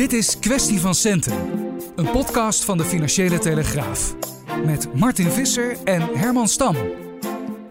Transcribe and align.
Dit 0.00 0.12
is 0.12 0.38
Kwestie 0.38 0.80
van 0.80 0.94
Centen, 0.94 1.34
een 1.96 2.10
podcast 2.10 2.64
van 2.64 2.78
de 2.78 2.84
Financiële 2.84 3.38
Telegraaf. 3.38 4.14
Met 4.64 4.94
Martin 4.94 5.30
Visser 5.30 5.76
en 5.84 6.08
Herman 6.14 6.48
Stam. 6.48 6.76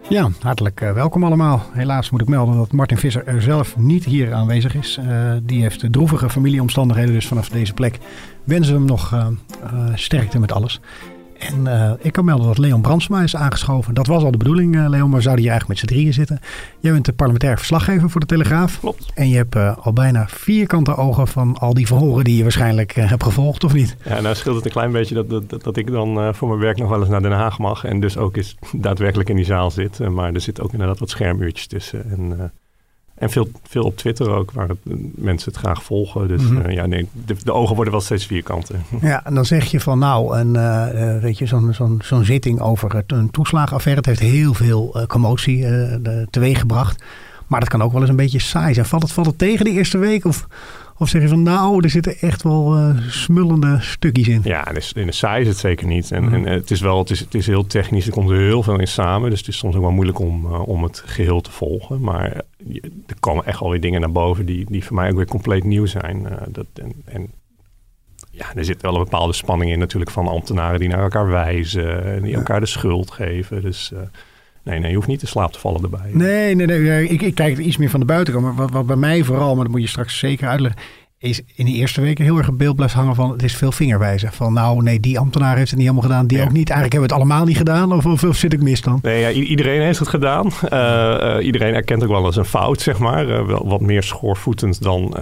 Ja, 0.08 0.30
hartelijk 0.40 0.80
eh, 0.80 0.92
welkom 0.92 1.24
allemaal. 1.24 1.62
Helaas 1.72 2.10
moet 2.10 2.20
ik 2.20 2.28
melden 2.28 2.56
dat 2.56 2.72
Martin 2.72 2.96
Visser 2.96 3.26
er 3.26 3.42
zelf 3.42 3.76
niet 3.76 4.04
hier 4.04 4.32
aanwezig 4.32 4.74
is. 4.74 4.98
Uh, 5.00 5.32
die 5.42 5.62
heeft 5.62 5.92
droevige 5.92 6.30
familieomstandigheden, 6.30 7.14
dus 7.14 7.26
vanaf 7.26 7.48
deze 7.48 7.74
plek 7.74 7.98
wensen 8.44 8.72
we 8.72 8.78
hem 8.78 8.88
nog 8.88 9.12
uh, 9.12 9.26
sterkte 9.94 10.38
met 10.38 10.52
alles. 10.52 10.80
En 11.40 11.66
uh, 11.66 11.92
ik 11.98 12.12
kan 12.12 12.24
melden 12.24 12.46
dat 12.46 12.58
Leon 12.58 12.80
Brandsma 12.80 13.22
is 13.22 13.36
aangeschoven. 13.36 13.94
Dat 13.94 14.06
was 14.06 14.22
al 14.22 14.30
de 14.30 14.38
bedoeling, 14.38 14.76
uh, 14.76 14.88
Leon, 14.88 15.10
maar 15.10 15.22
zouden 15.22 15.44
hier 15.44 15.52
eigenlijk 15.52 15.80
met 15.80 15.90
z'n 15.90 15.94
drieën 15.96 16.12
zitten. 16.12 16.40
Jij 16.80 16.92
bent 16.92 17.04
de 17.04 17.12
parlementair 17.12 17.56
verslaggever 17.56 18.10
voor 18.10 18.20
de 18.20 18.26
Telegraaf. 18.26 18.80
Klopt. 18.80 19.10
En 19.14 19.28
je 19.28 19.36
hebt 19.36 19.56
uh, 19.56 19.76
al 19.76 19.92
bijna 19.92 20.28
vierkante 20.28 20.96
ogen 20.96 21.28
van 21.28 21.58
al 21.58 21.74
die 21.74 21.86
verhoren 21.86 22.24
die 22.24 22.36
je 22.36 22.42
waarschijnlijk 22.42 22.92
hebt 22.92 23.22
gevolgd, 23.22 23.64
of 23.64 23.72
niet? 23.72 23.96
Ja, 24.04 24.20
nou 24.20 24.34
scheelt 24.34 24.56
het 24.56 24.64
een 24.64 24.70
klein 24.70 24.92
beetje 24.92 25.14
dat, 25.14 25.50
dat, 25.50 25.62
dat 25.62 25.76
ik 25.76 25.90
dan 25.90 26.34
voor 26.34 26.48
mijn 26.48 26.60
werk 26.60 26.78
nog 26.78 26.88
wel 26.88 27.00
eens 27.00 27.08
naar 27.08 27.22
Den 27.22 27.32
Haag 27.32 27.58
mag. 27.58 27.84
En 27.84 28.00
dus 28.00 28.16
ook 28.16 28.36
eens 28.36 28.56
daadwerkelijk 28.72 29.28
in 29.28 29.36
die 29.36 29.44
zaal 29.44 29.70
zit. 29.70 29.98
maar 30.08 30.32
er 30.32 30.40
zitten 30.40 30.64
ook 30.64 30.72
inderdaad 30.72 30.98
wat 30.98 31.10
schermuurtjes 31.10 31.66
tussen. 31.66 32.10
En 32.10 32.52
en 33.20 33.30
veel, 33.30 33.48
veel 33.62 33.84
op 33.84 33.96
Twitter 33.96 34.30
ook, 34.30 34.50
waar 34.50 34.68
het, 34.68 34.78
mensen 35.14 35.52
het 35.52 35.60
graag 35.60 35.82
volgen. 35.82 36.28
Dus 36.28 36.42
mm 36.42 36.56
-hmm. 36.56 36.66
uh, 36.66 36.74
ja, 36.74 36.86
nee, 36.86 37.08
de, 37.26 37.36
de, 37.44 37.52
ogen 37.52 37.74
worden 37.74 37.92
wel 37.92 38.02
steeds 38.02 38.26
vierkanten. 38.26 38.82
Ja, 39.00 39.24
en 39.24 39.34
dan 39.34 39.44
zeg 39.44 39.70
je 39.70 39.80
van 39.80 39.98
nou, 39.98 40.38
een, 40.38 40.54
uh, 40.54 41.22
weet 41.22 41.38
je, 41.38 41.46
zo'n 41.46 41.74
zo'n 41.74 42.00
zo'n 42.04 42.24
zitting 42.24 42.60
over 42.60 42.96
het, 42.96 43.12
een 43.12 43.30
toeslagenaffaire. 43.30 44.00
Het 44.00 44.18
heeft 44.18 44.32
heel 44.32 44.54
veel 44.54 44.92
uh, 44.96 45.06
commotie 45.06 45.66
teweeg 46.30 46.58
gebracht. 46.58 47.02
Maar 47.46 47.60
dat 47.60 47.68
kan 47.68 47.82
ook 47.82 47.92
wel 47.92 48.00
eens 48.00 48.10
een 48.10 48.16
beetje 48.16 48.38
saai 48.38 48.74
zijn. 48.74 48.86
Valt 48.86 49.02
het, 49.02 49.12
valt 49.12 49.26
het 49.26 49.38
tegen 49.38 49.64
de 49.64 49.70
eerste 49.70 49.98
week? 49.98 50.24
Of, 50.24 50.46
of 51.00 51.08
zeg 51.08 51.22
je 51.22 51.28
van 51.28 51.42
nou, 51.42 51.82
er 51.82 51.90
zitten 51.90 52.18
echt 52.18 52.42
wel 52.42 52.76
uh, 52.76 52.96
smullende 53.08 53.78
stukjes 53.80 54.28
in? 54.28 54.40
Ja, 54.44 54.68
in 54.94 55.06
de 55.06 55.12
saai 55.12 55.40
is 55.40 55.48
het 55.48 55.56
zeker 55.56 55.86
niet. 55.86 56.10
En, 56.10 56.24
mm. 56.24 56.34
en 56.34 56.44
het 56.44 56.70
is 56.70 56.80
wel, 56.80 56.98
het 56.98 57.10
is, 57.10 57.20
het 57.20 57.34
is 57.34 57.46
heel 57.46 57.66
technisch, 57.66 58.06
er 58.06 58.12
komt 58.12 58.30
er 58.30 58.36
heel 58.36 58.62
veel 58.62 58.78
in 58.78 58.88
samen. 58.88 59.30
Dus 59.30 59.38
het 59.38 59.48
is 59.48 59.56
soms 59.56 59.74
ook 59.74 59.82
wel 59.82 59.90
moeilijk 59.90 60.18
om, 60.18 60.46
uh, 60.46 60.68
om 60.68 60.82
het 60.82 61.02
geheel 61.06 61.40
te 61.40 61.50
volgen. 61.50 62.00
Maar 62.00 62.32
er 63.06 63.20
komen 63.20 63.46
echt 63.46 63.60
alweer 63.60 63.80
dingen 63.80 64.00
naar 64.00 64.12
boven 64.12 64.46
die, 64.46 64.66
die 64.68 64.84
voor 64.84 64.96
mij 64.96 65.10
ook 65.10 65.16
weer 65.16 65.26
compleet 65.26 65.64
nieuw 65.64 65.86
zijn. 65.86 66.22
Uh, 66.22 66.32
dat, 66.48 66.66
en, 66.74 66.92
en 67.04 67.30
ja, 68.30 68.46
er 68.54 68.64
zit 68.64 68.82
wel 68.82 68.94
een 68.94 69.04
bepaalde 69.04 69.32
spanning 69.32 69.70
in 69.70 69.78
natuurlijk 69.78 70.10
van 70.10 70.28
ambtenaren 70.28 70.80
die 70.80 70.88
naar 70.88 71.02
elkaar 71.02 71.28
wijzen. 71.28 72.04
En 72.04 72.22
die 72.22 72.34
elkaar 72.34 72.60
de 72.60 72.66
schuld 72.66 73.10
geven. 73.10 73.62
Dus... 73.62 73.92
Nee, 74.62 74.78
nee, 74.78 74.90
je 74.90 74.96
hoeft 74.96 75.08
niet 75.08 75.18
te 75.18 75.26
slaap 75.26 75.52
te 75.52 75.58
vallen 75.58 75.82
erbij. 75.82 76.10
Nee, 76.12 76.54
nee, 76.54 76.66
nee. 76.66 77.08
Ik, 77.08 77.22
ik 77.22 77.34
kijk 77.34 77.58
iets 77.58 77.76
meer 77.76 77.90
van 77.90 78.00
de 78.00 78.06
buitenkant. 78.06 78.44
Maar 78.44 78.54
wat, 78.54 78.70
wat 78.70 78.86
bij 78.86 78.96
mij 78.96 79.24
vooral, 79.24 79.54
maar 79.54 79.64
dat 79.64 79.72
moet 79.72 79.82
je 79.82 79.88
straks 79.88 80.18
zeker 80.18 80.48
uitleggen 80.48 80.80
is 81.20 81.40
in 81.54 81.64
die 81.64 81.74
eerste 81.74 82.00
weken 82.00 82.24
heel 82.24 82.36
erg 82.36 82.46
een 82.46 82.56
beeld 82.56 82.76
blijft 82.76 82.94
hangen 82.94 83.14
van 83.14 83.30
het 83.30 83.42
is 83.42 83.56
veel 83.56 83.72
vingerwijzen. 83.72 84.32
Van 84.32 84.52
nou 84.52 84.82
nee, 84.82 85.00
die 85.00 85.18
ambtenaar 85.18 85.56
heeft 85.56 85.70
het 85.70 85.78
niet 85.78 85.88
helemaal 85.88 86.08
gedaan, 86.08 86.26
die 86.26 86.38
ja. 86.38 86.44
ook 86.44 86.52
niet. 86.52 86.70
Eigenlijk 86.70 86.92
hebben 86.92 87.10
we 87.10 87.14
het 87.14 87.24
allemaal 87.24 87.46
niet 87.46 87.56
gedaan 87.56 87.92
of, 87.92 88.06
of, 88.06 88.24
of 88.24 88.36
zit 88.36 88.52
ik 88.52 88.62
mis 88.62 88.80
dan? 88.80 88.98
Nee, 89.02 89.20
ja, 89.20 89.30
iedereen 89.30 89.80
heeft 89.80 89.98
het 89.98 90.08
gedaan. 90.08 90.46
Uh, 90.46 90.70
uh, 91.38 91.44
iedereen 91.44 91.74
erkent 91.74 92.02
ook 92.02 92.08
wel 92.08 92.24
eens 92.24 92.36
een 92.36 92.44
fout, 92.44 92.80
zeg 92.80 92.98
maar. 92.98 93.28
Uh, 93.28 93.46
wel 93.46 93.68
wat 93.68 93.80
meer 93.80 94.02
schoorvoetend 94.02 94.82
dan, 94.82 95.16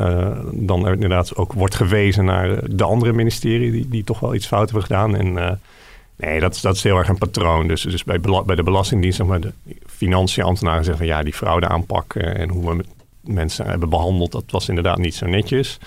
dan 0.53 0.87
er 0.87 0.93
inderdaad 0.93 1.37
ook 1.37 1.53
wordt 1.53 1.75
gewezen 1.75 2.25
naar 2.25 2.61
de 2.71 2.85
andere 2.85 3.13
ministerie 3.13 3.71
die, 3.71 3.89
die 3.89 4.05
toch 4.05 4.21
wel 4.21 4.35
iets 4.35 4.47
fout 4.47 4.65
hebben 4.65 4.83
gedaan. 4.83 5.17
En 5.17 5.61
nee, 6.19 6.41
dat, 6.41 6.59
dat 6.63 6.75
is 6.75 6.83
heel 6.83 6.97
erg 6.97 7.09
een 7.09 7.19
patroon. 7.19 7.69
Dus, 7.69 7.83
dus 7.83 8.05
bij, 8.05 8.21
bij 8.21 8.57
de 8.57 8.63
Belastingdienst, 8.63 9.17
zeg 9.17 9.27
maar, 9.27 9.41
de 9.41 9.53
financiën 9.87 10.45
ambtenaren 10.45 10.85
zeggen 10.85 11.07
van 11.07 11.17
ja, 11.17 11.23
die 11.23 11.35
fraude 11.35 11.69
aanpak 11.69 12.15
en 12.15 12.49
hoe 12.49 12.77
we 12.77 12.85
mensen 13.21 13.67
hebben 13.67 13.89
behandeld, 13.89 14.33
dat 14.33 14.45
was 14.47 14.69
inderdaad 14.69 14.99
niet 14.99 15.15
zo 15.15 15.27
netjes. 15.27 15.79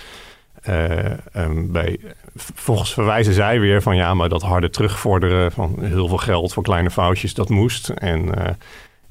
Uh, 0.70 1.12
um, 1.36 1.72
bij, 1.72 2.00
volgens 2.36 2.94
verwijzen 2.94 3.34
zij 3.34 3.60
weer 3.60 3.82
van 3.82 3.96
ja, 3.96 4.14
maar 4.14 4.30
dat 4.30 4.42
harde 4.42 4.70
terugvorderen 4.70 5.52
van 5.52 5.76
heel 5.80 6.08
veel 6.08 6.18
geld 6.18 6.54
voor 6.54 6.64
kleine 6.64 6.92
foutjes, 6.92 7.34
dat 7.34 7.50
moest. 7.50 7.90
En, 7.90 8.26
uh, 8.26 8.48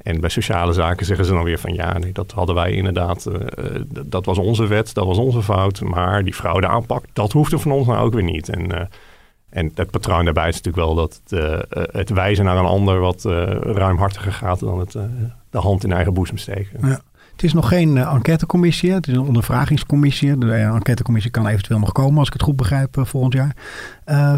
en 0.03 0.21
bij 0.21 0.31
sociale 0.31 0.73
zaken 0.73 1.07
zeggen 1.07 1.25
ze 1.25 1.33
dan 1.33 1.45
weer 1.45 1.59
van 1.59 1.75
ja, 1.75 1.99
nee, 1.99 2.13
dat 2.13 2.33
hadden 2.33 2.55
wij 2.55 2.73
inderdaad, 2.73 3.31
dat 4.07 4.25
was 4.25 4.39
onze 4.39 4.67
wet, 4.67 4.95
dat 4.95 5.07
was 5.07 5.19
onze 5.19 5.43
fout. 5.43 5.81
Maar 5.81 6.25
die 6.25 6.35
fraude 6.35 6.67
aanpak, 6.67 7.05
dat 7.13 7.33
hoefde 7.33 7.59
van 7.59 7.73
ons 7.73 7.87
nou 7.87 7.99
ook 7.99 8.15
weer 8.15 8.23
niet. 8.23 8.49
En, 8.49 8.89
en 9.51 9.71
het 9.75 9.91
patroon 9.91 10.25
daarbij 10.25 10.49
is 10.49 10.61
natuurlijk 10.61 10.85
wel 10.85 10.95
dat 10.95 11.21
het, 11.25 11.63
het 11.93 12.11
wijzen 12.11 12.45
naar 12.45 12.57
een 12.57 12.65
ander 12.65 13.01
wat 13.01 13.25
ruimhartiger 13.63 14.33
gaat 14.33 14.61
dan 14.61 14.79
het 14.79 14.97
de 15.51 15.59
hand 15.59 15.85
in 15.85 15.93
eigen 15.93 16.15
boezem 16.15 16.39
steken. 16.39 16.89
Ja. 16.89 17.01
Het 17.41 17.49
is 17.49 17.55
nog 17.55 17.69
geen 17.69 17.97
uh, 17.97 18.15
enquêtecommissie. 18.15 18.93
Het 18.93 19.07
is 19.07 19.15
een 19.15 19.21
ondervragingscommissie. 19.21 20.39
De 20.39 20.47
uh, 20.47 20.75
enquêtecommissie 20.75 21.31
kan 21.31 21.47
eventueel 21.47 21.79
nog 21.79 21.93
komen, 21.93 22.19
als 22.19 22.27
ik 22.27 22.33
het 22.33 22.43
goed 22.43 22.57
begrijp, 22.57 22.97
uh, 22.97 23.05
volgend 23.05 23.33
jaar. 23.33 23.57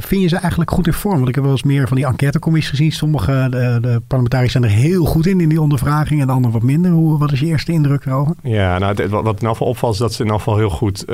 vind 0.01 0.23
je 0.23 0.29
ze 0.29 0.37
eigenlijk 0.37 0.71
goed 0.71 0.87
in 0.87 0.93
vorm? 0.93 1.17
Want 1.17 1.29
ik 1.29 1.35
heb 1.35 1.45
wel 1.45 1.53
eens 1.53 1.63
meer 1.63 1.89
van 1.89 1.97
die 1.97 2.07
enquêtecommissies 2.07 2.71
gezien. 2.71 2.93
Sommige 2.93 3.47
de, 3.51 4.03
parlementariërs 4.07 4.53
zijn 4.53 4.65
er 4.65 4.71
heel 4.71 5.05
goed 5.05 5.27
in, 5.27 5.41
in 5.41 5.49
die 5.49 5.61
ondervraging. 5.61 6.21
En 6.21 6.27
de 6.27 6.33
anderen 6.33 6.53
wat 6.53 6.63
minder. 6.63 6.91
Hoe, 6.91 7.19
wat 7.19 7.33
is 7.33 7.41
je 7.41 7.47
eerste 7.47 7.73
indruk 7.73 8.07
erover? 8.07 8.35
Ja, 8.43 8.79
nou, 8.79 9.09
wat, 9.09 9.41
in 9.43 9.49
geval 9.49 9.67
opvalt 9.67 9.93
is 9.93 9.99
dat 9.99 10.13
ze 10.13 10.25
in 10.25 10.31
geval 10.31 10.57
heel 10.57 10.71
goed 10.71 11.05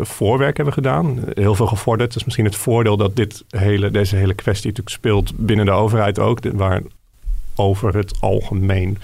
voorwerk 0.00 0.56
hebben 0.56 0.74
gedaan. 0.74 1.18
Heel 1.34 1.54
veel 1.54 1.66
gevorderd. 1.66 2.16
Is 2.16 2.24
misschien 2.24 2.44
het 2.44 2.56
voordeel 2.56 2.96
dat 2.96 3.16
dit 3.16 3.44
hele, 3.48 3.90
deze 3.90 4.16
hele 4.16 4.34
kwestie 4.34 4.68
natuurlijk 4.68 4.96
speelt 4.96 5.32
binnen 5.36 5.64
de 5.64 5.72
overheid 5.72 6.18
ook. 6.18 6.38
Waar 6.52 6.82
over 7.54 7.96
het 7.96 8.20
algemeen 8.20 8.98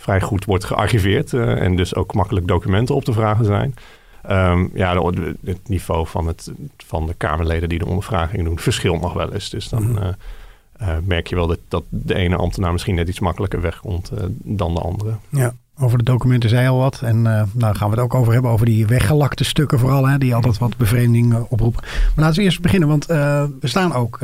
vrij 0.00 0.20
goed 0.20 0.44
wordt 0.44 0.64
gearchiveerd 0.64 1.32
uh, 1.32 1.62
en 1.62 1.76
dus 1.76 1.94
ook 1.94 2.14
makkelijk 2.14 2.46
documenten 2.46 2.94
op 2.94 3.04
te 3.04 3.12
vragen 3.12 3.44
zijn. 3.44 3.74
Um, 4.30 4.70
ja, 4.74 4.94
de, 4.94 5.36
het 5.44 5.68
niveau 5.68 6.06
van, 6.06 6.26
het, 6.26 6.52
van 6.76 7.06
de 7.06 7.14
Kamerleden 7.14 7.68
die 7.68 7.78
de 7.78 7.86
ondervragingen 7.86 8.44
doen 8.44 8.58
verschilt 8.58 9.00
nog 9.00 9.12
wel 9.12 9.32
eens. 9.32 9.50
Dus 9.50 9.68
dan 9.68 9.98
uh, 9.98 10.08
uh, 10.80 10.96
merk 11.04 11.26
je 11.26 11.34
wel 11.34 11.46
dat, 11.46 11.58
dat 11.68 11.84
de 11.88 12.14
ene 12.14 12.36
ambtenaar 12.36 12.72
misschien 12.72 12.94
net 12.94 13.08
iets 13.08 13.20
makkelijker 13.20 13.60
wegkomt 13.60 14.12
dan 14.32 14.74
de 14.74 14.80
andere. 14.80 15.16
Ja. 15.28 15.54
Over 15.82 15.98
de 15.98 16.04
documenten 16.04 16.50
zei 16.50 16.68
al 16.68 16.78
wat. 16.78 17.00
En 17.02 17.16
uh, 17.16 17.42
nou 17.52 17.76
gaan 17.76 17.90
we 17.90 17.94
het 17.94 18.04
ook 18.04 18.14
over 18.14 18.32
hebben. 18.32 18.50
Over 18.50 18.66
die 18.66 18.86
weggelakte 18.86 19.44
stukken 19.44 19.78
vooral. 19.78 20.08
Hè, 20.08 20.18
die 20.18 20.34
altijd 20.34 20.58
wat 20.58 20.76
bevreemding 20.76 21.32
uh, 21.32 21.40
oproepen. 21.48 21.82
Maar 21.82 22.24
laten 22.24 22.38
we 22.38 22.42
eerst 22.42 22.60
beginnen. 22.60 22.88
Want 22.88 23.10
uh, 23.10 23.44
we 23.60 23.68
staan 23.68 23.94
ook 23.94 24.20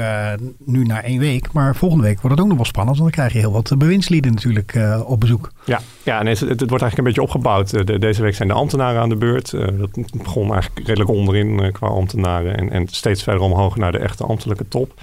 nu 0.64 0.84
na 0.84 1.02
één 1.02 1.18
week. 1.18 1.52
Maar 1.52 1.76
volgende 1.76 2.04
week 2.04 2.20
wordt 2.20 2.30
het 2.30 2.40
ook 2.40 2.48
nog 2.48 2.56
wel 2.56 2.66
spannend. 2.66 2.98
Want 2.98 3.14
dan 3.14 3.20
krijg 3.20 3.32
je 3.32 3.48
heel 3.48 3.52
wat 3.52 3.78
bewindslieden 3.78 4.32
natuurlijk 4.32 4.78
op 5.04 5.20
bezoek. 5.20 5.52
Ja, 5.64 5.80
ja 6.02 6.22
nee, 6.22 6.34
het, 6.34 6.46
wordt 6.46 6.58
eigenlijk 6.58 6.98
een 6.98 7.04
beetje 7.04 7.22
opgebouwd. 7.22 7.86
De, 7.86 7.98
deze 7.98 8.22
week 8.22 8.34
zijn 8.34 8.48
de 8.48 8.54
ambtenaren 8.54 9.00
aan 9.00 9.08
de 9.08 9.16
beurt. 9.16 9.50
dat 9.50 9.90
begon 10.12 10.52
eigenlijk 10.52 10.86
redelijk 10.86 11.10
onderin 11.10 11.72
qua 11.72 11.86
ambtenaren. 11.86 12.56
En, 12.56 12.70
en 12.70 12.88
steeds 12.88 13.22
verder 13.22 13.42
omhoog 13.42 13.76
naar 13.76 13.92
de 13.92 13.98
echte 13.98 14.24
ambtelijke 14.24 14.68
top. 14.68 15.00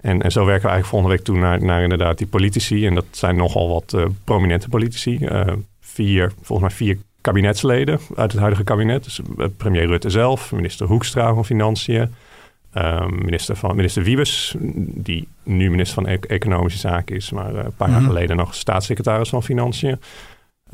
En, 0.00 0.22
en 0.22 0.30
zo 0.30 0.44
werken 0.44 0.64
we 0.64 0.70
eigenlijk 0.70 0.86
volgende 0.86 1.14
week 1.14 1.24
toe 1.24 1.38
naar, 1.38 1.64
naar 1.64 1.82
inderdaad 1.82 2.18
die 2.18 2.26
politici. 2.26 2.86
En 2.86 2.94
dat 2.94 3.04
zijn 3.10 3.36
nogal 3.36 3.68
wat 3.68 3.96
prominente 4.24 4.68
politici 4.68 5.18
vier, 5.92 6.32
volgens 6.40 6.68
mij 6.68 6.76
vier 6.76 6.98
kabinetsleden 7.20 8.00
uit 8.16 8.30
het 8.30 8.40
huidige 8.40 8.64
kabinet. 8.64 9.04
Dus 9.04 9.20
eh, 9.38 9.46
premier 9.56 9.86
Rutte 9.86 10.10
zelf, 10.10 10.52
minister 10.52 10.86
Hoekstra 10.86 11.34
van 11.34 11.44
Financiën, 11.44 12.14
uh, 12.74 13.06
minister, 13.06 13.56
van, 13.56 13.76
minister 13.76 14.02
Wiebes, 14.02 14.54
die 14.94 15.28
nu 15.42 15.70
minister 15.70 16.02
van 16.02 16.12
e 16.12 16.18
Economische 16.26 16.78
Zaken 16.78 17.16
is, 17.16 17.30
maar 17.30 17.52
uh, 17.52 17.56
een 17.56 17.62
paar 17.62 17.70
mm 17.70 17.76
-hmm. 17.78 17.90
jaar 17.92 18.00
mhm. 18.00 18.10
geleden 18.10 18.36
nog 18.36 18.54
staatssecretaris 18.54 19.28
van 19.28 19.42
Financiën. 19.42 20.00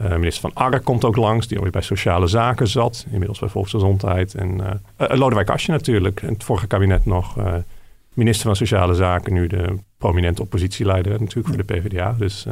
Uh, 0.00 0.10
minister 0.10 0.40
van 0.40 0.64
Ark 0.64 0.84
komt 0.84 1.04
ook 1.04 1.16
langs, 1.16 1.46
die 1.46 1.56
alweer 1.56 1.72
bij 1.72 1.82
sociale 1.82 2.26
zaken 2.26 2.68
zat, 2.68 3.06
inmiddels 3.10 3.38
bij 3.38 3.48
volksgezondheid. 3.48 4.34
En 4.34 4.80
Lodewijk 4.96 5.50
Asje 5.50 5.70
natuurlijk, 5.70 6.22
in 6.22 6.32
het 6.32 6.44
vorige 6.44 6.66
kabinet 6.66 7.04
nog 7.04 7.36
minister 8.14 8.46
van 8.46 8.56
Sociale 8.56 8.94
Zaken, 8.94 9.32
nu 9.32 9.46
de 9.46 9.78
prominente 9.96 10.42
oppositieleider 10.42 11.12
natuurlijk 11.12 11.48
voor 11.48 11.66
de 11.66 11.74
PvdA. 11.74 12.14
Dus 12.18 12.46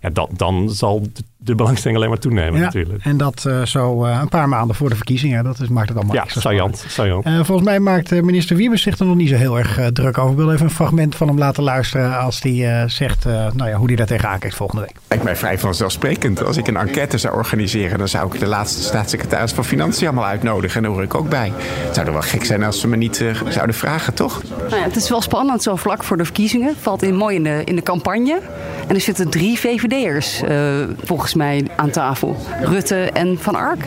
ja, 0.00 0.10
dan, 0.10 0.28
dan 0.36 0.70
zal 0.70 1.00
de, 1.00 1.22
de 1.36 1.54
belangstelling 1.54 1.98
alleen 1.98 2.10
maar 2.10 2.18
toenemen 2.18 2.58
Ja, 2.58 2.64
natuurlijk. 2.64 3.04
En 3.04 3.16
dat 3.16 3.44
eh, 3.44 3.62
zo 3.64 4.04
eh, 4.04 4.18
een 4.20 4.28
paar 4.28 4.48
maanden 4.48 4.76
voor 4.76 4.88
de 4.88 4.96
verkiezingen. 4.96 5.44
Dat 5.44 5.60
is, 5.60 5.68
maakt 5.68 5.88
het 5.88 5.96
allemaal 5.96 6.14
Ja, 6.14 6.22
extra 6.22 6.40
saillant. 6.40 6.86
Eh, 7.24 7.34
volgens 7.34 7.62
mij 7.68 7.80
maakt 7.80 8.10
minister 8.10 8.56
Wiebes 8.56 8.82
zich 8.82 8.98
er 8.98 9.06
nog 9.06 9.16
niet 9.16 9.28
zo 9.28 9.34
heel 9.34 9.58
erg 9.58 9.80
druk 9.92 10.18
over. 10.18 10.30
Ik 10.30 10.36
wil 10.36 10.52
even 10.52 10.64
een 10.64 10.70
fragment 10.70 11.16
van 11.16 11.28
hem 11.28 11.38
laten 11.38 11.62
luisteren 11.62 12.18
als 12.18 12.42
hij 12.42 12.82
eh, 12.82 12.88
zegt 12.88 13.26
eh, 13.26 13.32
nou 13.32 13.70
ja, 13.70 13.76
hoe 13.76 13.86
hij 13.86 13.96
daar 13.96 14.06
tegenaan 14.06 14.38
kijkt 14.38 14.56
volgende 14.56 14.82
week. 14.82 14.96
Lijkt 15.08 15.24
mij 15.24 15.36
vrij 15.36 15.58
vanzelfsprekend. 15.58 16.44
Als 16.44 16.56
ik 16.56 16.66
een 16.68 16.76
enquête 16.76 17.18
zou 17.18 17.34
organiseren, 17.34 17.98
dan 17.98 18.08
zou 18.08 18.34
ik 18.34 18.40
de 18.40 18.46
laatste 18.46 18.82
staatssecretaris 18.82 19.52
van 19.52 19.64
Financiën 19.64 20.06
allemaal 20.06 20.26
uitnodigen. 20.26 20.76
En 20.76 20.82
daar 20.82 20.92
hoor 20.92 21.02
ik 21.02 21.14
ook 21.14 21.28
bij. 21.28 21.52
Het 21.56 21.94
zou 21.94 22.06
er 22.06 22.12
wel 22.12 22.22
gek 22.22 22.44
zijn 22.44 22.62
als 22.62 22.80
ze 22.80 22.88
me 22.88 22.96
niet 22.96 23.24
zouden 23.48 23.74
vragen, 23.74 24.14
toch? 24.14 24.42
Nou 24.58 24.76
ja, 24.76 24.82
het 24.82 24.96
is 24.96 25.08
wel 25.08 25.20
spannend, 25.20 25.62
zo 25.62 25.76
vlak 25.76 26.04
voor 26.04 26.16
de 26.16 26.24
verkiezingen. 26.24 26.74
Valt 26.80 27.02
in 27.02 27.14
mooi 27.14 27.36
in 27.36 27.42
de, 27.42 27.62
in 27.64 27.76
de 27.76 27.82
campagne. 27.82 28.40
En 28.86 28.94
er 28.94 29.00
zitten 29.00 29.30
drie 29.30 29.58
VVD'ers 29.88 30.42
eh, 30.42 30.56
volgens 31.02 31.34
mij 31.34 31.66
aan 31.76 31.90
tafel. 31.90 32.36
Rutte 32.62 32.96
en 32.96 33.38
Van 33.38 33.54
Ark. 33.54 33.84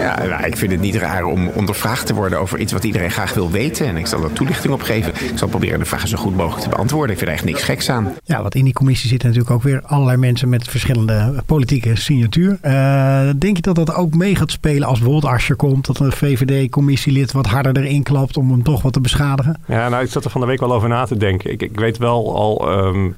Ja, 0.00 0.24
nou, 0.26 0.44
ik 0.44 0.56
vind 0.56 0.72
het 0.72 0.80
niet 0.80 0.94
raar 0.94 1.24
om 1.24 1.48
ondervraagd 1.48 2.06
te 2.06 2.14
worden 2.14 2.40
over 2.40 2.58
iets 2.58 2.72
wat 2.72 2.84
iedereen 2.84 3.10
graag 3.10 3.34
wil 3.34 3.50
weten. 3.50 3.86
En 3.86 3.96
ik 3.96 4.06
zal 4.06 4.24
er 4.24 4.32
toelichting 4.32 4.72
op 4.72 4.82
geven. 4.82 5.12
Ik 5.14 5.38
zal 5.38 5.48
proberen 5.48 5.78
de 5.78 5.84
vragen 5.84 6.08
zo 6.08 6.16
goed 6.16 6.36
mogelijk 6.36 6.62
te 6.62 6.68
beantwoorden. 6.68 7.10
Ik 7.10 7.16
vind 7.16 7.30
er 7.30 7.36
echt 7.36 7.44
niks 7.44 7.62
geks 7.62 7.90
aan. 7.90 8.14
Ja, 8.24 8.42
want 8.42 8.54
in 8.54 8.64
die 8.64 8.72
commissie 8.72 9.08
zitten 9.08 9.28
natuurlijk 9.28 9.54
ook 9.56 9.62
weer 9.62 9.82
allerlei 9.84 10.16
mensen 10.16 10.48
met 10.48 10.68
verschillende 10.68 11.42
politieke 11.46 11.96
signatuur. 11.96 12.58
Eh, 12.60 13.30
denk 13.36 13.56
je 13.56 13.62
dat 13.62 13.74
dat 13.74 13.94
ook 13.94 14.14
mee 14.14 14.34
gaat 14.36 14.50
spelen 14.50 14.88
als 14.88 14.98
bijvoorbeeld 14.98 15.32
Ascher 15.32 15.56
komt? 15.56 15.86
Dat 15.86 15.98
een 15.98 16.12
VVD-commissielid 16.12 17.32
wat 17.32 17.46
harder 17.46 17.76
erin 17.76 18.02
klapt 18.02 18.36
om 18.36 18.50
hem 18.50 18.62
toch 18.62 18.82
wat 18.82 18.92
te 18.92 19.00
beschadigen? 19.00 19.60
Ja, 19.66 19.88
nou, 19.88 20.04
ik 20.04 20.10
zat 20.10 20.24
er 20.24 20.30
van 20.30 20.40
de 20.40 20.46
week 20.46 20.60
wel 20.60 20.72
over 20.72 20.88
na 20.88 21.04
te 21.04 21.16
denken. 21.16 21.50
Ik, 21.50 21.62
ik 21.62 21.80
weet 21.80 21.98
wel 21.98 22.36
al, 22.36 22.70
ehm, 22.70 23.08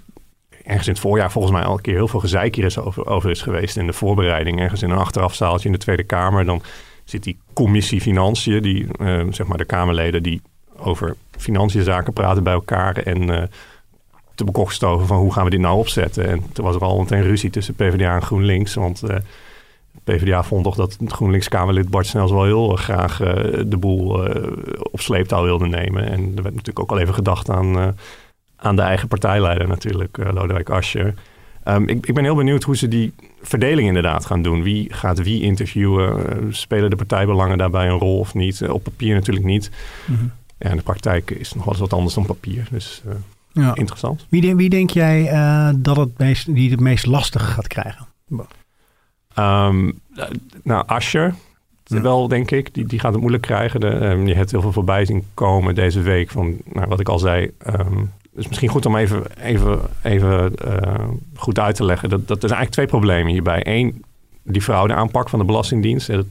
ergens 0.64 0.86
in 0.86 0.92
het 0.92 1.02
voorjaar 1.02 1.30
volgens 1.32 1.52
mij 1.52 1.62
al 1.62 1.74
een 1.74 1.80
keer 1.80 1.94
heel 1.94 2.08
veel 2.08 2.20
gezeik 2.20 2.54
hier 2.54 2.64
is 2.64 2.78
over, 2.78 3.06
over 3.06 3.30
is 3.30 3.42
geweest 3.42 3.76
in 3.76 3.86
de 3.86 3.92
voorbereiding. 3.92 4.60
Ergens 4.60 4.82
in 4.82 4.90
een 4.90 4.98
achterafzaaltje 4.98 5.66
in 5.66 5.72
de 5.72 5.80
Tweede 5.80 6.04
Kamer. 6.04 6.44
Dan 6.44 6.62
zit 7.04 7.22
die 7.22 7.38
commissie 7.52 8.00
Financiën, 8.00 8.62
die, 8.62 8.86
ehm, 8.98 9.32
zeg 9.32 9.46
maar 9.46 9.58
de 9.58 9.64
Kamerleden 9.64 10.22
die 10.22 10.42
over 10.76 11.16
financiënzaken 11.38 12.12
praten 12.12 12.42
bij 12.42 12.52
elkaar. 12.52 12.96
En 12.96 13.30
eh, 13.30 13.42
te 14.34 14.44
bekokstoven 14.44 15.06
van 15.06 15.18
hoe 15.18 15.32
gaan 15.32 15.44
we 15.44 15.50
dit 15.50 15.60
nou 15.60 15.78
opzetten. 15.78 16.28
En 16.28 16.52
toen 16.52 16.64
was 16.64 16.74
er 16.74 16.82
al 16.82 16.98
meteen 16.98 17.22
ruzie 17.22 17.50
tussen 17.50 17.74
PvdA 17.74 18.14
en 18.14 18.22
GroenLinks. 18.22 18.74
Want 18.74 19.02
eh, 19.02 19.16
PvdA 20.04 20.42
vond 20.42 20.64
toch 20.64 20.76
dat 20.76 20.96
het 21.00 21.12
GroenLinks-Kamerlid 21.12 21.88
Bart 21.88 22.06
Snels 22.06 22.30
wel 22.30 22.44
heel 22.44 22.68
graag 22.68 23.20
eh, 23.20 23.62
de 23.66 23.76
boel 23.76 24.26
eh, 24.26 24.52
op 24.92 25.00
sleeptouw 25.00 25.42
wilde 25.42 25.66
nemen. 25.66 26.06
En 26.06 26.20
er 26.20 26.42
werd 26.42 26.54
natuurlijk 26.54 26.80
ook 26.80 26.90
al 26.90 26.98
even 26.98 27.14
gedacht 27.14 27.50
aan, 27.50 27.78
eh, 27.78 27.88
aan 28.62 28.76
de 28.76 28.82
eigen 28.82 29.08
partijleider 29.08 29.68
natuurlijk, 29.68 30.18
eh, 30.18 30.32
Lodewijk 30.32 30.70
Asscher. 30.70 31.14
Ehm, 31.64 31.82
ik, 31.82 32.06
ik 32.06 32.14
ben 32.14 32.24
heel 32.24 32.34
benieuwd 32.34 32.62
hoe 32.62 32.76
ze 32.76 32.88
die 32.88 33.12
verdeling 33.42 33.88
inderdaad 33.88 34.26
gaan 34.26 34.42
doen. 34.42 34.62
Wie 34.62 34.92
gaat 34.92 35.22
wie 35.22 35.42
interviewen? 35.42 36.28
Eh, 36.30 36.36
spelen 36.50 36.90
de 36.90 36.96
partijbelangen 36.96 37.58
daarbij 37.58 37.88
een 37.88 37.98
rol 37.98 38.18
of 38.18 38.34
niet? 38.34 38.60
Eh, 38.60 38.72
op 38.72 38.82
papier 38.82 39.14
natuurlijk 39.14 39.46
niet. 39.46 39.70
Ja, 40.58 40.70
in 40.70 40.76
de 40.76 40.82
praktijk 40.82 41.30
is 41.30 41.46
het 41.46 41.54
nog 41.54 41.64
wel 41.64 41.72
eens 41.72 41.82
wat 41.82 41.92
anders 41.92 42.14
dan 42.14 42.26
papier. 42.26 42.66
Dus 42.70 43.02
Ja. 43.52 43.74
interessant. 43.74 44.26
Wie, 44.28 44.40
denk- 44.40 44.56
wie 44.58 44.68
denk 44.68 44.90
jij 44.90 45.30
dat 45.76 45.96
het 45.96 46.18
meest, 46.18 46.54
die 46.54 46.70
het 46.70 46.80
meest 46.80 47.06
lastig 47.06 47.52
gaat 47.54 47.66
krijgen? 47.66 48.06
Ehm, 49.34 49.90
eh, 50.16 50.24
nou, 50.62 50.82
Asher, 50.86 51.34
wel 51.84 52.28
denk 52.28 52.50
ik, 52.50 52.74
die, 52.74 52.86
die 52.86 52.98
gaat 52.98 53.10
het 53.12 53.20
moeilijk 53.20 53.42
krijgen. 53.42 53.80
De, 53.80 53.88
ehm, 53.88 54.26
je 54.26 54.34
hebt 54.34 54.50
heel 54.50 54.60
veel 54.60 54.72
voorbij 54.72 55.04
zien 55.04 55.24
komen 55.34 55.74
deze 55.74 56.00
week 56.00 56.30
van, 56.30 56.56
nou, 56.72 56.88
wat 56.88 57.00
ik 57.00 57.08
al 57.08 57.18
zei. 57.18 57.50
ehm, 57.58 58.02
is 58.36 58.48
misschien 58.48 58.68
goed 58.68 58.86
om 58.86 58.96
even, 58.96 59.22
even, 59.40 59.80
even 60.02 60.54
eh, 60.56 61.04
goed 61.34 61.58
uit 61.58 61.74
te 61.76 61.84
leggen. 61.84 62.08
Dat, 62.08 62.28
dat 62.28 62.42
er 62.42 62.48
zijn 62.48 62.60
eigenlijk 62.60 62.72
twee 62.72 63.00
problemen 63.00 63.32
hierbij. 63.32 63.60
Eén, 63.66 64.04
die 64.42 64.62
fraudeaanpak 64.62 65.28
van 65.28 65.38
de 65.38 65.44
Belastingdienst. 65.44 66.08
Eh, 66.08 66.16
dat, 66.16 66.26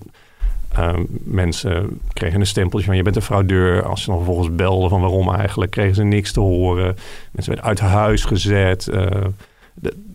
ehm, 0.72 1.04
mensen 1.24 2.00
kregen 2.14 2.40
een 2.40 2.46
stempeltje 2.46 2.88
van 2.88 2.96
je 2.96 3.04
bent 3.04 3.16
een 3.16 3.22
fraudeur. 3.22 3.84
Als 3.86 4.00
ze 4.02 4.06
dan 4.10 4.16
vervolgens 4.16 4.56
belden 4.56 4.90
van 4.90 5.02
waarom 5.02 5.34
eigenlijk, 5.34 5.72
kregen 5.72 5.96
ze 5.96 6.04
niks 6.04 6.32
te 6.32 6.40
horen. 6.40 6.96
Mensen 7.32 7.54
werden 7.54 7.70
uit 7.70 7.80
huis 7.80 8.24
gezet. 8.24 8.88
eh, 8.88 9.06
de- 9.74 10.10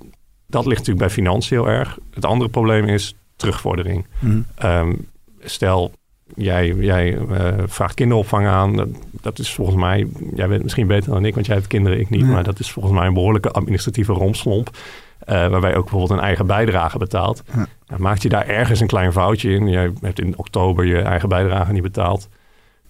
dat 0.46 0.64
ligt 0.66 0.78
natuurlijk 0.78 1.06
bij 1.06 1.14
financiën 1.14 1.56
heel 1.56 1.68
erg. 1.68 1.98
Het 2.14 2.24
andere 2.24 2.50
probleem 2.50 2.84
is 2.88 3.14
terugvordering. 3.36 4.06
Ehm, 4.54 4.92
stel, 5.40 5.92
jij, 6.34 6.74
jij 6.74 7.16
eh, 7.18 7.52
vraagt 7.66 7.94
kinderopvang 7.94 8.46
aan. 8.46 8.76
Dat, 8.76 8.88
dat 9.20 9.38
is 9.38 9.54
volgens 9.54 9.76
mij, 9.76 10.06
jij 10.34 10.48
weet 10.48 10.62
misschien 10.62 10.86
beter 10.86 11.10
dan 11.12 11.24
ik, 11.24 11.34
want 11.34 11.46
jij 11.46 11.54
hebt 11.54 11.66
kinderen, 11.68 12.00
ik 12.00 12.10
niet. 12.10 12.20
Ja. 12.20 12.26
Maar 12.26 12.44
dat 12.44 12.58
is 12.58 12.70
volgens 12.70 12.94
mij 12.94 13.06
een 13.06 13.14
behoorlijke 13.14 13.50
administratieve 13.50 14.12
romslomp. 14.12 14.70
eh, 15.18 15.48
waarbij 15.48 15.70
je 15.70 15.76
ook 15.76 15.82
bijvoorbeeld 15.90 16.18
een 16.18 16.24
eigen 16.26 16.46
bijdrage 16.46 16.98
betaalt. 16.98 17.42
Ja. 17.54 17.66
Nou, 17.86 18.00
maakt 18.00 18.22
je 18.22 18.28
daar 18.28 18.46
ergens 18.46 18.80
een 18.80 18.86
klein 18.86 19.12
foutje 19.12 19.50
in. 19.50 19.68
Jij 19.68 19.92
hebt 20.00 20.20
in 20.20 20.38
oktober 20.38 20.84
je 20.84 20.98
eigen 21.00 21.28
bijdrage 21.28 21.72
niet 21.72 21.82
betaald. 21.82 22.28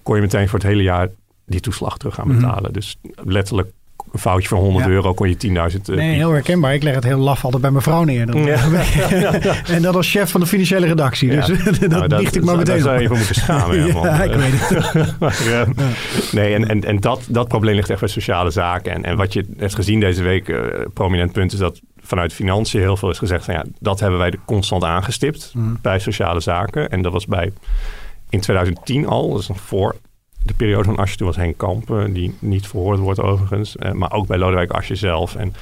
Kon 0.02 0.14
je 0.16 0.20
meteen 0.22 0.48
voor 0.48 0.58
het 0.58 0.68
hele 0.68 0.82
jaar 0.82 1.08
die 1.46 1.60
toeslag 1.60 1.98
terug 1.98 2.14
gaan 2.14 2.28
Mhm. 2.28 2.36
betalen. 2.40 2.72
Dus 2.72 2.98
letterlijk 3.24 3.70
een 4.12 4.18
foutje 4.18 4.48
van 4.48 4.58
100 4.58 4.84
Ja. 4.84 4.90
euro 4.90 5.14
kon 5.14 5.28
je 5.28 5.36
10.000 5.36 5.88
eh, 5.88 5.96
Nee, 5.96 6.14
heel 6.14 6.30
herkenbaar. 6.30 6.74
Ik 6.74 6.82
leg 6.82 6.94
het 6.94 7.04
heel 7.04 7.18
laf 7.18 7.44
altijd 7.44 7.62
bij 7.62 7.70
mijn 7.70 7.82
vrouw 7.82 8.04
neer. 8.04 8.26
Dan- 8.26 8.44
Ja. 8.44 8.58
en 9.74 9.82
dat 9.82 9.94
als 9.96 10.10
chef 10.10 10.30
van 10.30 10.40
de 10.40 10.46
financiële 10.46 10.86
redactie. 10.86 11.28
Dus 11.30 11.46
dat 11.80 11.88
Nou, 11.88 12.16
biecht 12.16 12.36
ik 12.36 12.44
maar 12.44 12.56
meteen 12.56 12.74
Daar 12.74 12.82
zou 12.82 12.96
je 12.96 13.02
even 13.02 13.16
moeten 13.16 13.34
schamen. 13.34 13.86
Ja, 14.02 14.22
ik 14.22 14.32
weet 14.34 14.68
het. 14.68 15.18
Maar, 15.18 15.66
nee, 16.32 16.54
en, 16.54 16.68
en, 16.68 16.84
en 16.84 17.00
dat, 17.00 17.20
dat 17.28 17.48
probleem 17.48 17.74
ligt 17.74 17.90
echt 17.90 18.00
bij 18.00 18.08
sociale 18.08 18.50
zaken. 18.50 18.92
En, 18.92 19.04
en 19.04 19.16
wat 19.16 19.32
je 19.32 19.46
hebt 19.56 19.74
gezien 19.74 20.00
deze 20.00 20.22
week, 20.22 20.48
eh, 20.48 20.58
prominent 20.94 21.32
punt, 21.32 21.52
is 21.52 21.58
dat 21.58 21.80
vanuit 22.00 22.32
financiën 22.32 22.80
heel 22.80 22.96
veel 22.96 23.10
is 23.10 23.18
gezegd 23.18 23.44
van 23.44 23.54
ja, 23.54 23.64
dat 23.80 24.00
hebben 24.00 24.18
wij 24.18 24.32
constant 24.44 24.84
aangestipt 24.84 25.52
bij 25.82 25.98
sociale 25.98 26.40
zaken. 26.40 26.88
En 26.90 27.02
dat 27.02 27.12
was 27.12 27.26
bij 27.26 27.52
in 28.28 28.40
2010 28.40 29.06
al, 29.06 29.32
dus 29.32 29.48
nog 29.48 29.60
voor 29.60 29.94
de 30.46 30.54
periode 30.54 30.84
van 30.84 30.96
Asje, 30.96 31.16
toen 31.16 31.26
was 31.26 31.36
Henk 31.36 31.58
Kamp, 31.58 31.90
eh, 31.90 32.04
die 32.08 32.36
niet 32.38 32.66
verhoord 32.66 32.98
wordt 32.98 33.20
overigens, 33.20 33.76
eh, 33.76 33.92
maar 33.92 34.12
ook 34.12 34.26
bij 34.26 34.38
Lodewijk 34.38 34.70
Asje 34.70 34.94
zelf. 34.94 35.34
En 35.34 35.54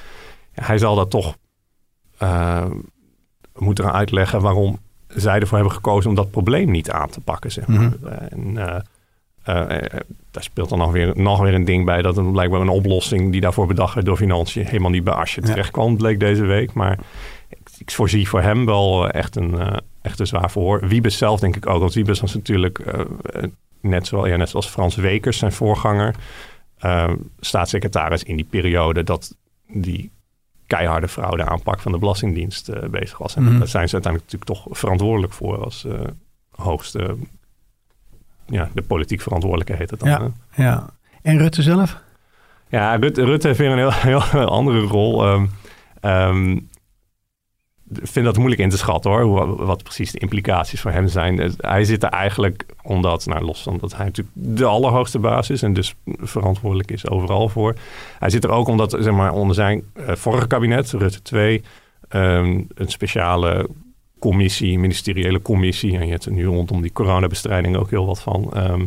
hij 0.53 0.79
zal 0.79 0.95
dat 0.95 1.11
toch 1.11 1.37
eh, 2.19 2.65
moeten 3.57 3.85
gaan 3.85 3.93
uitleggen 3.95 4.41
waarom 4.41 4.79
zij 5.09 5.41
ervoor 5.41 5.57
hebben 5.59 5.75
gekozen 5.75 6.11
om 6.11 6.17
dat 6.17 6.31
probleem 6.31 6.71
niet 6.71 6.91
aan 6.91 7.11
te 7.11 7.21
pakken. 7.21 7.53
Zeg 7.53 7.67
maar. 7.67 7.93
En, 8.31 8.57
eh, 8.57 8.81
eh, 9.45 10.01
daar 10.31 10.43
speelt 10.43 10.69
dan 10.69 10.79
nog 10.79 10.93
weer, 10.93 11.13
nog 11.17 11.41
weer 11.41 11.55
een 11.55 11.65
ding 11.65 11.85
bij 11.85 12.03
dat 12.03 12.17
er 12.17 12.25
blijkbaar 12.31 12.61
een 12.61 12.69
oplossing 12.69 13.33
die 13.33 13.41
daarvoor 13.41 13.67
bedacht 13.67 13.95
werd 13.95 14.07
door 14.07 14.17
financiën 14.17 14.67
helemaal 14.67 14.91
niet 14.91 15.05
bij 15.05 15.15
Asje 15.15 15.41
Ja. 15.41 15.47
terecht 15.47 15.71
kwam, 15.71 15.97
bleek 15.97 16.21
deze 16.21 16.45
week. 16.45 16.73
Maar 16.73 16.99
ik, 17.49 17.59
ik 17.79 17.91
voorzie 17.91 18.29
voor 18.29 18.41
hem 18.41 18.67
wel 18.67 19.09
echt 19.11 19.37
een, 19.37 19.81
echt 20.03 20.19
een 20.21 20.27
zwaar 20.27 20.51
verhoor. 20.51 20.89
Wiebes 20.89 21.19
zelf 21.19 21.41
denk 21.41 21.57
ik 21.57 21.67
ook, 21.67 21.81
want 21.81 21.95
Wiebes 21.95 22.21
was 22.21 22.35
natuurlijk 22.35 22.85
net, 23.85 24.07
zo, 24.07 24.27
ja, 24.27 24.37
net 24.37 24.49
zoals 24.49 24.67
Frans 24.69 24.95
Wekers, 24.97 25.39
zijn 25.39 25.53
voorganger, 25.53 26.15
eh, 26.79 27.13
staatssecretaris 27.41 28.23
in 28.23 28.37
die 28.37 28.45
periode 28.51 29.05
dat 29.05 29.37
die 29.69 30.11
keiharde 30.67 31.09
fraude 31.09 31.45
aanpak 31.45 31.81
van 31.81 31.93
de 31.93 31.99
Belastingdienst 31.99 32.69
eh, 32.69 32.89
bezig 32.89 33.19
was. 33.19 33.37
En 33.37 33.43
Mhm. 33.43 33.59
daar 33.59 33.69
zijn 33.69 33.89
ze 33.89 33.95
uiteindelijk 33.95 34.33
natuurlijk 34.33 34.61
toch 34.67 34.79
verantwoordelijk 34.79 35.33
voor 35.33 35.65
als 35.65 35.85
eh, 35.85 35.93
hoogste, 36.51 37.17
ja, 38.47 38.71
de 38.75 38.83
politiek 38.83 39.21
verantwoordelijke 39.21 39.75
heet 39.75 39.91
het 39.91 40.00
dan. 40.00 40.09
Ja. 40.09 40.31
hè? 40.50 40.62
Ja. 40.64 40.87
En 41.23 41.38
Rutte 41.38 41.62
zelf? 41.62 42.03
Ja, 42.69 42.95
Rutte, 42.95 43.25
Rutte 43.25 43.47
heeft 43.47 43.59
weer 43.59 43.71
een 43.71 43.79
heel, 43.93 44.23
heel 44.41 44.49
andere 44.49 44.81
rol. 44.81 45.25
Ehm, 45.26 45.47
ehm, 46.00 46.59
vind 47.93 48.25
dat 48.25 48.37
moeilijk 48.37 48.61
in 48.61 48.69
te 48.69 48.76
schatten 48.76 49.11
hoor, 49.11 49.57
wat 49.67 49.83
precies 49.83 50.12
de 50.12 50.19
implicaties 50.19 50.81
voor 50.81 50.91
hem 50.91 51.09
zijn. 51.09 51.55
Hij 51.57 51.85
zit 51.85 52.03
er 52.03 52.09
eigenlijk 52.09 52.67
omdat, 52.83 53.26
nou 53.26 53.45
los 53.45 53.62
van 53.62 53.79
dat 53.81 53.97
hij 53.97 54.05
natuurlijk 54.05 54.37
de 54.37 54.64
allerhoogste 54.64 55.19
baas 55.19 55.50
is 55.50 55.62
en 55.62 55.73
dus 55.73 55.95
verantwoordelijk 56.05 56.91
is 56.91 57.09
overal 57.09 57.49
voor. 57.49 57.75
Hij 58.19 58.31
zit 58.31 58.45
er 58.45 58.50
ook 58.50 58.69
omdat, 58.69 58.97
zeg 59.00 59.12
maar, 59.14 59.33
onder 59.33 59.55
zijn 59.55 59.83
eh, 59.93 60.14
vorige 60.14 60.47
kabinet, 60.47 60.91
Rutte 60.91 61.23
2, 61.23 61.62
ehm, 62.09 62.61
een 62.75 62.88
speciale 62.88 63.69
commissie, 64.19 64.79
ministeriële 64.79 65.43
commissie, 65.43 65.99
en 65.99 66.05
je 66.05 66.11
hebt 66.11 66.25
er 66.25 66.33
nu 66.33 66.45
rondom 66.45 66.83
die 66.83 66.93
coronabestrijding 66.93 67.76
ook 67.76 67.91
heel 67.91 68.07
wat 68.07 68.21
van. 68.21 68.53
ehm, 68.53 68.85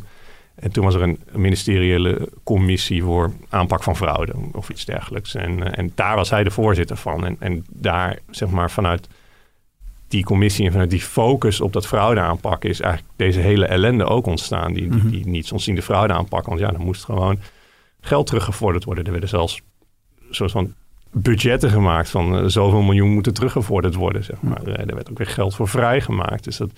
en 0.59 0.71
toen 0.71 0.83
was 0.83 0.95
er 0.95 1.01
een 1.01 1.19
ministeriële 1.31 2.29
commissie 2.43 3.03
voor 3.03 3.33
aanpak 3.49 3.83
van 3.83 3.95
fraude 3.95 4.33
of 4.51 4.69
iets 4.69 4.85
dergelijks. 4.85 5.35
En, 5.35 5.63
eh, 5.63 5.79
en 5.79 5.91
daar 5.95 6.15
was 6.15 6.29
hij 6.29 6.43
de 6.43 6.51
voorzitter 6.51 6.97
van. 6.97 7.25
En, 7.25 7.35
en 7.39 7.65
daar, 7.69 8.19
zeg 8.29 8.49
maar, 8.49 8.71
vanuit 8.71 9.07
die 10.07 10.23
commissie 10.23 10.65
en 10.65 10.71
vanuit 10.71 10.89
die 10.89 11.01
focus 11.01 11.61
op 11.61 11.73
dat 11.73 11.87
fraude 11.87 12.19
aanpakken 12.19 12.69
is 12.69 12.79
eigenlijk 12.79 13.13
deze 13.15 13.39
hele 13.39 13.65
ellende 13.65 14.05
ook 14.05 14.25
ontstaan. 14.25 14.73
Die, 14.73 14.89
die, 14.89 15.09
die 15.09 15.27
niet 15.27 15.51
ontziende 15.51 15.81
fraude 15.81 16.13
aanpakken. 16.13 16.49
Want 16.49 16.61
ja, 16.61 16.71
dan 16.71 16.85
moest 16.85 17.05
gewoon 17.05 17.39
geld 18.01 18.27
teruggevorderd 18.27 18.83
worden. 18.83 19.05
Er 19.05 19.11
werden 19.11 19.29
zelfs 19.29 19.61
soort 20.29 20.51
van 20.51 20.73
budgetten 21.11 21.69
gemaakt 21.69 22.09
van 22.09 22.37
eh, 22.37 22.43
zoveel 22.45 22.81
miljoen 22.81 23.09
moeten 23.09 23.33
teruggevorderd 23.33 23.95
worden. 23.95 24.23
Zeg 24.23 24.41
maar. 24.41 24.63
Eh, 24.63 24.87
Er 24.87 24.95
werd 24.95 25.09
ook 25.09 25.17
weer 25.17 25.27
geld 25.27 25.55
voor 25.55 25.67
vrijgemaakt. 25.67 26.43
Dus 26.43 26.57
dat, 26.57 26.69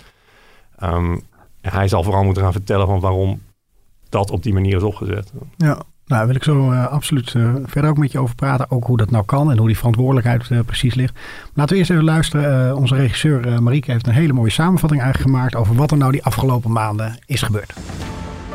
ehm, 0.78 1.16
hij 1.60 1.88
zal 1.88 2.02
vooral 2.02 2.24
moeten 2.24 2.42
gaan 2.42 2.52
vertellen 2.52 2.86
van 2.86 3.00
waarom 3.00 3.40
dat 4.10 4.30
op 4.30 4.42
die 4.42 4.52
manier 4.52 4.76
is 4.76 4.82
opgezet. 4.82 5.32
Ja. 5.56 5.82
Nou, 6.06 6.26
wil 6.26 6.34
ik 6.34 6.44
zo 6.44 6.72
uh, 6.72 6.86
absoluut 6.86 7.34
uh, 7.34 7.54
verder 7.64 7.90
ook 7.90 7.98
met 7.98 8.12
je 8.12 8.18
over 8.18 8.34
praten. 8.34 8.70
Ook 8.70 8.86
hoe 8.86 8.96
dat 8.96 9.10
nou 9.10 9.24
kan 9.24 9.50
en 9.50 9.58
hoe 9.58 9.66
die 9.66 9.76
verantwoordelijkheid 9.76 10.48
uh, 10.50 10.60
precies 10.66 10.94
ligt. 10.94 11.18
Laten 11.54 11.72
we 11.72 11.78
eerst 11.78 11.90
even 11.90 12.04
luisteren. 12.04 12.76
onze 12.76 12.94
regisseur 12.94 13.62
Marieke 13.62 13.90
heeft 13.90 14.06
een 14.06 14.12
hele 14.12 14.32
mooie 14.32 14.50
samenvatting 14.50 15.02
eigenlijk 15.02 15.30
gemaakt 15.30 15.56
over 15.56 15.74
wat 15.74 15.90
er 15.90 15.96
nou 15.96 16.12
die 16.12 16.24
afgelopen 16.24 16.72
maanden 16.72 17.18
is 17.26 17.42
gebeurd. 17.42 17.72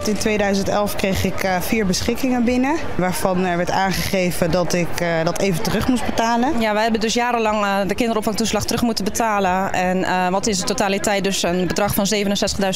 In 0.07 0.17
2011 0.17 0.95
kreeg 0.95 1.23
ik 1.23 1.43
uh, 1.43 1.61
vier 1.61 1.85
beschikkingen 1.85 2.43
binnen, 2.43 2.75
waarvan 2.95 3.45
er 3.45 3.57
werd 3.57 3.71
aangegeven 3.71 4.51
dat 4.51 4.73
ik 4.73 5.01
uh, 5.01 5.23
dat 5.23 5.39
even 5.39 5.63
terug 5.63 5.87
moest 5.87 6.05
betalen. 6.05 6.59
Ja, 6.59 6.73
wij 6.73 6.83
hebben 6.83 7.01
dus 7.01 7.13
jarenlang 7.13 7.63
uh, 7.63 7.77
de 7.87 7.95
kinderopvangtoeslag 7.95 8.65
terug 8.65 8.81
moeten 8.81 9.03
betalen. 9.03 9.73
En 9.73 10.31
wat 10.31 10.47
is 10.47 10.59
de 10.59 10.65
totaliteit 10.65 11.23
dus 11.23 11.43
een 11.43 11.67
bedrag 11.67 11.93
van 11.93 12.05
67.000 12.15 12.23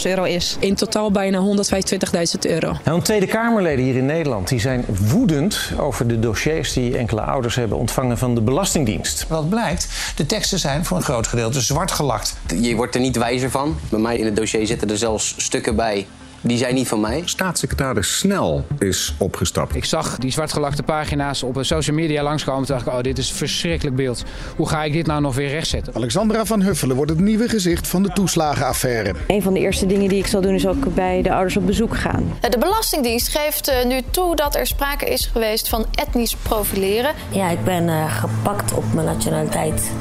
euro 0.03 0.23
is. 0.23 0.57
In 0.59 0.75
totaal 0.75 1.11
bijna 1.11 1.39
125.000 1.39 2.39
euro. 2.39 2.77
Nou, 2.83 3.01
Tweede 3.01 3.25
Kamerleden 3.25 3.85
hier 3.85 3.95
in 3.95 4.05
Nederland 4.05 4.47
die 4.47 4.59
zijn 4.59 4.85
woedend 4.87 5.71
over 5.77 6.07
de 6.07 6.19
dossiers 6.19 6.73
die 6.73 6.97
enkele 6.97 7.21
ouders 7.21 7.55
hebben 7.55 7.77
ontvangen 7.77 8.17
van 8.17 8.35
de 8.35 8.41
Belastingdienst. 8.41 9.25
Wat 9.27 9.49
blijkt, 9.49 9.87
de 10.15 10.25
teksten 10.25 10.59
zijn 10.59 10.85
voor 10.85 10.97
een 10.97 11.03
groot 11.03 11.27
gedeelte 11.27 11.61
zwart 11.61 11.91
gelakt. 11.91 12.37
Je 12.61 12.75
wordt 12.75 12.95
er 12.95 13.01
niet 13.01 13.17
wijzer 13.17 13.51
van. 13.51 13.77
Bij 13.89 13.99
mij 13.99 14.17
in 14.17 14.25
het 14.25 14.35
dossier 14.35 14.67
zitten 14.67 14.89
er 14.89 14.97
zelfs 14.97 15.33
stukken 15.37 15.75
bij 15.75 16.07
die 16.41 16.57
zijn 16.57 16.75
niet 16.75 16.87
van 16.87 16.99
mij. 16.99 17.21
Staatssecretaris 17.25 18.17
Snel 18.17 18.65
is 18.79 19.13
opgestapt. 19.17 19.75
Ik 19.75 19.85
zag 19.85 20.17
die 20.17 20.31
zwartgelakte 20.31 20.83
pagina's 20.83 21.43
op 21.43 21.57
social 21.61 21.95
media 21.95 22.23
langskomen. 22.23 22.65
Toen 22.65 22.75
dacht 22.75 22.87
ik, 22.87 22.93
oh, 22.93 23.01
dit 23.01 23.17
is 23.17 23.29
een 23.29 23.35
verschrikkelijk 23.35 23.95
beeld. 23.95 24.23
Hoe 24.55 24.67
ga 24.67 24.83
ik 24.83 24.93
dit 24.93 25.05
nou 25.05 25.21
nog 25.21 25.35
weer 25.35 25.49
rechtzetten? 25.49 25.95
Alexandra 25.95 26.45
van 26.45 26.61
Huffelen 26.61 26.95
wordt 26.95 27.11
het 27.11 27.19
nieuwe 27.19 27.49
gezicht 27.49 27.87
van 27.87 28.03
de 28.03 28.09
toeslagenaffaire. 28.09 29.13
Een 29.27 29.41
van 29.41 29.53
de 29.53 29.59
eerste 29.59 29.85
dingen 29.85 30.09
die 30.09 30.19
ik 30.19 30.27
zal 30.27 30.41
doen 30.41 30.53
is 30.53 30.67
ook 30.67 30.93
bij 30.93 31.21
de 31.21 31.33
ouders 31.33 31.57
op 31.57 31.65
bezoek 31.65 31.97
gaan. 31.97 32.37
De 32.49 32.57
Belastingdienst 32.57 33.27
geeft 33.27 33.67
eh, 33.67 33.85
nu 33.85 34.01
toe 34.11 34.35
dat 34.35 34.55
er 34.55 34.67
sprake 34.67 35.05
is 35.05 35.25
geweest 35.25 35.69
van 35.69 35.85
etnisch 35.95 36.35
profileren. 36.35 37.13
Ja, 37.29 37.49
ik 37.49 37.63
ben 37.63 37.87
uh, 37.87 38.19
gepakt 38.19 38.73
op 38.73 38.93
mijn 38.93 39.05
nationaliteit. 39.05 39.91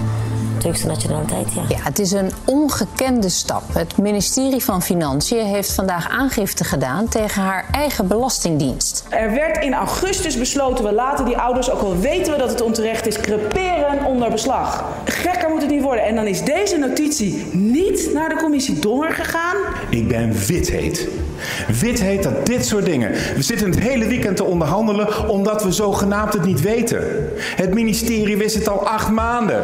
Turkse 0.59 0.87
nationaliteit, 0.87 1.53
ja. 1.55 1.63
ja. 1.69 1.77
Het 1.83 1.99
is 1.99 2.13
een 2.13 2.31
ongekende 2.45 3.29
stap. 3.29 3.63
Het 3.73 3.97
ministerie 3.97 4.65
van 4.65 4.83
Financiën 4.83 5.47
heeft 5.47 5.73
vandaag 5.73 6.09
aangifte 6.09 6.65
gedaan 6.65 7.09
tegen 7.09 7.43
haar 7.43 7.65
eigen 7.73 8.07
belastingdienst. 8.07 9.05
Er 9.09 9.31
werd 9.31 9.65
in 9.65 9.75
augustus 9.75 10.39
besloten, 10.39 10.85
we 10.85 10.93
laten 10.93 11.25
die 11.25 11.37
ouders, 11.37 11.71
ook 11.71 11.81
al 11.81 11.99
weten 11.99 12.33
we 12.33 12.39
dat 12.39 12.51
het 12.51 12.61
onterecht 12.61 13.07
is, 13.07 13.21
creperen 13.21 14.05
onder 14.05 14.31
beslag. 14.31 14.85
Gekker 15.05 15.49
moet 15.49 15.61
het 15.61 15.71
niet 15.71 15.83
worden. 15.83 16.05
En 16.05 16.15
dan 16.15 16.27
is 16.27 16.45
deze 16.45 16.77
notitie 16.77 17.47
niet 17.53 18.11
naar 18.15 18.29
de 18.29 18.37
commissie 18.37 18.79
Donner 18.79 19.13
gegaan. 19.13 19.57
Ik 19.91 20.09
ben 20.09 20.33
wit 20.47 20.69
Wit 21.81 22.01
heet 22.01 22.23
dat 22.23 22.47
dit 22.47 22.67
soort 22.67 22.85
dingen. 22.85 23.11
We 23.11 23.43
zitten 23.43 23.71
het 23.71 23.79
hele 23.79 24.07
weekend 24.07 24.37
te 24.37 24.45
onderhandelen 24.45 25.29
omdat 25.29 25.65
we 25.65 25.73
zogenaamd 25.73 26.33
het 26.33 26.45
niet 26.45 26.61
weten. 26.61 27.29
Het 27.39 27.75
ministerie 27.75 28.37
wist 28.37 28.55
het 28.55 28.69
al 28.69 28.89
acht 28.89 29.11
maanden. 29.11 29.63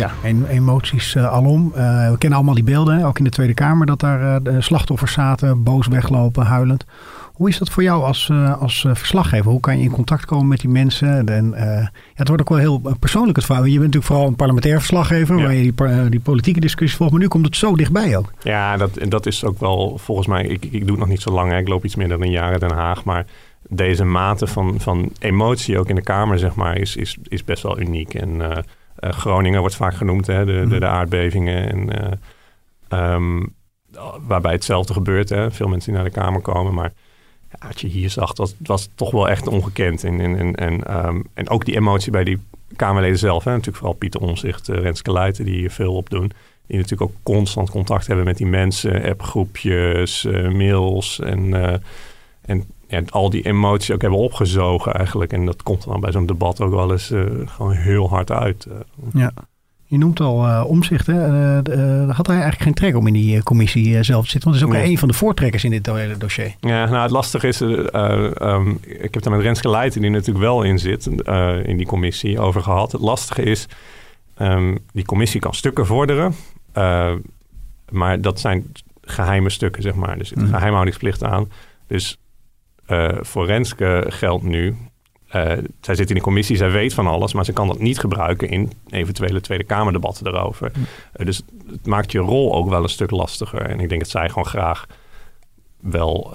Ja, 0.00 0.10
emoties 0.48 1.14
uh, 1.14 1.32
alom. 1.32 1.72
Uh, 1.76 2.10
we 2.10 2.18
kennen 2.18 2.38
allemaal 2.38 2.54
die 2.54 2.64
beelden, 2.64 3.04
ook 3.04 3.18
in 3.18 3.24
de 3.24 3.30
Tweede 3.30 3.54
Kamer, 3.54 3.86
dat 3.86 4.00
daar 4.00 4.20
uh, 4.20 4.36
de 4.42 4.60
slachtoffers 4.60 5.12
zaten, 5.12 5.62
boos 5.62 5.86
weglopen, 5.86 6.46
huilend. 6.46 6.84
Hoe 7.32 7.48
is 7.48 7.58
dat 7.58 7.70
voor 7.70 7.82
jou 7.82 8.04
als, 8.04 8.30
als 8.58 8.86
verslaggever? 8.92 9.50
Hoe 9.50 9.60
kan 9.60 9.78
je 9.78 9.84
in 9.84 9.90
contact 9.90 10.24
komen 10.24 10.48
met 10.48 10.60
die 10.60 10.70
mensen? 10.70 11.28
En, 11.28 11.54
ja, 11.56 11.90
het 12.14 12.28
wordt 12.28 12.42
ook 12.42 12.48
wel 12.48 12.58
heel 12.58 12.96
persoonlijk 12.98 13.36
het 13.36 13.46
verhaal. 13.46 13.64
Je 13.64 13.70
bent 13.70 13.84
natuurlijk 13.84 14.12
vooral 14.12 14.26
een 14.26 14.36
parlementair 14.36 14.78
verslaggever, 14.78 15.36
waar 15.36 15.54
je 15.54 15.72
die, 15.72 16.08
die, 16.08 16.20
politieke 16.20 16.60
discussie 16.60 16.96
volgt. 16.96 17.12
Maar 17.12 17.22
nu 17.22 17.28
komt 17.28 17.46
het 17.46 17.56
zo 17.56 17.76
dichtbij 17.76 18.16
ook. 18.16 18.32
Ja, 18.42 18.76
dat, 18.76 18.90
dat 19.08 19.26
is 19.26 19.44
ook 19.44 19.60
wel 19.60 19.98
volgens 19.98 20.26
mij. 20.26 20.44
Ik, 20.44 20.64
ik 20.64 20.80
doe 20.80 20.90
het 20.90 20.98
nog 20.98 21.08
niet 21.08 21.20
zo 21.20 21.30
lang. 21.30 21.50
Hè. 21.50 21.58
Ik 21.58 21.68
loop 21.68 21.84
iets 21.84 21.96
meer 21.96 22.08
dan 22.08 22.22
een 22.22 22.30
jaar 22.30 22.52
in 22.52 22.58
Den 22.58 22.72
Haag. 22.72 23.04
Maar 23.04 23.26
deze 23.68 24.04
mate 24.04 24.46
van, 24.46 24.74
van 24.80 25.12
emotie 25.18 25.78
ook 25.78 25.88
in 25.88 25.94
de 25.94 26.02
Kamer, 26.02 26.38
zeg 26.38 26.54
maar, 26.54 26.76
is, 26.76 26.96
is, 26.96 27.16
is 27.28 27.44
best 27.44 27.62
wel 27.62 27.80
uniek. 27.80 28.14
En 28.14 28.34
uh, 28.34 28.56
Groningen 29.00 29.60
wordt 29.60 29.74
vaak 29.74 29.94
genoemd, 29.94 30.26
hè, 30.26 30.44
de, 30.44 30.52
de, 30.52 30.68
de, 30.68 30.76
mhm. 30.76 30.84
aardbevingen. 30.84 31.70
En, 31.70 32.18
uh, 32.92 33.14
um, 33.14 33.54
waarbij 34.26 34.52
hetzelfde 34.52 34.92
gebeurt. 34.92 35.28
Hè. 35.28 35.50
Veel 35.50 35.68
mensen 35.68 35.92
die 35.92 36.00
naar 36.00 36.10
de 36.10 36.20
Kamer 36.20 36.40
komen. 36.40 36.74
Maar 36.74 36.92
ja, 37.50 37.66
wat 37.66 37.80
je 37.80 37.86
hier 37.86 38.10
zag, 38.10 38.32
dat 38.32 38.54
was 38.58 38.88
toch 38.94 39.10
wel 39.10 39.28
echt 39.28 39.46
ongekend. 39.46 40.04
En, 40.04 40.20
en, 40.20 40.54
en, 40.54 41.06
um, 41.06 41.26
en 41.34 41.48
ook 41.48 41.64
die 41.64 41.76
emotie 41.76 42.12
bij 42.12 42.24
die 42.24 42.38
Kamerleden 42.76 43.18
zelf. 43.18 43.44
Hè. 43.44 43.50
Natuurlijk 43.50 43.76
vooral 43.76 43.96
Pieter 43.96 44.20
Omzicht, 44.20 44.68
uh, 44.68 44.76
Renske 44.76 45.12
Leijten, 45.12 45.44
die 45.44 45.54
hier 45.54 45.70
veel 45.70 45.94
op 45.94 46.10
doen. 46.10 46.32
Die 46.66 46.78
natuurlijk 46.78 47.10
ook 47.10 47.16
constant 47.22 47.70
contact 47.70 48.06
hebben 48.06 48.24
met 48.24 48.36
die 48.36 48.46
mensen. 48.46 49.02
Appgroepjes, 49.02 50.22
mails 50.52 51.20
en... 51.20 51.54
en 52.42 52.64
ja, 52.90 53.02
al 53.08 53.30
die 53.30 53.42
emoties 53.42 53.90
ook 53.90 54.00
hebben 54.00 54.18
opgezogen 54.18 54.94
eigenlijk. 54.94 55.32
En 55.32 55.44
dat 55.44 55.62
komt 55.62 55.84
dan 55.84 56.00
bij 56.00 56.12
zo'n 56.12 56.26
debat 56.26 56.60
ook 56.60 56.70
wel 56.70 56.92
eens 56.92 57.10
uh, 57.10 57.24
gewoon 57.44 57.72
heel 57.72 58.08
hard 58.08 58.30
uit. 58.30 58.66
Uh. 58.68 58.74
Ja. 59.12 59.32
Je 59.84 59.98
noemt 59.98 60.20
al 60.20 60.46
uh, 60.46 60.64
omzicht. 60.66 61.06
Hè? 61.06 61.14
had 62.12 62.26
hij 62.26 62.36
eigenlijk 62.36 62.62
geen 62.62 62.74
trek 62.74 62.96
om 62.96 63.06
in 63.06 63.12
die 63.12 63.42
commissie 63.42 64.02
zelf 64.02 64.24
te 64.24 64.30
zitten? 64.30 64.50
Want 64.50 64.62
het 64.62 64.70
is 64.70 64.76
ook 64.76 64.84
een 64.88 64.98
van 64.98 65.08
de 65.08 65.14
voortrekkers 65.14 65.64
in 65.64 65.70
dit 65.70 65.86
hele 65.86 66.16
dossier. 66.16 66.54
Ja, 66.60 66.84
nou 66.84 67.02
het 67.02 67.10
lastige 67.10 67.48
is... 67.48 67.60
Um, 67.60 68.78
ik 68.82 69.14
heb 69.14 69.22
daar 69.22 69.32
met 69.32 69.42
Renske 69.42 69.70
Leijten, 69.70 70.00
die 70.00 70.10
natuurlijk 70.10 70.44
wel 70.44 70.62
in 70.62 70.78
zit... 70.78 71.06
in 71.64 71.76
die 71.76 71.86
commissie 71.86 72.40
over 72.40 72.62
gehad. 72.62 72.92
Het 72.92 73.00
lastige 73.00 73.42
is... 73.42 73.66
Um, 74.38 74.78
die 74.92 75.04
commissie 75.04 75.40
kan 75.40 75.54
stukken 75.54 75.86
vorderen. 75.86 76.34
maar 77.90 78.20
dat 78.20 78.40
zijn 78.40 78.72
geheime 79.02 79.50
stukken, 79.50 79.82
zeg 79.82 79.94
maar. 79.94 80.18
Er 80.18 80.26
zit 80.26 80.38
een 80.38 80.44
mm. 80.44 80.52
geheimhoudingsplicht 80.52 81.24
aan. 81.24 81.48
Dus 81.86 82.18
uh, 82.90 83.08
voor 83.20 83.46
Renske 83.46 84.04
geldt 84.08 84.44
nu. 84.44 84.76
Uh, 85.34 85.52
zij 85.80 85.94
zit 85.94 86.08
in 86.08 86.14
de 86.14 86.20
commissie, 86.20 86.56
zij 86.56 86.70
weet 86.70 86.94
van 86.94 87.06
alles, 87.06 87.32
maar 87.32 87.44
ze 87.44 87.52
kan 87.52 87.66
dat 87.66 87.78
niet 87.78 87.98
gebruiken 87.98 88.48
in 88.48 88.72
eventuele 88.88 89.40
Tweede 89.40 89.64
Kamerdebatten 89.64 90.24
daarover. 90.24 90.72
Uh, 90.76 91.26
dus 91.26 91.42
het 91.70 91.86
maakt 91.86 92.12
je 92.12 92.18
rol 92.18 92.54
ook 92.54 92.68
wel 92.68 92.82
een 92.82 92.88
stuk 92.88 93.10
lastiger. 93.10 93.62
En 93.62 93.80
ik 93.80 93.88
denk 93.88 94.00
dat 94.00 94.10
zij 94.10 94.28
gewoon 94.28 94.46
graag 94.46 94.86
wel 95.80 96.32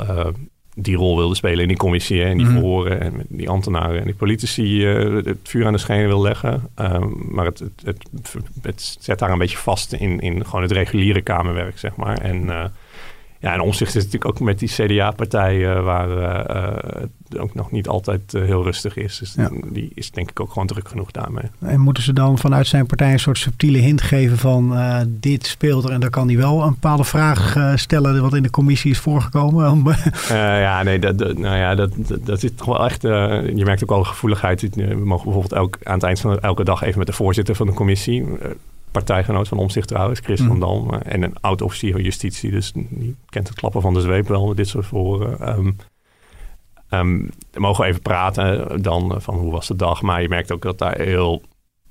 die 0.78 0.96
rol 0.96 1.18
wilde 1.18 1.36
spelen 1.36 1.62
in 1.62 1.68
die 1.68 1.78
commissie 1.78 2.24
en 2.24 2.38
die 2.38 2.46
mm. 2.46 2.52
verhoren 2.52 3.02
en 3.02 3.26
die 3.30 3.50
ambtenaren 3.50 4.00
en 4.00 4.06
die 4.06 4.16
politici 4.16 4.86
het 4.86 5.38
vuur 5.44 5.66
aan 5.66 5.74
de 5.74 5.80
schenen 5.80 6.08
wil 6.08 6.22
leggen. 6.22 6.70
Ehm, 6.76 7.08
maar 7.18 7.46
het, 7.46 7.60
het, 7.60 7.84
het, 7.86 8.36
het, 8.62 8.98
zet 9.00 9.20
daar 9.20 9.32
een 9.32 9.38
beetje 9.38 9.58
vast 9.58 9.94
in, 9.94 10.20
in 10.20 10.46
gewoon 10.46 10.62
het 10.62 10.72
reguliere 10.72 11.22
Kamerwerk, 11.22 11.80
zeg 11.80 11.96
maar. 11.96 12.18
En 12.18 12.72
ja, 13.46 13.54
en 13.54 13.60
omzicht 13.60 13.96
is 13.96 14.04
natuurlijk 14.04 14.26
ook 14.26 14.40
met 14.40 14.60
die 14.60 14.70
CDA-partij 14.70 15.56
uh, 15.56 15.84
waar 15.84 16.10
het 17.30 17.40
ook 17.40 17.54
nog 17.54 17.72
niet 17.72 17.88
altijd 17.88 18.22
heel 18.32 18.64
rustig 18.64 18.96
is. 18.96 19.18
Dus 19.18 19.36
die 19.72 19.92
is 19.94 20.12
denk 20.12 20.30
ik 20.30 20.40
ook 20.40 20.52
gewoon 20.52 20.68
druk 20.68 20.88
genoeg 20.88 21.12
daarmee. 21.12 21.44
En 21.60 21.80
moeten 21.80 22.04
ze 22.04 22.14
dan 22.14 22.38
vanuit 22.38 22.68
zijn 22.68 22.86
partij 22.86 23.12
een 23.12 23.20
soort 23.20 23.38
subtiele 23.38 23.78
hint 23.78 24.02
geven 24.02 24.38
van 24.38 24.78
dit 25.08 25.46
speelt 25.46 25.84
er 25.84 25.92
en 25.92 26.00
dan 26.00 26.10
kan 26.10 26.28
hij 26.28 26.38
wel 26.38 26.62
een 26.64 26.70
bepaalde 26.70 27.04
vraag 27.04 27.58
stellen 27.76 28.22
wat 28.22 28.34
in 28.34 28.44
de 28.44 28.50
commissie 28.50 28.92
is 28.92 29.00
voorgekomen? 29.00 29.88
ja, 30.30 30.84
nee, 30.84 31.00
dat, 31.00 31.18
nou 31.18 31.58
ja, 31.58 31.76
dat, 31.76 31.92
dat, 31.96 32.26
dat 32.26 32.44
is 32.44 32.52
toch 32.56 32.66
wel 32.66 32.86
echt, 32.86 33.02
je 33.02 33.62
merkt 33.66 33.84
ook 33.84 33.92
al 33.92 34.04
gevoeligheid. 34.04 34.76
We 34.76 34.96
mogen 34.96 35.24
bijvoorbeeld 35.24 35.54
elk, 35.54 35.78
aan 35.84 35.94
het 35.94 36.04
eind 36.04 36.20
van 36.20 36.40
elke 36.40 36.64
dag 36.64 36.84
even 36.84 36.98
met 36.98 37.08
de 37.08 37.14
voorzitter 37.14 37.56
van 37.56 37.68
de 37.68 37.74
commissie 37.74 38.26
partijgenoot 38.96 39.48
van 39.48 39.58
Omzicht 39.58 39.88
trouwens, 39.88 40.20
Chris 40.20 40.42
mm. 40.42 40.48
van 40.48 40.60
Dam. 40.60 40.94
Eh, 40.94 41.14
en 41.14 41.24
een 41.24 41.36
oud-officier 41.42 41.92
van 41.92 42.02
justitie, 42.02 42.52
dus 42.52 42.72
die 42.74 43.16
kent 43.30 43.48
het 43.48 43.58
klappen 43.58 43.82
van 43.82 43.94
de 43.94 44.02
zweep 44.02 44.28
wel 44.28 44.48
met 44.48 44.58
dit 44.58 44.68
soort 44.68 44.86
verhoren. 44.86 45.58
Um, 45.58 45.76
um, 46.90 47.30
mogen 47.58 47.84
we 47.84 47.90
even 47.90 48.02
praten 48.02 48.82
dan 48.82 49.22
van 49.22 49.36
hoe 49.36 49.52
was 49.52 49.68
de 49.68 49.76
dag. 49.76 50.02
Maar 50.02 50.22
je 50.22 50.30
merkt 50.30 50.52
ook 50.52 50.62
dat 50.62 50.78
daar 50.78 50.98
heel, 50.98 51.42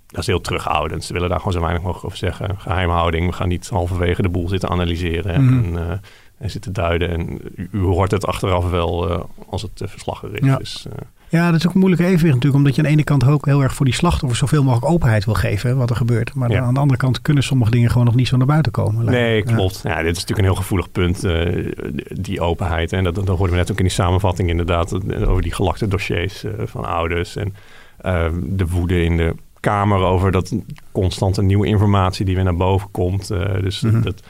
dat 0.06 0.20
is 0.20 0.26
heel 0.26 0.40
terughoudend. 0.40 1.04
Ze 1.04 1.12
willen 1.12 1.28
daar 1.28 1.38
gewoon 1.38 1.52
zo 1.52 1.60
weinig 1.60 1.82
mogelijk 1.82 2.06
over 2.06 2.18
zeggen. 2.18 2.58
Geheimhouding, 2.58 3.26
we 3.26 3.32
gaan 3.32 3.48
niet 3.48 3.68
halverwege 3.68 4.22
de 4.22 4.28
boel 4.28 4.48
zitten 4.48 4.68
analyseren. 4.68 5.42
Mm. 5.42 5.64
En, 5.64 5.72
uh, 5.72 5.90
en 6.38 6.50
zitten 6.50 6.72
duiden. 6.72 7.08
En 7.10 7.40
u, 7.72 7.80
hoort 7.80 8.10
het 8.10 8.26
achteraf 8.26 8.70
wel 8.70 9.10
uh, 9.10 9.20
als 9.48 9.62
het 9.62 9.82
verslag 9.84 10.22
er 10.22 10.34
is. 10.34 10.46
Ja. 10.46 10.56
Dus, 10.56 10.86
ja, 11.28 11.50
dat 11.50 11.60
is 11.60 11.66
ook 11.66 11.72
een 11.72 11.80
moeilijke 11.80 12.06
evenwicht 12.06 12.34
natuurlijk. 12.34 12.54
Omdat 12.54 12.74
je 12.74 12.80
aan 12.80 12.86
de 12.86 12.92
ene 12.92 13.04
kant 13.04 13.26
ook 13.26 13.46
heel 13.46 13.62
erg 13.62 13.74
voor 13.74 13.84
die 13.84 13.94
slachtoffers 13.94 14.38
zoveel 14.38 14.62
mogelijk 14.62 14.92
openheid 14.92 15.24
wil 15.24 15.34
geven. 15.34 15.76
Wat 15.76 15.90
er 15.90 15.96
gebeurt. 15.96 16.34
Maar 16.34 16.60
aan 16.60 16.74
de 16.74 16.80
andere 16.80 16.98
kant 16.98 17.22
kunnen 17.22 17.42
sommige 17.42 17.70
dingen 17.70 17.90
gewoon 17.90 18.06
nog 18.06 18.14
niet 18.14 18.28
zo 18.28 18.36
naar 18.36 18.46
buiten 18.46 18.72
komen. 18.72 19.04
Nee, 19.04 19.42
klopt. 19.42 19.80
Ja. 19.82 20.02
dit 20.02 20.16
is 20.16 20.20
natuurlijk 20.20 20.38
een 20.38 20.44
heel 20.44 20.62
gevoelig 20.62 20.92
punt. 20.92 21.24
Uh, 21.24 21.72
die 22.08 22.40
openheid. 22.40 22.92
En 22.92 23.04
dat, 23.04 23.14
dat 23.14 23.26
hoorden 23.26 23.50
we 23.50 23.56
net 23.56 23.70
ook 23.70 23.78
in 23.78 23.84
die 23.84 23.92
samenvatting 23.92 24.48
inderdaad. 24.48 24.92
Eh, 24.92 25.30
over 25.30 25.42
die 25.42 25.54
gelakte 25.54 25.88
dossiers 25.88 26.44
uh, 26.44 26.52
van 26.58 26.84
ouders. 26.84 27.36
En 27.36 27.54
uh, 28.02 28.26
de 28.42 28.66
woede 28.66 29.04
in 29.04 29.16
de 29.16 29.34
Kamer 29.60 29.98
over 29.98 30.32
dat 30.32 30.54
constante 30.92 31.42
nieuwe 31.42 31.66
informatie 31.66 32.24
die 32.24 32.34
weer 32.34 32.44
naar 32.44 32.56
boven 32.56 32.90
komt. 32.90 33.28
dus 33.28 33.80
mm 33.80 33.90
-hmm. 33.90 34.02
dat, 34.02 34.22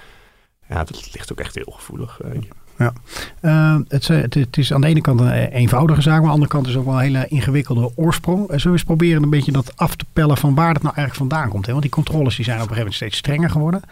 ja, 0.68 0.84
dat 0.84 1.10
ligt 1.12 1.32
ook 1.32 1.40
echt 1.40 1.54
heel 1.54 1.72
gevoelig. 1.76 2.20
Ja. 2.78 2.92
Uh, 3.42 3.76
het, 3.88 4.08
het, 4.08 4.34
het, 4.34 4.56
is 4.56 4.72
aan 4.72 4.80
de 4.80 4.86
ene 4.86 5.00
kant 5.00 5.20
een 5.20 5.32
eenvoudige 5.32 6.02
zaak, 6.02 6.12
maar 6.12 6.20
aan 6.20 6.26
de 6.26 6.32
andere 6.32 6.50
kant 6.50 6.66
is 6.66 6.76
ook 6.76 6.84
wel 6.84 6.94
een 6.94 7.00
hele 7.00 7.26
ingewikkelde 7.28 7.90
oorsprong. 7.94 8.46
Zullen 8.46 8.62
we 8.62 8.70
eens 8.70 8.84
proberen 8.84 9.22
een 9.22 9.30
beetje 9.30 9.52
dat 9.52 9.72
af 9.76 9.96
te 9.96 10.04
pellen 10.12 10.36
van 10.36 10.54
waar 10.54 10.72
het 10.74 10.82
nou 10.82 10.94
eigenlijk 10.94 11.30
vandaan 11.30 11.48
komt? 11.48 11.64
Hè? 11.66 11.70
Want 11.70 11.84
die 11.84 11.92
controles 11.92 12.36
die 12.36 12.44
zijn 12.44 12.56
op 12.56 12.62
een 12.62 12.74
gegeven 12.74 12.92
moment 12.92 12.94
steeds 12.94 13.16
strenger 13.16 13.50
geworden. 13.50 13.82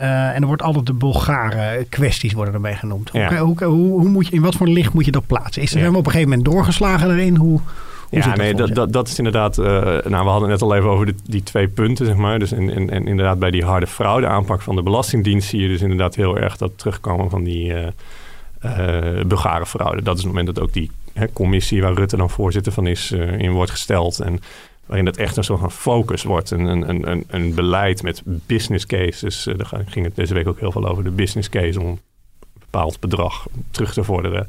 Uh, 0.00 0.34
en 0.34 0.40
er 0.40 0.46
wordt 0.46 0.62
altijd 0.62 0.86
de 0.86 0.92
Bulgaren 0.92 1.88
kwesties 1.88 2.32
worden 2.32 2.54
erbij 2.54 2.76
genoemd. 2.76 3.10
Ja. 3.12 3.36
Hoe, 3.36 3.64
hoe, 3.64 4.00
hoe, 4.00 4.08
moet 4.08 4.26
je, 4.26 4.32
in 4.32 4.42
wat 4.42 4.54
voor 4.54 4.68
licht 4.68 4.92
moet 4.92 5.04
je 5.04 5.10
dat 5.10 5.26
plaatsen? 5.26 5.62
Is 5.62 5.74
er 5.74 5.80
ja. 5.80 5.88
op 5.88 5.96
een 5.96 6.04
gegeven 6.04 6.28
moment 6.28 6.44
doorgeslagen 6.44 7.10
erin? 7.10 7.36
Hoe, 7.36 7.60
ja, 8.10 8.36
nee, 8.36 8.54
dat, 8.54 8.74
dat, 8.74 8.92
dat, 8.92 9.08
is 9.08 9.18
inderdaad. 9.18 9.58
Uh, 9.58 9.66
nou, 9.84 10.24
we 10.24 10.30
hadden 10.30 10.48
net 10.48 10.62
al 10.62 10.74
even 10.74 10.88
over 10.88 11.06
de, 11.06 11.14
die 11.24 11.42
twee 11.42 11.68
punten, 11.68 12.06
zeg 12.06 12.16
maar. 12.16 12.38
Dus 12.38 12.52
en, 12.52 12.74
en, 12.74 12.90
en 12.90 13.06
inderdaad, 13.06 13.38
bij 13.38 13.50
die 13.50 13.64
harde 13.64 13.86
fraude 13.86 14.26
aanpak 14.26 14.62
van 14.62 14.76
de 14.76 14.82
Belastingdienst 14.82 15.48
zie 15.48 15.60
je 15.60 15.68
dus 15.68 15.82
inderdaad 15.82 16.14
heel 16.14 16.38
erg 16.38 16.56
dat 16.56 16.70
terugkomen 16.76 17.30
van 17.30 17.44
die 17.44 17.72
uh, 17.72 17.86
uh, 18.64 19.24
Bulgare 19.24 19.66
fraude. 19.66 20.02
Dat 20.02 20.16
is 20.16 20.22
het 20.22 20.32
moment 20.32 20.54
dat 20.54 20.60
ook 20.60 20.72
die 20.72 20.90
hè, 21.12 21.32
commissie 21.32 21.82
waar 21.82 21.92
Rutte 21.92 22.16
dan 22.16 22.30
voorzitter 22.30 22.72
van 22.72 22.86
is, 22.86 23.10
in 23.12 23.52
wordt 23.52 23.70
gesteld. 23.70 24.20
En 24.20 24.40
waarin 24.86 25.04
dat 25.04 25.16
echt 25.16 25.36
een 25.36 25.44
soort 25.44 25.60
van 25.60 25.70
focus 25.70 26.22
wordt. 26.22 26.50
Een, 26.50 26.66
een, 26.66 27.10
een, 27.10 27.24
een 27.28 27.54
beleid 27.54 28.02
met 28.02 28.22
business 28.24 28.86
cases. 28.86 29.48
daar 29.56 29.84
ging 29.86 30.04
het 30.04 30.16
deze 30.16 30.34
week 30.34 30.48
ook 30.48 30.60
heel 30.60 30.72
veel 30.72 30.88
over. 30.88 31.04
De 31.04 31.10
business 31.10 31.48
case 31.48 31.80
om 31.80 31.86
een 31.86 32.00
bepaald 32.58 33.00
bedrag 33.00 33.46
terug 33.70 33.92
te 33.92 34.04
vorderen. 34.04 34.48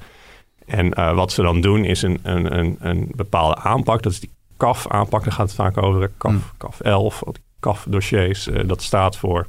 En 0.66 1.00
uh, 1.00 1.16
wat 1.16 1.32
ze 1.32 1.42
dan 1.42 1.62
doen 1.62 1.86
is 1.86 2.02
een, 2.02 2.20
een, 2.24 2.58
een, 2.58 2.78
een 2.80 3.12
bepaalde 3.16 3.56
aanpak. 3.56 4.04
Dat 4.04 4.12
is 4.12 4.20
die 4.20 4.32
CAF 4.58 4.88
aanpak. 4.88 5.24
Daar 5.24 5.34
gaat 5.34 5.48
het 5.48 5.56
vaak 5.56 5.78
over. 5.78 6.12
CAF, 6.18 6.32
mm. 6.32 6.44
CAF 6.58 6.80
11, 6.80 7.24
CAF 7.60 7.86
dossiers. 7.90 8.48
Uh, 8.48 8.68
dat 8.68 8.82
staat 8.82 9.18
voor 9.18 9.48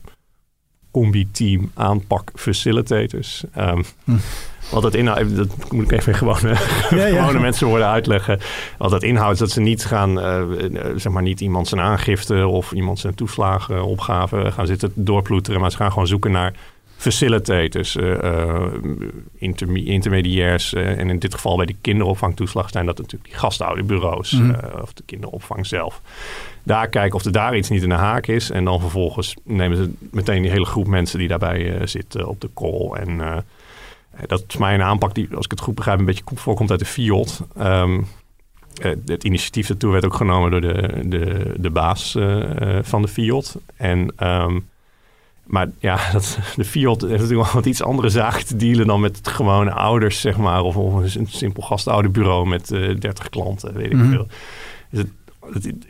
Combi-team 0.90 1.70
aanpak 1.74 2.30
facilitators. 2.34 3.44
Um, 3.58 3.84
mm. 4.04 4.20
Wat 4.70 4.82
het 4.82 4.94
inhoudt, 4.94 5.36
dat 5.36 5.72
moet 5.72 5.84
ik 5.84 5.98
even 5.98 6.14
gewone, 6.14 6.48
ja, 6.90 7.06
ja. 7.06 7.20
gewone 7.20 7.40
mensen 7.40 7.66
worden 7.66 7.86
uitleggen. 7.86 8.40
Wat 8.78 8.90
het 8.90 9.02
inhoudt 9.02 9.32
is 9.32 9.38
dat 9.38 9.50
ze 9.50 9.60
niet 9.60 9.84
gaan, 9.84 10.18
uh, 10.18 10.42
zeg 10.96 11.12
maar 11.12 11.22
niet 11.22 11.40
iemand 11.40 11.68
zijn 11.68 11.80
aangifte 11.80 12.46
of 12.46 12.72
iemand 12.72 12.98
zijn 12.98 13.14
toeslagenopgave 13.14 14.50
gaan 14.52 14.66
zitten 14.66 14.92
doorploeteren. 14.94 15.60
Maar 15.60 15.70
ze 15.70 15.76
gaan 15.76 15.92
gewoon 15.92 16.06
zoeken 16.06 16.30
naar 16.30 16.54
facilitators, 16.96 17.96
uh, 17.96 18.66
intermediairs. 19.74 20.72
En 20.72 21.10
in 21.10 21.18
dit 21.18 21.34
geval 21.34 21.56
bij 21.56 21.66
de 21.66 21.76
kinderopvangtoeslag 21.80 22.70
zijn 22.70 22.86
dat 22.86 22.98
natuurlijk 22.98 23.30
die 23.30 23.40
gastouderbureaus 23.40 24.32
mm. 24.32 24.56
of 24.82 24.92
de 24.92 25.02
kinderopvang 25.06 25.66
zelf. 25.66 26.00
Daar 26.62 26.88
kijken 26.88 27.18
of 27.18 27.24
er 27.24 27.32
daar 27.32 27.56
iets 27.56 27.68
niet 27.68 27.82
in 27.82 27.88
de 27.88 27.94
haak 27.94 28.26
is. 28.26 28.50
En 28.50 28.64
dan 28.64 28.80
vervolgens 28.80 29.34
nemen 29.44 29.76
ze 29.76 29.92
meteen 30.10 30.42
die 30.42 30.50
hele 30.50 30.64
groep 30.64 30.86
mensen 30.86 31.18
die 31.18 31.28
daarbij 31.28 31.86
zitten 31.86 32.28
op 32.28 32.40
de 32.40 32.50
call. 32.54 32.90
En 32.92 33.44
dat 34.26 34.44
is 34.48 34.56
mij 34.56 34.74
een 34.74 34.82
aanpak 34.82 35.14
die, 35.14 35.28
als 35.34 35.44
ik 35.44 35.50
het 35.50 35.60
goed 35.60 35.74
begrijp, 35.74 35.98
een 35.98 36.04
beetje 36.04 36.24
voorkomt 36.34 36.70
uit 36.70 36.78
de 36.78 36.84
FIOD. 36.84 37.40
Um, 37.60 38.06
het 38.82 39.24
initiatief 39.24 39.66
daartoe 39.66 39.92
werd 39.92 40.04
ook 40.04 40.14
genomen 40.14 40.50
door 40.50 40.60
de, 40.60 41.02
de, 41.04 41.54
de 41.56 41.70
baas 41.70 42.18
van 42.82 43.02
de 43.02 43.08
FIOD. 43.08 43.56
En 43.76 44.12
um, 44.26 44.68
maar 45.50 45.68
ja, 45.78 45.98
dat, 46.12 46.38
de 46.56 46.64
Fiat 46.64 47.00
heeft 47.00 47.12
natuurlijk 47.12 47.42
wel 47.42 47.54
wat 47.54 47.66
iets 47.66 47.82
andere 47.82 48.08
zaken 48.08 48.46
te 48.46 48.56
dealen 48.56 48.86
dan 48.86 49.00
met 49.00 49.20
gewone 49.22 49.72
ouders, 49.72 50.20
zeg 50.20 50.36
maar. 50.36 50.62
Of, 50.62 50.76
of 50.76 51.14
een 51.14 51.26
simpel 51.26 51.62
gastouderbureau 51.62 52.48
met 52.48 52.70
uh, 52.70 52.90
eh, 52.90 52.98
30 52.98 53.28
klanten, 53.28 53.74
weet 53.74 53.86
ik 53.86 53.92
mm 53.92 54.00
-hmm. 54.00 54.10
veel. 54.10 54.26
Dus 54.90 55.00
het, 55.00 55.10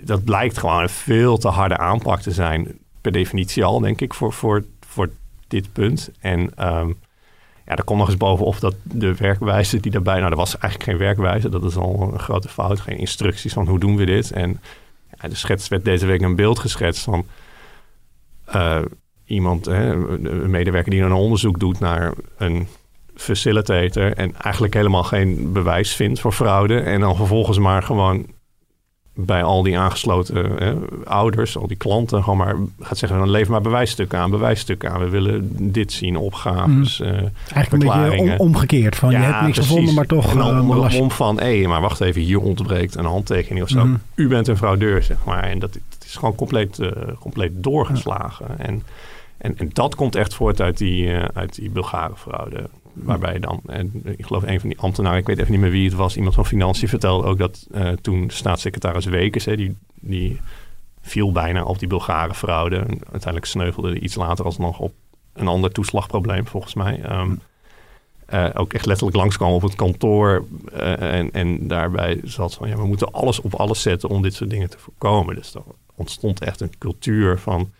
dat 0.04 0.25
blijkt 0.25 0.59
gewoon 0.59 0.83
een 0.83 0.88
veel 0.88 1.38
te 1.38 1.49
harde 1.49 1.76
aanpak 1.76 2.21
te 2.21 2.30
zijn. 2.30 2.78
Per 3.00 3.12
definitie 3.12 3.64
al, 3.64 3.80
denk 3.80 4.00
ik, 4.00 4.14
voor, 4.14 4.33
voor, 4.33 4.64
voor 4.87 5.11
dit 5.49 5.73
punt. 5.73 6.11
En 6.21 6.40
um, 6.40 6.99
ja, 7.66 7.76
er 7.76 7.85
komt 7.85 7.99
nog 7.99 8.09
eens 8.09 8.16
bovenop 8.16 8.61
dat 8.61 8.75
de 8.83 9.14
werkwijze 9.14 9.80
die 9.80 9.92
daarbij... 9.92 10.19
Nou, 10.19 10.30
er 10.30 10.37
was 10.37 10.59
eigenlijk 10.59 10.90
geen 10.90 10.99
werkwijze. 10.99 11.49
Dat 11.49 11.64
is 11.64 11.76
al 11.76 12.11
een 12.12 12.19
grote 12.19 12.49
fout. 12.49 12.80
Geen 12.80 12.99
instructies 12.99 13.52
van 13.52 13.69
hoe 13.69 13.78
doen 13.78 13.97
we 13.97 14.04
dit. 14.04 14.33
En 14.33 14.61
ja, 15.21 15.28
de 15.28 15.35
schets 15.35 15.69
werd 15.69 15.85
deze 15.85 16.07
week 16.07 16.21
een 16.23 16.37
beeld 16.37 16.59
geschetst 16.59 17.04
van... 17.04 17.26
Uh, 18.54 18.78
iemand, 19.25 19.66
hè, 19.66 19.90
een 19.90 20.50
medewerker 20.50 20.90
die 20.90 21.02
een 21.02 21.12
onderzoek 21.12 21.61
doet 21.61 21.80
naar 21.80 22.12
een 22.37 22.66
facilitator 23.14 24.12
en 24.12 24.35
eigenlijk 24.37 24.75
helemaal 24.75 25.04
geen 25.04 25.52
bewijs 25.52 25.95
vindt 25.95 26.21
voor 26.21 26.33
fraude 26.33 26.80
en 26.80 27.00
dan 27.00 27.16
vervolgens 27.16 27.59
maar 27.59 27.83
gewoon 27.83 28.26
bij 29.14 29.43
al 29.43 29.62
die 29.62 29.79
aangesloten 29.79 30.37
hè, 30.59 30.75
ouders, 31.05 31.57
al 31.57 31.67
die 31.67 31.76
klanten, 31.76 32.23
gewoon 32.23 32.38
maar 32.38 32.57
gaat 32.81 32.99
zeggen: 32.99 33.19
dan 33.19 33.31
lever 33.31 33.52
maar 33.52 33.61
bewijsstukken 33.61 34.19
aan, 34.19 34.31
bewijsstukken 34.31 34.90
aan. 34.90 35.00
We 35.00 35.09
willen 35.09 35.73
dit 35.73 35.93
zien, 35.93 36.17
opgaves, 36.17 36.99
mm. 36.99 37.07
uh, 37.07 37.12
Eigenlijk 37.52 37.73
een 37.73 38.12
beetje 38.12 38.38
omgekeerd. 38.38 38.97
Van 38.97 39.11
ja, 39.11 39.19
je 39.19 39.25
hebt 39.25 39.40
niks 39.40 39.52
precies. 39.52 39.71
gevonden, 39.71 39.95
maar 39.95 40.07
toch. 40.07 40.31
En 40.31 40.38
dan 40.38 40.71
uh, 40.71 41.00
om 41.00 41.11
van: 41.11 41.40
hé, 41.40 41.67
maar 41.67 41.81
wacht 41.81 42.00
even, 42.00 42.23
hier 42.23 42.40
ontbreekt 42.40 42.95
een 42.95 43.05
handtekening 43.05 43.62
of 43.62 43.69
zo. 43.69 43.85
Mm. 43.85 44.00
U 44.14 44.29
bent 44.29 44.49
een 44.49 44.57
fraudeur, 44.57 45.02
zeg 45.02 45.25
maar. 45.25 45.43
En 45.43 45.59
dat, 45.59 45.73
dat 45.73 46.05
is 46.05 46.17
gewoon 46.17 46.35
compleet, 46.35 46.79
uh, 46.79 46.90
compleet 47.19 47.52
doorgeslagen. 47.55 48.47
Ja. 48.59 48.64
En 48.64 48.83
en, 49.38 49.59
en 49.59 49.71
dat 49.73 49.95
komt 49.95 50.14
echt 50.14 50.35
voort 50.35 50.61
uit 50.61 50.79
die, 50.79 51.14
uit 51.35 51.55
die 51.55 51.71
Bulgare 51.71 52.17
fraude. 52.17 52.69
Waarbij 53.02 53.38
dan, 53.38 53.61
en 53.66 54.02
ik 54.04 54.26
geloof 54.26 54.43
een 54.43 54.60
van 54.60 54.69
die 54.69 54.78
ambtenaren, 54.78 55.19
ik 55.19 55.26
weet 55.26 55.39
even 55.39 55.52
niet 55.52 55.60
meer 55.60 55.71
wie 55.71 55.84
het 55.84 55.95
was, 55.95 56.17
iemand 56.17 56.34
van 56.34 56.47
Financiën 56.47 56.89
vertelde 56.89 57.26
ook 57.26 57.39
dat 57.39 57.67
uh, 57.71 57.89
toen 57.89 58.30
staatssecretaris 58.30 59.04
Wekers, 59.04 59.45
hè, 59.45 59.56
die, 59.56 59.76
die 59.95 60.41
viel 61.00 61.32
bijna 61.32 61.65
op 61.65 61.78
die 61.78 61.89
Bulgare 61.89 62.34
fraude. 62.34 62.76
En 62.76 62.89
uiteindelijk 62.89 63.45
sneuvelde 63.45 63.91
hij 63.91 63.99
iets 63.99 64.15
later 64.15 64.45
alsnog 64.45 64.78
op 64.78 64.93
een 65.32 65.49
ander 65.49 65.73
toeslagprobleem, 65.73 66.47
volgens 66.47 66.75
mij. 66.75 67.00
Um, 67.10 67.41
uh, 68.34 68.49
ook 68.54 68.73
echt 68.73 68.86
letterlijk 68.86 69.17
langskwam 69.17 69.52
op 69.52 69.63
het 69.63 69.75
kantoor. 69.75 70.45
Uh, 70.73 71.19
en, 71.19 71.30
en 71.32 71.69
daarbij 71.69 72.21
zat 72.25 72.54
van 72.54 72.69
ja, 72.69 72.76
we 72.76 72.86
moeten 72.86 73.13
alles 73.13 73.41
op 73.41 73.54
alles 73.54 73.82
zetten 73.82 74.08
om 74.08 74.23
dit 74.23 74.34
soort 74.34 74.50
dingen 74.50 74.71
te 74.71 74.78
voorkomen. 74.78 75.34
Dus 75.34 75.54
er 75.54 75.63
ontstond 75.95 76.41
echt 76.41 76.60
een 76.60 76.78
cultuur 76.78 77.39
van 77.39 77.71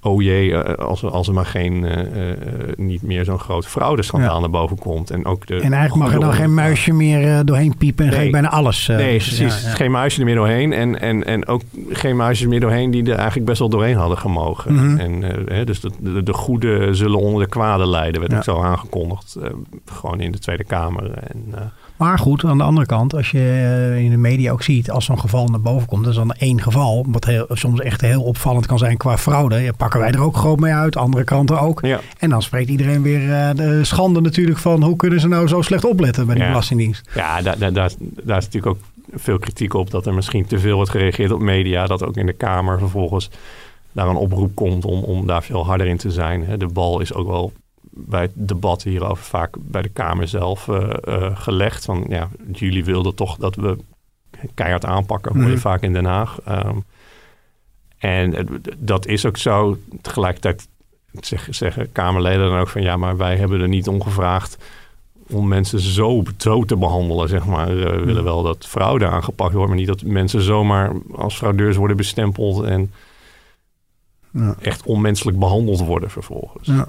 oh 0.00 0.22
jee, 0.22 0.54
eh, 0.54 0.86
als, 0.86 1.02
er, 1.02 1.10
als 1.10 1.28
er 1.28 1.34
maar 1.34 1.46
geen, 1.46 1.82
uh, 1.82 1.96
uh, 1.96 2.32
niet 2.76 3.02
meer 3.02 3.24
zo'n 3.24 3.38
groot 3.38 3.66
fraudeschandaal 3.66 4.34
ja. 4.34 4.40
naar 4.40 4.50
boven 4.50 4.78
komt. 4.78 5.10
En, 5.10 5.24
ook 5.24 5.46
de 5.46 5.60
en 5.60 5.72
eigenlijk 5.72 6.04
mag 6.04 6.14
er 6.14 6.20
dan 6.20 6.32
geen 6.32 6.54
muisje 6.54 6.92
meer 6.92 7.44
doorheen 7.44 7.76
piepen 7.76 8.04
en 8.04 8.10
nee. 8.10 8.24
ga 8.24 8.30
bijna 8.30 8.50
alles. 8.50 8.86
nee, 8.86 9.16
precies. 9.16 9.62
Ja, 9.62 9.68
ja. 9.68 9.74
Geen 9.74 9.90
muisje 9.90 10.18
er 10.18 10.24
meer 10.24 10.34
doorheen. 10.34 10.72
En, 10.72 11.00
en, 11.00 11.24
en 11.24 11.46
ook 11.46 11.62
geen 11.88 12.16
muisjes 12.16 12.48
meer 12.48 12.60
doorheen 12.60 12.90
die 12.90 13.02
er 13.02 13.16
eigenlijk 13.16 13.46
best 13.46 13.58
wel 13.58 13.68
doorheen 13.68 13.96
hadden 13.96 14.18
gemogen. 14.18 14.72
Mm 14.72 14.78
-hmm. 14.78 14.98
en, 14.98 15.66
dus 15.66 15.80
de, 15.80 15.90
de, 16.00 16.22
de, 16.22 16.32
goede 16.32 16.94
zullen 16.94 17.18
onder 17.18 17.42
de 17.42 17.48
kwade 17.48 17.86
lijden, 17.88 18.20
werd 18.20 18.34
ook 18.34 18.44
zo 18.44 18.62
aangekondigd. 18.62 19.36
gewoon 19.84 20.20
in 20.20 20.32
de 20.32 20.38
Tweede 20.38 20.64
Kamer. 20.64 21.12
En, 21.12 21.54
maar 21.98 22.18
goed, 22.18 22.44
aan 22.44 22.58
de 22.58 22.64
andere 22.64 22.86
kant, 22.86 23.14
als 23.14 23.30
je 23.30 23.38
eh, 23.38 24.04
in 24.04 24.10
de 24.10 24.16
media 24.16 24.52
ook 24.52 24.62
ziet, 24.62 24.90
als 24.90 25.04
zo'n 25.04 25.18
geval 25.18 25.46
naar 25.46 25.60
boven 25.60 25.88
komt, 25.88 26.02
dat 26.02 26.12
is 26.12 26.18
dan 26.18 26.32
één 26.32 26.62
geval, 26.62 27.06
wat 27.08 27.24
heel, 27.24 27.46
soms 27.48 27.80
echt 27.80 28.00
heel 28.00 28.22
opvallend 28.22 28.66
kan 28.66 28.78
zijn 28.78 28.96
qua 28.96 29.18
fraude. 29.18 29.56
Ja, 29.60 29.72
pakken 29.72 30.00
wij 30.00 30.10
er 30.10 30.22
ook 30.22 30.36
groot 30.36 30.60
mee 30.60 30.72
uit, 30.72 30.96
andere 30.96 31.24
kranten 31.24 31.60
ook. 31.60 31.80
Ja. 31.82 32.00
En 32.18 32.30
dan 32.30 32.42
spreekt 32.42 32.70
iedereen 32.70 33.02
weer 33.02 33.20
uh, 33.20 33.50
de 33.54 33.84
schande 33.84 34.20
natuurlijk 34.20 34.58
van 34.58 34.82
hoe 34.82 34.96
kunnen 34.96 35.20
ze 35.20 35.28
nou 35.28 35.48
zo 35.48 35.62
slecht 35.62 35.84
opletten 35.84 36.26
bij 36.26 36.34
de 36.34 36.40
ja. 36.40 36.48
Belastingdienst. 36.48 37.10
Ja, 37.14 37.42
daar, 37.42 37.58
daar, 37.58 37.72
daar, 37.72 37.90
daar 37.98 38.38
is 38.38 38.44
natuurlijk 38.44 38.76
ook 38.76 38.82
veel 39.14 39.38
kritiek 39.38 39.74
op 39.74 39.90
dat 39.90 40.06
er 40.06 40.14
misschien 40.14 40.46
te 40.46 40.58
veel 40.58 40.76
wordt 40.76 40.90
gereageerd 40.90 41.32
op 41.32 41.40
media, 41.40 41.86
dat 41.86 42.04
ook 42.04 42.16
in 42.16 42.26
de 42.26 42.32
Kamer 42.32 42.78
vervolgens 42.78 43.30
daar 43.92 44.08
een 44.08 44.16
oproep 44.16 44.54
komt 44.54 44.84
om, 44.84 45.02
om 45.02 45.26
daar 45.26 45.42
veel 45.42 45.66
harder 45.66 45.86
in 45.86 45.96
te 45.96 46.10
zijn. 46.10 46.58
De 46.58 46.66
bal 46.66 47.00
is 47.00 47.14
ook 47.14 47.26
wel 47.26 47.52
bij 48.06 48.22
het 48.22 48.32
debat 48.34 48.82
hierover 48.82 49.24
vaak 49.24 49.56
bij 49.58 49.82
de 49.82 49.88
Kamer 49.88 50.28
zelf 50.28 50.66
uh, 50.66 50.90
uh, 51.08 51.36
gelegd. 51.36 51.84
Van 51.84 52.04
ja, 52.08 52.28
jullie 52.52 52.84
wilden 52.84 53.14
toch 53.14 53.36
dat 53.36 53.54
we 53.54 53.76
keihard 54.54 54.84
aanpakken, 54.84 55.34
hoor 55.34 55.48
je 55.48 55.54
mm. 55.54 55.58
vaak 55.58 55.82
in 55.82 55.92
Den 55.92 56.04
Haag. 56.04 56.38
Um, 56.48 56.84
en 57.98 58.60
dat 58.78 59.06
is 59.06 59.26
ook 59.26 59.36
zo. 59.36 59.78
Tegelijkertijd 60.02 60.68
zeg, 61.12 61.46
zeggen 61.50 61.92
Kamerleden 61.92 62.48
dan 62.48 62.58
ook 62.58 62.68
van 62.68 62.82
ja, 62.82 62.96
maar 62.96 63.16
wij 63.16 63.36
hebben 63.36 63.60
er 63.60 63.68
niet 63.68 63.88
om 63.88 64.02
gevraagd 64.02 64.58
om 65.30 65.48
mensen 65.48 65.80
zo, 65.80 66.22
zo 66.36 66.64
te 66.64 66.76
behandelen, 66.76 67.28
zeg 67.28 67.46
maar. 67.46 67.74
Uh, 67.74 67.84
we 67.84 68.04
willen 68.04 68.24
wel 68.24 68.42
dat 68.42 68.66
fraude 68.66 69.06
aangepakt 69.06 69.52
wordt, 69.52 69.68
maar 69.68 69.78
niet 69.78 69.86
dat 69.86 70.02
mensen 70.02 70.42
zomaar 70.42 70.92
als 71.14 71.36
fraudeurs 71.36 71.76
worden 71.76 71.96
bestempeld 71.96 72.64
en 72.64 72.92
ja. 74.30 74.54
echt 74.60 74.82
onmenselijk 74.82 75.38
behandeld 75.38 75.80
worden 75.80 76.10
vervolgens. 76.10 76.68
Ja. 76.68 76.88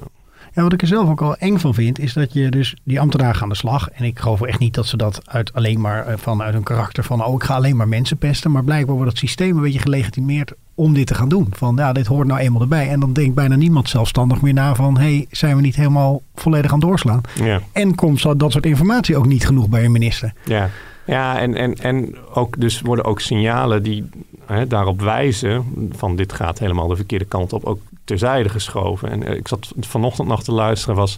Wat 0.63 0.73
ik 0.73 0.81
er 0.81 0.87
zelf 0.87 1.09
ook 1.09 1.21
al 1.21 1.35
eng 1.35 1.57
van 1.57 1.73
vind, 1.73 1.99
is 1.99 2.13
dat 2.13 2.33
je 2.33 2.49
dus 2.49 2.75
die 2.83 2.99
ambtenaren 2.99 3.41
aan 3.41 3.49
de 3.49 3.55
slag. 3.55 3.89
En 3.89 4.05
ik 4.05 4.19
geloof 4.19 4.41
echt 4.41 4.59
niet 4.59 4.73
dat 4.73 4.85
ze 4.85 4.97
dat 4.97 5.21
uit 5.25 5.53
alleen 5.53 5.81
maar 5.81 6.07
eh, 6.07 6.17
vanuit 6.17 6.53
hun 6.53 6.63
karakter 6.63 7.03
van, 7.03 7.25
oh, 7.25 7.33
ik 7.33 7.43
ga 7.43 7.55
alleen 7.55 7.75
maar 7.75 7.87
mensen 7.87 8.17
pesten. 8.17 8.51
Maar 8.51 8.63
blijkbaar 8.63 8.95
wordt 8.95 9.11
het 9.11 9.19
systeem 9.19 9.55
een 9.55 9.63
beetje 9.63 9.79
gelegitimeerd 9.79 10.53
om 10.75 10.93
dit 10.93 11.07
te 11.07 11.15
gaan 11.15 11.29
doen. 11.29 11.47
Van 11.51 11.75
ja, 11.75 11.93
dit 11.93 12.07
hoort 12.07 12.27
nou 12.27 12.39
eenmaal 12.39 12.61
erbij. 12.61 12.89
En 12.89 12.99
dan 12.99 13.13
denkt 13.13 13.35
bijna 13.35 13.55
niemand 13.55 13.89
zelfstandig 13.89 14.41
meer 14.41 14.53
na 14.53 14.75
van, 14.75 14.97
hey, 14.97 15.25
zijn 15.31 15.55
we 15.55 15.61
niet 15.61 15.75
helemaal 15.75 16.21
volledig 16.35 16.73
aan 16.73 16.79
doorslaan? 16.79 17.21
Ja. 17.43 17.61
En 17.71 17.95
komt 17.95 18.39
dat 18.39 18.51
soort 18.51 18.65
informatie 18.65 19.17
ook 19.17 19.25
niet 19.25 19.45
genoeg 19.45 19.69
bij 19.69 19.85
een 19.85 19.91
minister? 19.91 20.33
Ja. 20.45 20.69
Ja, 21.05 21.39
en, 21.39 21.55
en, 21.55 21.75
en 21.75 22.15
ook, 22.33 22.59
dus 22.59 22.81
worden 22.81 23.05
ook 23.05 23.19
signalen 23.19 23.83
die 23.83 24.09
hè, 24.45 24.67
daarop 24.67 25.01
wijzen 25.01 25.63
van 25.91 26.15
dit 26.15 26.33
gaat 26.33 26.59
helemaal 26.59 26.87
de 26.87 26.95
verkeerde 26.95 27.25
kant 27.25 27.53
op, 27.53 27.63
ook 27.63 27.81
terzijde 28.09 28.49
geschoven. 28.49 29.09
En 29.09 29.37
ik 29.37 29.47
zat 29.47 29.73
vanochtend 29.79 30.27
nog 30.27 30.43
te 30.43 30.51
luisteren, 30.51 30.95
was 30.95 31.17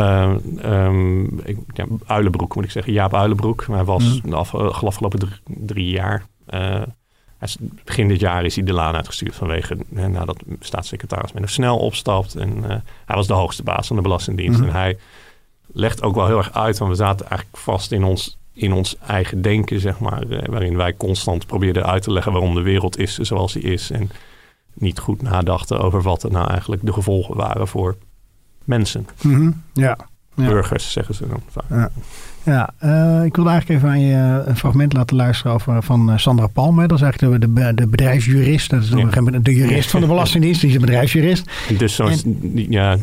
uh, 0.00 0.34
um, 0.64 1.40
ik, 1.44 1.58
ja, 1.72 1.84
Uilenbroek 2.06 2.54
moet 2.54 2.64
ik 2.64 2.70
zeggen, 2.70 2.92
Jaap 2.92 3.14
Uilenbroek. 3.14 3.64
Hij 3.66 3.84
was 3.84 4.20
mm. 4.22 4.30
de 4.30 4.36
afgelopen 4.36 5.18
drie, 5.18 5.40
drie 5.44 5.90
jaar... 5.90 6.24
Uh, 6.54 6.82
begin 7.84 8.08
dit 8.08 8.20
jaar 8.20 8.44
is 8.44 8.54
hij 8.54 8.64
de 8.64 8.72
laan 8.72 8.94
uitgestuurd 8.94 9.34
vanwege 9.34 9.76
hè, 9.94 10.08
nadat 10.08 10.42
staatssecretaris 10.60 11.32
Menno 11.32 11.48
Snel 11.48 11.78
opstapt. 11.78 12.34
En 12.34 12.56
uh, 12.56 12.68
hij 13.04 13.16
was 13.16 13.26
de 13.26 13.32
hoogste 13.32 13.62
baas 13.62 13.86
van 13.86 13.96
de 13.96 14.02
Belastingdienst. 14.02 14.58
Mm 14.58 14.64
-hmm. 14.64 14.74
En 14.74 14.80
hij 14.80 14.98
legt 15.72 16.02
ook 16.02 16.14
wel 16.14 16.26
heel 16.26 16.38
erg 16.38 16.52
uit, 16.52 16.78
want 16.78 16.90
we 16.90 16.96
zaten 16.96 17.28
eigenlijk 17.28 17.62
vast 17.62 17.92
in 17.92 18.04
ons, 18.04 18.38
in 18.52 18.72
ons 18.72 18.96
eigen 19.06 19.42
denken, 19.42 19.80
zeg 19.80 19.98
maar. 19.98 20.22
Waarin 20.46 20.76
wij 20.76 20.96
constant 20.96 21.46
probeerden 21.46 21.86
uit 21.86 22.02
te 22.02 22.12
leggen 22.12 22.32
waarom 22.32 22.54
de 22.54 22.62
wereld 22.62 22.98
is 22.98 23.18
zoals 23.18 23.52
die 23.52 23.62
is. 23.62 23.90
En 23.90 24.10
niet 24.74 24.98
goed 24.98 25.22
nadachten 25.22 25.80
over 25.80 26.02
wat 26.02 26.22
er 26.22 26.30
nou 26.30 26.48
eigenlijk 26.50 26.86
de 26.86 26.92
gevolgen 26.92 27.36
waren 27.36 27.68
voor 27.68 27.96
mensen. 28.64 29.06
Mm 29.22 29.34
-hmm. 29.34 29.62
ja. 29.72 29.96
Burgers, 30.34 30.92
zeggen 30.92 31.14
ze 31.14 31.26
dan 31.26 31.42
vaak. 31.48 31.64
Ja. 31.68 31.90
Ja, 32.44 32.70
uh, 32.84 33.24
ik 33.24 33.36
wilde 33.36 33.50
eigenlijk 33.50 33.80
even 33.80 33.88
aan 33.88 34.00
je 34.00 34.42
een 34.46 34.56
fragment 34.56 34.92
laten 34.92 35.16
luisteren 35.16 35.52
over, 35.52 35.82
van 35.82 36.18
Sandra 36.18 36.46
Palme. 36.46 36.86
Dat 36.86 36.98
is 36.98 37.04
eigenlijk 37.04 37.40
de, 37.40 37.52
de, 37.52 37.74
de 37.74 37.86
bedrijfsjurist. 37.86 38.70
Dat 38.70 38.82
is 38.82 38.88
ja. 38.88 39.20
de 39.40 39.54
jurist 39.54 39.90
van 39.90 40.00
de 40.00 40.06
Belastingdienst. 40.06 40.60
Die 40.60 40.68
is 40.68 40.74
een 40.74 40.80
bedrijfsjurist. 40.80 41.50
Dus 41.78 42.00
ja, 42.54 42.96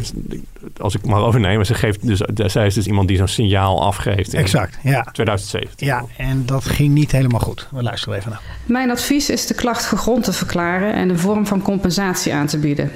als 0.78 0.96
ik 0.96 1.06
maar 1.06 1.22
overneem. 1.22 1.64
Ze 1.64 1.74
geeft 1.74 2.08
dus, 2.08 2.22
zij 2.52 2.66
is 2.66 2.74
dus 2.74 2.88
iemand 2.88 3.08
die 3.08 3.18
zo'n 3.18 3.28
signaal 3.28 3.84
afgeeft. 3.84 4.34
In 4.34 4.40
exact, 4.40 4.78
ja. 4.84 5.02
2017. 5.12 5.88
Ja, 5.88 6.06
en 6.18 6.46
dat 6.46 6.66
ging 6.66 6.94
niet 6.94 7.12
helemaal 7.12 7.40
goed. 7.40 7.68
We 7.72 7.84
luisteren 7.84 8.18
even 8.18 8.32
naar. 8.32 8.42
Mijn 8.66 8.92
advies 8.92 9.30
is 9.30 9.48
de 9.48 9.54
klacht 9.54 9.86
gegrond 9.86 10.24
te 10.24 10.34
verklaren 10.34 10.94
en 10.94 11.10
een 11.10 11.20
vorm 11.20 11.48
van 11.48 11.62
compensatie 11.62 12.34
aan 12.34 12.48
te 12.48 12.58
bieden. 12.58 12.92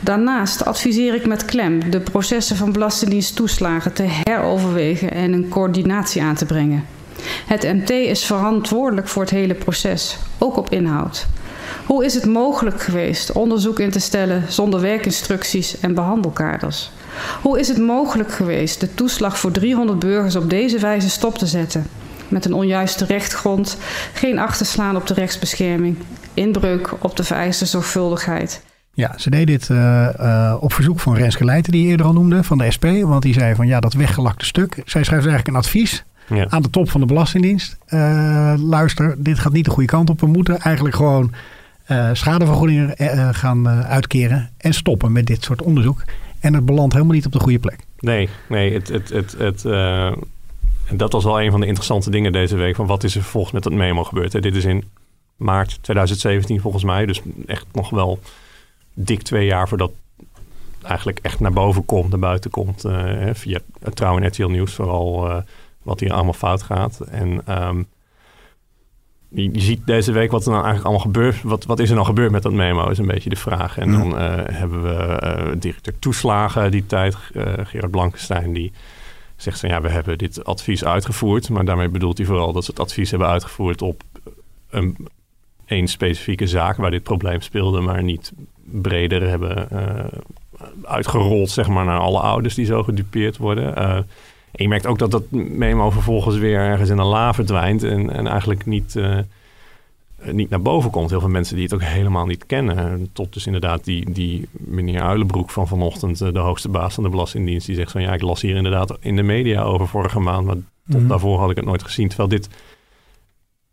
Daarnaast 0.00 0.64
adviseer 0.64 1.14
ik 1.14 1.26
met 1.26 1.44
klem 1.44 1.90
de 1.90 2.00
processen 2.00 2.56
van 2.56 2.72
Belastingdienst 2.72 3.36
toeslagen 3.36 3.92
te 3.92 4.04
heroverwegen 4.22 5.12
en 5.12 5.32
een 5.32 5.48
coördinatie 5.64 6.22
aan 6.22 6.34
te 6.34 6.46
brengen. 6.46 6.84
Het 7.46 7.62
MT 7.62 7.90
is 7.90 8.24
verantwoordelijk 8.24 9.08
voor 9.08 9.22
het 9.22 9.30
hele 9.30 9.54
proces, 9.54 10.18
ook 10.38 10.56
op 10.56 10.70
inhoud. 10.70 11.26
Hoe 11.86 12.04
is 12.04 12.14
het 12.14 12.26
mogelijk 12.26 12.82
geweest 12.82 13.32
onderzoek 13.32 13.78
in 13.78 13.90
te 13.90 13.98
stellen 13.98 14.44
zonder 14.48 14.80
werkinstructies 14.80 15.80
en 15.80 15.94
behandelkaders? 15.94 16.90
Hoe 17.42 17.58
is 17.58 17.68
het 17.68 17.78
mogelijk 17.78 18.32
geweest 18.32 18.80
de 18.80 18.94
toeslag 18.94 19.38
voor 19.38 19.50
300 19.50 19.98
burgers 19.98 20.36
op 20.36 20.50
deze 20.50 20.78
wijze 20.78 21.10
stop 21.10 21.38
te 21.38 21.46
zetten? 21.46 21.86
Met 22.28 22.44
een 22.44 22.54
onjuiste 22.54 23.04
rechtgrond, 23.04 23.76
geen 24.14 24.38
achterslaan 24.38 24.96
op 24.96 25.06
de 25.06 25.14
rechtsbescherming, 25.14 25.98
inbreuk 26.34 26.92
op 26.98 27.16
de 27.16 27.24
vereiste 27.24 27.66
zorgvuldigheid. 27.66 28.62
Ja, 28.94 29.18
ze 29.18 29.30
deed 29.30 29.46
dit 29.46 29.68
uh, 29.68 30.08
uh, 30.20 30.56
op 30.60 30.72
verzoek 30.72 31.00
van 31.00 31.16
Renske 31.16 31.44
Leijten, 31.44 31.72
die 31.72 31.82
je 31.82 31.88
eerder 31.88 32.06
al 32.06 32.12
noemde, 32.12 32.44
van 32.44 32.58
de 32.58 32.70
SP. 32.76 32.86
Want 33.02 33.22
die 33.22 33.32
zei 33.32 33.54
van 33.54 33.66
ja, 33.66 33.80
dat 33.80 33.92
weggelakte 33.92 34.44
stuk. 34.44 34.72
Zij 34.74 35.04
schrijft 35.04 35.26
eigenlijk 35.26 35.48
een 35.48 35.56
advies 35.56 36.04
ja. 36.28 36.46
aan 36.48 36.62
de 36.62 36.70
top 36.70 36.90
van 36.90 37.00
de 37.00 37.06
Belastingdienst. 37.06 37.78
Uh, 37.88 38.54
luister, 38.56 39.14
dit 39.18 39.38
gaat 39.38 39.52
niet 39.52 39.64
de 39.64 39.70
goede 39.70 39.88
kant 39.88 40.10
op. 40.10 40.20
We 40.20 40.26
moeten 40.26 40.58
eigenlijk 40.58 40.96
gewoon 40.96 41.32
schadevergoedingen 42.12 42.94
gaan 43.34 43.68
uitkeren 43.68 44.50
en 44.56 44.74
stoppen 44.74 45.12
met 45.12 45.26
dit 45.26 45.42
soort 45.42 45.62
onderzoek. 45.62 46.04
En 46.40 46.54
het 46.54 46.64
belandt 46.64 46.92
helemaal 46.92 47.14
niet 47.14 47.26
op 47.26 47.32
de 47.32 47.40
goede 47.40 47.58
plek. 47.58 47.78
Nee, 47.98 48.28
nee, 48.48 48.72
het, 48.72 48.88
het, 48.88 49.08
het, 49.08 49.32
het 49.38 49.62
dat 50.92 51.12
was 51.12 51.24
wel 51.24 51.40
een 51.40 51.50
van 51.50 51.60
de 51.60 51.66
interessante 51.66 52.10
dingen 52.10 52.32
deze 52.32 52.56
week. 52.56 52.76
Van 52.76 52.86
wat 52.86 53.04
is 53.04 53.14
er 53.14 53.20
vervolgens 53.22 53.52
met 53.52 53.62
dat 53.62 53.72
memo 53.72 54.04
gebeurd? 54.04 54.32
Hè? 54.32 54.40
Dit 54.40 54.56
is 54.56 54.64
in 54.64 54.84
maart 55.36 55.78
2017 55.82 56.60
volgens 56.60 56.84
mij. 56.84 57.06
Dus 57.06 57.20
echt 57.46 57.66
nog 57.72 57.90
wel 57.90 58.18
dik 58.94 59.22
twee 59.22 59.46
jaar 59.46 59.68
voordat 59.68 59.92
eigenlijk 60.82 61.18
echt 61.22 61.40
naar 61.40 61.52
boven 61.52 61.84
komt, 61.84 62.10
naar 62.10 62.18
buiten 62.18 62.50
komt. 62.50 62.84
Uh, 62.84 63.30
via 63.32 63.58
het 63.80 63.96
Trouw 63.96 64.18
en 64.18 64.26
RTL 64.26 64.46
Nieuws 64.46 64.74
vooral 64.74 65.30
uh, 65.30 65.36
wat 65.82 66.00
hier 66.00 66.12
allemaal 66.12 66.32
fout 66.32 66.62
gaat. 66.62 67.00
En 67.00 67.62
um, 67.66 67.86
je, 69.28 69.52
je, 69.52 69.60
ziet 69.60 69.86
deze 69.86 70.12
week 70.12 70.30
wat 70.30 70.44
er 70.44 70.50
nou 70.50 70.64
eigenlijk 70.64 70.84
allemaal 70.84 71.12
gebeurt. 71.12 71.42
Wat, 71.42 71.64
wat 71.64 71.78
is 71.78 71.88
er 71.88 71.94
nou 71.94 72.06
gebeurd 72.06 72.30
met 72.30 72.42
dat 72.42 72.52
memo, 72.52 72.88
is 72.88 72.98
een 72.98 73.06
beetje 73.06 73.30
de 73.30 73.36
vraag. 73.36 73.78
En 73.78 73.92
dan 73.92 74.06
uh, 74.06 74.34
hebben 74.44 74.82
we 74.82 75.58
directeur 75.58 75.98
toeslagen 75.98 76.70
die 76.70 76.86
tijd, 76.86 77.14
Gerard 77.64 77.90
Blankenstein, 77.90 78.52
die 78.52 78.72
zegt 79.36 79.60
van 79.60 79.68
ja, 79.68 79.80
we 79.80 79.88
hebben 79.88 80.18
dit 80.18 80.44
advies 80.44 80.84
uitgevoerd. 80.84 81.48
Maar 81.48 81.64
daarmee 81.64 81.88
bedoelt 81.88 82.18
hij 82.18 82.26
vooral 82.26 82.52
dat 82.52 82.64
ze 82.64 82.70
het 82.70 82.80
advies 82.80 83.10
hebben 83.10 83.28
uitgevoerd 83.28 83.82
op 83.82 84.02
een, 84.70 84.96
een 85.66 85.88
specifieke 85.88 86.46
zaak 86.46 86.76
waar 86.76 86.90
dit 86.90 87.02
probleem 87.02 87.40
speelde, 87.40 87.80
maar 87.80 88.02
niet 88.02 88.32
breder 88.64 89.28
hebben 89.28 89.68
uh, 89.72 90.04
uitgerold 90.82 91.50
zeg 91.50 91.68
maar, 91.68 91.84
naar 91.84 91.98
alle 91.98 92.20
ouders 92.20 92.54
die 92.54 92.66
zo 92.66 92.82
gedupeerd 92.82 93.36
worden. 93.36 93.76
En 94.54 94.64
je 94.64 94.68
merkt 94.68 94.86
ook 94.86 94.98
dat 94.98 95.10
dat 95.10 95.30
memo 95.30 95.90
vervolgens 95.90 96.36
weer 96.36 96.58
ergens 96.58 96.90
in 96.90 96.98
een 96.98 97.06
la 97.06 97.34
verdwijnt 97.34 97.82
en, 97.82 98.10
en 98.10 98.26
eigenlijk 98.26 98.66
niet, 98.66 98.94
uh, 98.94 99.18
niet 100.30 100.50
naar 100.50 100.62
boven 100.62 100.90
komt. 100.90 101.10
Heel 101.10 101.20
veel 101.20 101.28
mensen 101.28 101.54
die 101.54 101.64
het 101.64 101.74
ook 101.74 101.82
helemaal 101.82 102.26
niet 102.26 102.46
kennen. 102.46 103.08
Tot 103.12 103.32
dus 103.32 103.46
inderdaad 103.46 103.84
die, 103.84 104.12
die 104.12 104.48
meneer 104.50 105.00
Uilenbroek 105.00 105.50
van 105.50 105.68
vanochtend, 105.68 106.18
de 106.18 106.38
hoogste 106.38 106.68
baas 106.68 106.94
van 106.94 107.04
de 107.04 107.10
Belastingdienst, 107.10 107.66
die 107.66 107.76
zegt 107.76 107.92
van 107.92 108.02
ja, 108.02 108.12
ik 108.12 108.22
las 108.22 108.40
hier 108.40 108.56
inderdaad 108.56 108.96
in 109.00 109.16
de 109.16 109.22
media 109.22 109.62
over 109.62 109.88
vorige 109.88 110.20
maand, 110.20 110.46
maar 110.46 110.56
tot 110.88 111.00
mm. 111.00 111.08
daarvoor 111.08 111.38
had 111.38 111.50
ik 111.50 111.56
het 111.56 111.64
nooit 111.64 111.82
gezien. 111.82 112.08
Terwijl 112.08 112.28
dit 112.28 112.48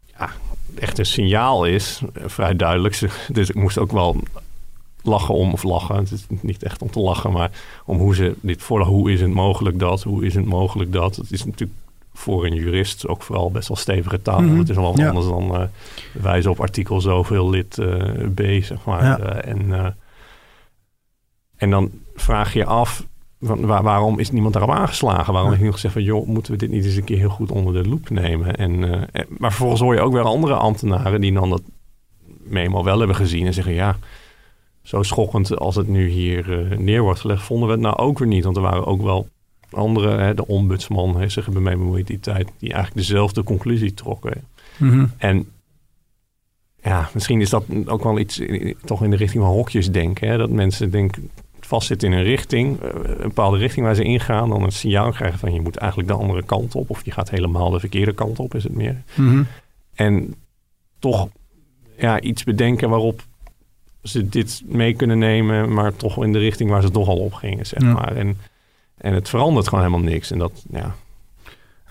ja, 0.05 0.29
echt 0.79 0.99
een 0.99 1.05
signaal 1.05 1.65
is, 1.65 2.01
vrij 2.13 2.55
duidelijk. 2.55 2.99
Dus 3.31 3.49
ik 3.49 3.55
moest 3.55 3.77
ook 3.77 3.91
wel 3.91 4.15
lachen 5.03 5.33
om, 5.33 5.51
of 5.51 5.63
lachen, 5.63 5.95
het 5.95 6.11
is 6.11 6.25
niet 6.29 6.63
echt 6.63 6.81
om 6.81 6.91
te 6.91 6.99
lachen, 6.99 7.31
maar 7.31 7.51
om 7.85 7.97
hoe 7.97 8.15
ze 8.15 8.35
dit 8.41 8.61
voor, 8.61 8.81
hoe 8.81 9.11
is 9.11 9.21
het 9.21 9.33
mogelijk 9.33 9.79
dat, 9.79 10.03
hoe 10.03 10.25
is 10.25 10.35
het 10.35 10.45
mogelijk 10.45 10.91
dat. 10.91 11.15
Het 11.15 11.31
is 11.31 11.45
natuurlijk 11.45 11.79
voor 12.13 12.45
een 12.45 12.55
jurist 12.55 13.07
ook 13.07 13.23
vooral 13.23 13.51
best 13.51 13.67
wel 13.67 13.77
stevige 13.77 14.21
taal. 14.21 14.41
Mm-hmm. 14.41 14.59
Het 14.59 14.69
is 14.69 14.75
wel 14.75 14.97
ja. 14.97 15.07
anders 15.07 15.27
dan 15.27 15.61
uh, 15.61 15.63
wijzen 16.13 16.51
op 16.51 16.59
artikel 16.59 17.01
zoveel 17.01 17.49
lid 17.49 17.77
uh, 17.77 18.27
B, 18.35 18.63
zeg 18.63 18.85
maar. 18.85 19.03
Ja. 19.03 19.19
Uh, 19.19 19.51
en, 19.51 19.95
en 21.57 21.69
dan 21.69 21.91
vraag 22.15 22.53
je 22.53 22.65
af, 22.65 23.05
van, 23.41 23.65
waar, 23.65 23.83
waarom 23.83 24.19
is 24.19 24.31
niemand 24.31 24.53
daarop 24.53 24.75
aangeslagen? 24.75 25.33
Waarom 25.33 25.49
heeft 25.49 25.61
niemand 25.61 25.81
gezegd 25.81 25.93
van, 25.93 26.03
joh, 26.03 26.27
moeten 26.27 26.51
we 26.51 26.57
dit 26.57 26.69
niet 26.69 26.85
eens 26.85 26.95
een 26.95 27.03
keer 27.03 27.17
heel 27.17 27.29
goed 27.29 27.51
onder 27.51 27.83
de 27.83 27.89
loep 27.89 28.09
nemen? 28.09 28.55
En, 28.55 28.83
en, 29.11 29.25
maar 29.37 29.49
vervolgens 29.49 29.81
hoor 29.81 29.93
je 29.93 30.01
ook 30.01 30.13
weer 30.13 30.21
andere 30.21 30.53
ambtenaren 30.53 31.21
die 31.21 31.33
dan 31.33 31.49
dat 31.49 31.61
memo 32.43 32.83
wel 32.83 32.97
hebben 32.97 33.15
gezien 33.15 33.45
en 33.45 33.53
zeggen, 33.53 33.73
ja 33.73 33.97
zo 34.81 35.03
schokkend 35.03 35.57
als 35.57 35.75
het 35.75 35.87
nu 35.87 36.07
hier 36.07 36.71
uh, 36.71 36.77
neer 36.77 37.01
wordt 37.01 37.19
gelegd, 37.19 37.43
vonden 37.43 37.67
we 37.67 37.73
het 37.73 37.83
nou 37.83 37.95
ook 37.95 38.19
weer 38.19 38.27
niet. 38.27 38.43
Want 38.43 38.55
er 38.55 38.61
waren 38.61 38.85
ook 38.85 39.01
wel 39.01 39.27
andere, 39.69 40.17
hè, 40.17 40.33
de 40.33 40.47
ombudsman 40.47 41.19
heeft 41.19 41.33
zich 41.33 41.47
ermee 41.47 41.77
bemoeid 41.77 42.07
die 42.07 42.19
tijd, 42.19 42.51
die 42.57 42.73
eigenlijk 42.73 43.07
dezelfde 43.07 43.43
conclusie 43.43 43.93
trokken. 43.93 44.43
Mm-hmm. 44.77 45.11
En 45.17 45.49
ja, 46.83 47.09
misschien 47.13 47.41
is 47.41 47.49
dat 47.49 47.65
ook 47.85 48.03
wel 48.03 48.19
iets 48.19 48.41
toch 48.85 49.03
in 49.03 49.09
de 49.09 49.15
richting 49.15 49.43
van 49.43 49.53
hokjes 49.53 49.91
denken. 49.91 50.27
Hè? 50.27 50.37
Dat 50.37 50.49
mensen 50.49 50.91
denken, 50.91 51.29
vastzitten 51.71 52.11
in 52.11 52.17
een 52.17 52.23
richting, 52.23 52.81
een 52.81 53.17
bepaalde 53.17 53.57
richting 53.57 53.85
waar 53.85 53.95
ze 53.95 54.03
ingaan, 54.03 54.49
dan 54.49 54.63
een 54.63 54.71
signaal 54.71 55.11
krijgen 55.11 55.39
van 55.39 55.53
je 55.53 55.61
moet 55.61 55.77
eigenlijk 55.77 56.09
de 56.09 56.17
andere 56.17 56.43
kant 56.43 56.75
op, 56.75 56.89
of 56.89 57.05
je 57.05 57.11
gaat 57.11 57.29
helemaal 57.29 57.69
de 57.69 57.79
verkeerde 57.79 58.13
kant 58.13 58.39
op, 58.39 58.55
is 58.55 58.63
het 58.63 58.75
meer. 58.75 59.01
Mm-hmm. 59.15 59.47
En 59.93 60.35
toch 60.99 61.27
ja, 61.97 62.19
iets 62.21 62.43
bedenken 62.43 62.89
waarop 62.89 63.23
ze 64.03 64.29
dit 64.29 64.61
mee 64.65 64.93
kunnen 64.93 65.17
nemen, 65.17 65.73
maar 65.73 65.95
toch 65.95 66.23
in 66.23 66.33
de 66.33 66.39
richting 66.39 66.69
waar 66.69 66.81
ze 66.81 66.91
toch 66.91 67.07
al 67.07 67.17
op 67.17 67.33
gingen, 67.33 67.65
zeg 67.65 67.81
ja. 67.81 67.93
maar. 67.93 68.15
En, 68.15 68.37
en 68.97 69.13
het 69.13 69.29
verandert 69.29 69.67
gewoon 69.67 69.83
helemaal 69.83 70.11
niks. 70.11 70.31
En 70.31 70.37
dat, 70.37 70.65
ja. 70.71 70.95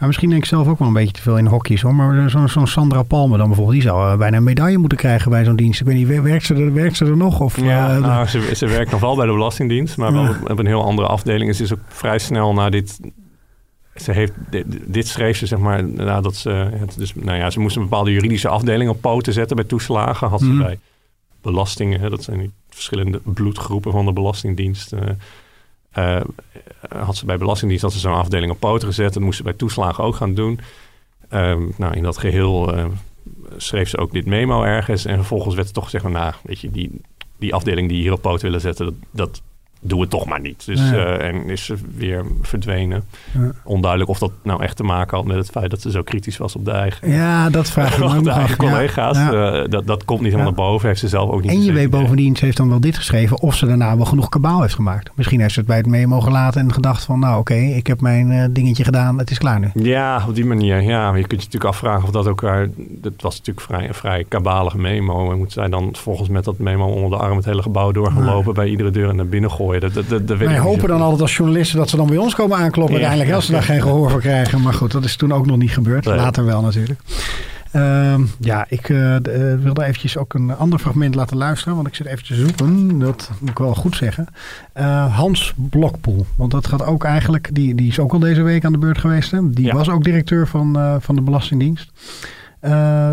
Ja, 0.00 0.06
misschien 0.06 0.28
denk 0.28 0.42
ik 0.42 0.48
zelf 0.48 0.68
ook 0.68 0.78
wel 0.78 0.88
een 0.88 0.94
beetje 0.94 1.12
te 1.12 1.22
veel 1.22 1.38
in 1.38 1.46
hokjes 1.46 1.82
hoor. 1.82 1.94
Maar 1.94 2.30
zo'n 2.30 2.48
zo 2.48 2.64
Sandra 2.64 3.02
Palme 3.02 3.36
dan 3.36 3.46
bijvoorbeeld, 3.46 3.76
die 3.76 3.88
zou 3.88 4.12
uh, 4.12 4.18
bijna 4.18 4.36
een 4.36 4.42
medaille 4.42 4.78
moeten 4.78 4.98
krijgen 4.98 5.30
bij 5.30 5.44
zo'n 5.44 5.56
dienst. 5.56 5.80
Ik 5.80 5.86
weet 5.86 5.96
niet, 5.96 6.22
werkt 6.22 6.44
ze 6.44 6.54
er, 6.54 6.72
werkt 6.72 6.96
ze 6.96 7.04
er 7.04 7.16
nog? 7.16 7.40
Of, 7.40 7.60
ja, 7.60 7.96
uh, 7.96 8.02
nou, 8.02 8.26
ze, 8.26 8.50
ze 8.54 8.66
werkt 8.66 8.90
nog 8.90 9.00
wel 9.00 9.16
bij 9.16 9.26
de 9.26 9.32
Belastingdienst, 9.32 9.96
maar 9.96 10.12
wel 10.12 10.34
op, 10.48 10.58
een 10.58 10.66
heel 10.66 10.84
andere 10.84 11.08
afdeling. 11.08 11.54
Ze 11.54 11.62
is 11.62 11.72
ook 11.72 11.80
vrij 11.88 12.18
snel 12.18 12.52
na 12.52 12.70
dit 12.70 13.00
ze 13.94 14.12
heeft, 14.12 14.32
dit, 14.50 14.66
dit 14.86 15.08
schreef 15.08 15.36
ze 15.36 15.46
zeg 15.46 15.58
maar 15.58 15.84
nadat 15.84 16.36
ze, 16.36 16.70
dus, 16.96 17.14
nou 17.14 17.38
ja, 17.38 17.50
ze 17.50 17.60
moest 17.60 17.76
een 17.76 17.82
bepaalde 17.82 18.12
juridische 18.12 18.48
afdeling 18.48 18.90
op 18.90 19.00
poten 19.00 19.32
zetten 19.32 19.56
bij 19.56 19.64
toeslagen. 19.64 20.28
Had 20.28 20.40
ze 20.40 20.46
mm. 20.46 20.58
bij 20.58 20.78
belastingen. 21.42 22.00
Hè, 22.00 22.10
dat 22.10 22.22
zijn 22.22 22.38
die 22.38 22.50
verschillende 22.68 23.20
bloedgroepen 23.24 23.92
van 23.92 24.04
de 24.04 24.12
Belastingdienst. 24.12 24.92
Uh, 24.92 25.00
uh, 25.98 26.20
had 26.88 27.16
ze 27.16 27.24
bij 27.26 27.38
Belastingdienst 27.38 27.84
had 27.84 27.92
ze 27.92 27.98
zo'n 27.98 28.14
afdeling 28.14 28.52
op 28.52 28.60
poten 28.60 28.88
gezet. 28.88 29.12
Dat 29.12 29.22
moest 29.22 29.36
ze 29.36 29.42
bij 29.42 29.52
toeslagen 29.52 30.04
ook 30.04 30.14
gaan 30.14 30.34
doen. 30.34 30.60
Uh, 31.32 31.56
nou, 31.76 31.94
in 31.94 32.02
dat 32.02 32.18
geheel 32.18 32.76
uh, 32.76 32.84
schreef 33.56 33.88
ze 33.88 33.98
ook 33.98 34.12
dit 34.12 34.26
memo 34.26 34.62
ergens. 34.62 35.04
En 35.04 35.14
vervolgens 35.14 35.54
werd 35.54 35.66
er 35.66 35.74
toch 35.74 35.84
gezegd, 35.84 36.08
nou, 36.08 36.34
weet 36.42 36.60
je, 36.60 36.70
die, 36.70 37.00
die 37.38 37.54
afdeling 37.54 37.88
die 37.88 38.00
hier 38.00 38.12
op 38.12 38.22
poten 38.22 38.44
willen 38.44 38.60
zetten, 38.60 38.84
dat, 38.84 38.94
dat 39.10 39.42
doe 39.82 40.00
het 40.00 40.10
toch 40.10 40.26
maar 40.26 40.40
niet. 40.40 40.66
Dus, 40.66 40.80
Ja. 40.90 40.94
eh, 40.96 41.28
en 41.28 41.48
is 41.48 41.64
ze 41.64 41.74
weer 41.96 42.24
verdwenen. 42.42 43.02
Ja. 43.38 43.50
Onduidelijk 43.64 44.10
of 44.10 44.18
dat 44.18 44.30
nou 44.42 44.62
echt 44.62 44.76
te 44.76 44.82
maken 44.82 45.16
had 45.16 45.26
met 45.26 45.36
het 45.36 45.50
feit 45.50 45.70
dat 45.70 45.80
ze 45.80 45.90
zo 45.90 46.02
kritisch 46.02 46.36
was 46.36 46.56
op 46.56 46.64
de 46.64 46.70
eigen, 46.70 47.10
Ja, 47.10 47.50
dat 47.50 47.70
vraag 47.70 47.92
ik 47.98 48.12
me 48.12 48.22
de 48.22 48.30
eigen 48.30 48.56
collega's. 48.56 49.16
ja. 49.16 49.52
Eh, 49.52 49.68
dat, 49.70 49.86
dat 49.86 50.04
komt 50.04 50.20
niet 50.20 50.32
helemaal 50.32 50.52
naar 50.52 50.64
boven. 50.64 50.88
Heeft 50.88 51.00
ze 51.00 51.08
zelf 51.08 51.30
ook 51.30 51.42
niet 51.42 51.50
En 51.50 51.62
je 51.64 51.72
weet 51.72 51.90
bovendien, 51.90 52.36
ze 52.36 52.44
heeft 52.44 52.56
dan 52.56 52.68
wel 52.68 52.80
dit 52.80 52.96
geschreven, 52.96 53.40
of 53.40 53.54
ze 53.54 53.66
daarna 53.66 53.96
wel 53.96 54.04
genoeg 54.06 54.28
kabaal 54.28 54.60
heeft 54.62 54.74
gemaakt. 54.74 55.10
Misschien 55.14 55.40
heeft 55.40 55.52
ze 55.52 55.58
het 55.58 55.68
bij 55.68 55.76
het 55.76 55.86
memo 55.86 56.20
gelaten 56.20 56.60
en 56.60 56.72
gedacht 56.72 57.04
van, 57.04 57.18
nou 57.18 57.38
oké, 57.38 57.54
ik 57.54 57.86
heb 57.86 58.00
mijn 58.00 58.30
eh, 58.30 58.44
dingetje 58.50 58.84
gedaan, 58.84 59.18
het 59.18 59.30
is 59.30 59.38
klaar 59.38 59.60
nu. 59.60 59.70
Ja, 59.74 60.24
op 60.28 60.34
die 60.34 60.46
manier. 60.46 60.80
Ja, 60.82 61.08
maar 61.10 61.18
je 61.20 61.26
kunt 61.26 61.40
je 61.40 61.46
natuurlijk 61.46 61.74
afvragen 61.74 62.04
of 62.04 62.10
dat 62.10 62.26
ook... 62.26 62.42
haar- 62.42 62.68
Dat 62.76 63.12
was 63.16 63.38
natuurlijk 63.38 63.66
vrij, 63.66 63.88
een 63.88 63.94
vrij 63.94 64.24
kabalige 64.28 64.78
memo. 64.78 65.30
En 65.32 65.38
moet 65.38 65.52
zij 65.52 65.68
dan 65.68 65.88
volgens 65.92 66.28
met 66.28 66.44
dat 66.44 66.58
memo 66.58 66.86
onder 66.86 67.10
de 67.18 67.24
arm 67.24 67.36
het 67.36 67.44
hele 67.44 67.62
gebouw 67.62 67.92
door 67.92 68.10
gaan 68.12 68.24
lopen... 68.24 68.54
bij 68.54 68.68
iedere 68.68 68.90
deur 68.90 69.08
en 69.08 69.16
naar 69.16 69.26
binnen 69.26 69.50
gooien? 69.50 69.68
Dat, 69.78 69.94
dat, 69.94 70.08
dat, 70.08 70.28
dat 70.28 70.38
weet 70.38 70.48
Wij 70.48 70.58
hopen 70.58 70.88
dan 70.88 71.00
altijd 71.00 71.20
als 71.20 71.36
journalisten 71.36 71.78
dat 71.78 71.88
ze 71.88 71.96
dan 71.96 72.06
bij 72.06 72.16
ons 72.16 72.34
komen 72.34 72.56
aankloppen 72.56 72.94
Ja. 72.94 73.00
uiteindelijk, 73.00 73.36
als 73.36 73.46
ze 73.46 73.52
daar 73.52 73.62
geen 73.62 73.82
gehoor 73.82 74.10
voor 74.10 74.20
krijgen. 74.20 74.62
Maar 74.62 74.74
goed, 74.74 74.92
dat 74.92 75.04
is 75.04 75.16
toen 75.16 75.32
ook 75.32 75.46
nog 75.46 75.56
niet 75.56 75.70
gebeurd. 75.70 76.04
Nee. 76.04 76.16
Later 76.16 76.44
wel 76.44 76.62
natuurlijk. 76.62 77.00
Ehm, 77.70 78.22
ja, 78.40 78.66
ik 78.68 78.88
eh, 78.88 79.16
eh, 79.16 79.60
wilde 79.60 79.84
eventjes 79.84 80.16
ook 80.16 80.34
een 80.34 80.56
ander 80.56 80.78
fragment 80.78 81.14
laten 81.14 81.36
luisteren, 81.36 81.74
want 81.74 81.86
ik 81.86 81.94
zit 81.94 82.06
even 82.06 82.24
te 82.24 82.34
zoeken. 82.34 82.98
Dat 82.98 83.30
moet 83.40 83.50
ik 83.50 83.58
wel 83.58 83.74
goed 83.74 83.96
zeggen. 83.96 84.26
Eh, 84.72 85.16
Hans 85.16 85.52
Blokpoel, 85.56 86.26
want 86.36 86.50
dat 86.50 86.66
gaat 86.66 86.84
ook 86.84 87.04
eigenlijk, 87.04 87.48
die, 87.52 87.74
die 87.74 87.88
is 87.88 87.98
ook 87.98 88.12
al 88.12 88.18
deze 88.18 88.42
week 88.42 88.64
aan 88.64 88.72
de 88.72 88.78
beurt 88.78 88.98
geweest. 88.98 89.30
Hè? 89.30 89.50
Die 89.50 89.72
was 89.72 89.88
ook 89.88 90.04
directeur 90.04 90.46
van, 90.46 90.98
van 91.00 91.14
de 91.14 91.20
Belastingdienst. 91.20 91.90
Eh, 92.60 93.12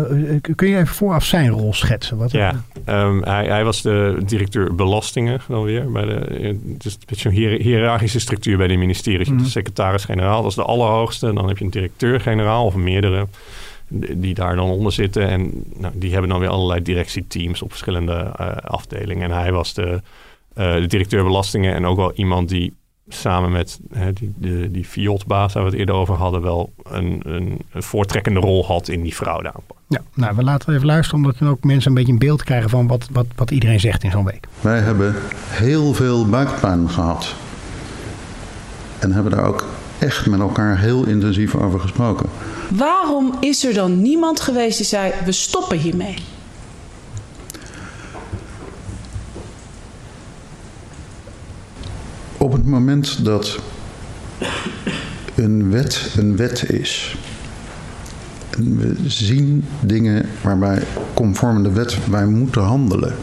kun 0.56 0.68
je 0.68 0.76
even 0.76 0.94
vooraf 0.94 1.24
zijn 1.24 1.48
rol 1.48 1.74
schetsen? 1.74 2.16
Wat, 2.16 2.30
Ja, 2.30 2.62
ehm, 2.84 3.22
hij, 3.22 3.46
hij 3.46 3.64
was 3.64 3.82
de 3.82 4.16
directeur 4.26 4.74
belastingen 4.74 5.40
dan 5.48 5.62
weer. 5.62 5.92
Bij 5.92 6.04
de, 6.04 6.12
het 6.72 6.84
is 6.84 6.94
een 6.94 7.00
beetje 7.06 7.30
hiërarchische 7.62 8.20
structuur 8.20 8.56
bij 8.56 8.66
de 8.66 8.76
ministeries. 8.76 9.18
Je 9.18 9.24
hebt 9.24 9.34
Mhm. 9.36 9.44
de 9.44 9.50
secretaris-generaal, 9.50 10.40
dat 10.42 10.50
is 10.50 10.56
de 10.56 10.62
allerhoogste. 10.62 11.32
Dan 11.32 11.48
heb 11.48 11.58
je 11.58 11.64
een 11.64 11.70
directeur-generaal 11.70 12.64
of 12.64 12.74
meerdere 12.74 13.26
die 14.14 14.34
daar 14.34 14.56
dan 14.56 14.70
onder 14.70 14.92
zitten. 14.92 15.28
En 15.28 15.64
nou, 15.76 15.92
die 15.96 16.12
hebben 16.12 16.30
dan 16.30 16.40
weer 16.40 16.48
allerlei 16.48 16.82
directieteams 16.82 17.62
op 17.62 17.70
verschillende 17.70 18.12
eh, 18.36 18.46
afdelingen. 18.56 19.30
En 19.30 19.38
hij 19.38 19.52
was 19.52 19.74
de, 19.74 20.00
eh, 20.54 20.74
de 20.74 20.86
directeur 20.86 21.24
belastingen 21.24 21.74
en 21.74 21.86
ook 21.86 21.96
wel 21.96 22.12
iemand 22.14 22.48
die 22.48 22.74
samen 23.08 23.52
met 23.52 23.78
hè, 23.92 24.12
die, 24.12 24.32
de, 24.36 24.70
die 24.70 24.84
Fiat-baas 24.84 25.52
waar 25.52 25.64
we 25.64 25.70
het 25.70 25.78
eerder 25.78 25.94
over 25.94 26.14
hadden... 26.14 26.42
wel 26.42 26.72
een, 26.82 27.20
een, 27.24 27.58
een 27.72 27.82
voortrekkende 27.82 28.40
rol 28.40 28.66
had 28.66 28.88
in 28.88 29.02
die 29.02 29.14
fraudeaanpak. 29.14 29.76
Ja, 29.88 30.00
nou, 30.14 30.36
we 30.36 30.42
laten 30.42 30.74
even 30.74 30.86
luisteren, 30.86 31.20
omdat 31.20 31.38
dan 31.38 31.48
ook 31.48 31.64
mensen 31.64 31.88
een 31.90 31.96
beetje 31.96 32.12
een 32.12 32.18
beeld 32.18 32.44
krijgen 32.44 32.70
van 32.70 32.86
wat, 32.86 33.08
wat, 33.12 33.26
wat 33.36 33.50
iedereen 33.50 33.80
zegt 33.80 34.04
in 34.04 34.10
zo'n 34.10 34.24
week. 34.24 34.46
Wij 34.60 34.80
hebben 34.80 35.14
heel 35.48 35.94
veel 35.94 36.26
buikpijn 36.26 36.90
gehad. 36.90 37.34
En 38.98 39.12
hebben 39.12 39.32
daar 39.32 39.46
ook 39.46 39.66
echt 39.98 40.26
met 40.26 40.40
elkaar 40.40 40.78
heel 40.78 41.06
intensief 41.06 41.54
over 41.54 41.80
gesproken. 41.80 42.28
Waarom 42.70 43.34
is 43.40 43.64
er 43.64 43.74
dan 43.74 44.02
niemand 44.02 44.40
geweest 44.40 44.76
die 44.76 44.86
zei: 44.86 45.12
we 45.24 45.32
stoppen 45.32 45.78
hiermee? 45.78 46.14
Op 52.38 52.57
het 52.68 52.78
moment 52.78 53.24
dat 53.24 53.58
een 55.34 55.70
wet 55.70 56.14
een 56.16 56.36
wet 56.36 56.70
is. 56.70 57.16
En 58.50 58.78
we 58.78 58.94
zien 59.06 59.64
dingen 59.80 60.26
waarbij 60.42 60.82
conform 61.14 61.62
de 61.62 61.72
wet 61.72 61.98
wij 62.10 62.26
moeten 62.26 62.62
handelen. 62.62 63.14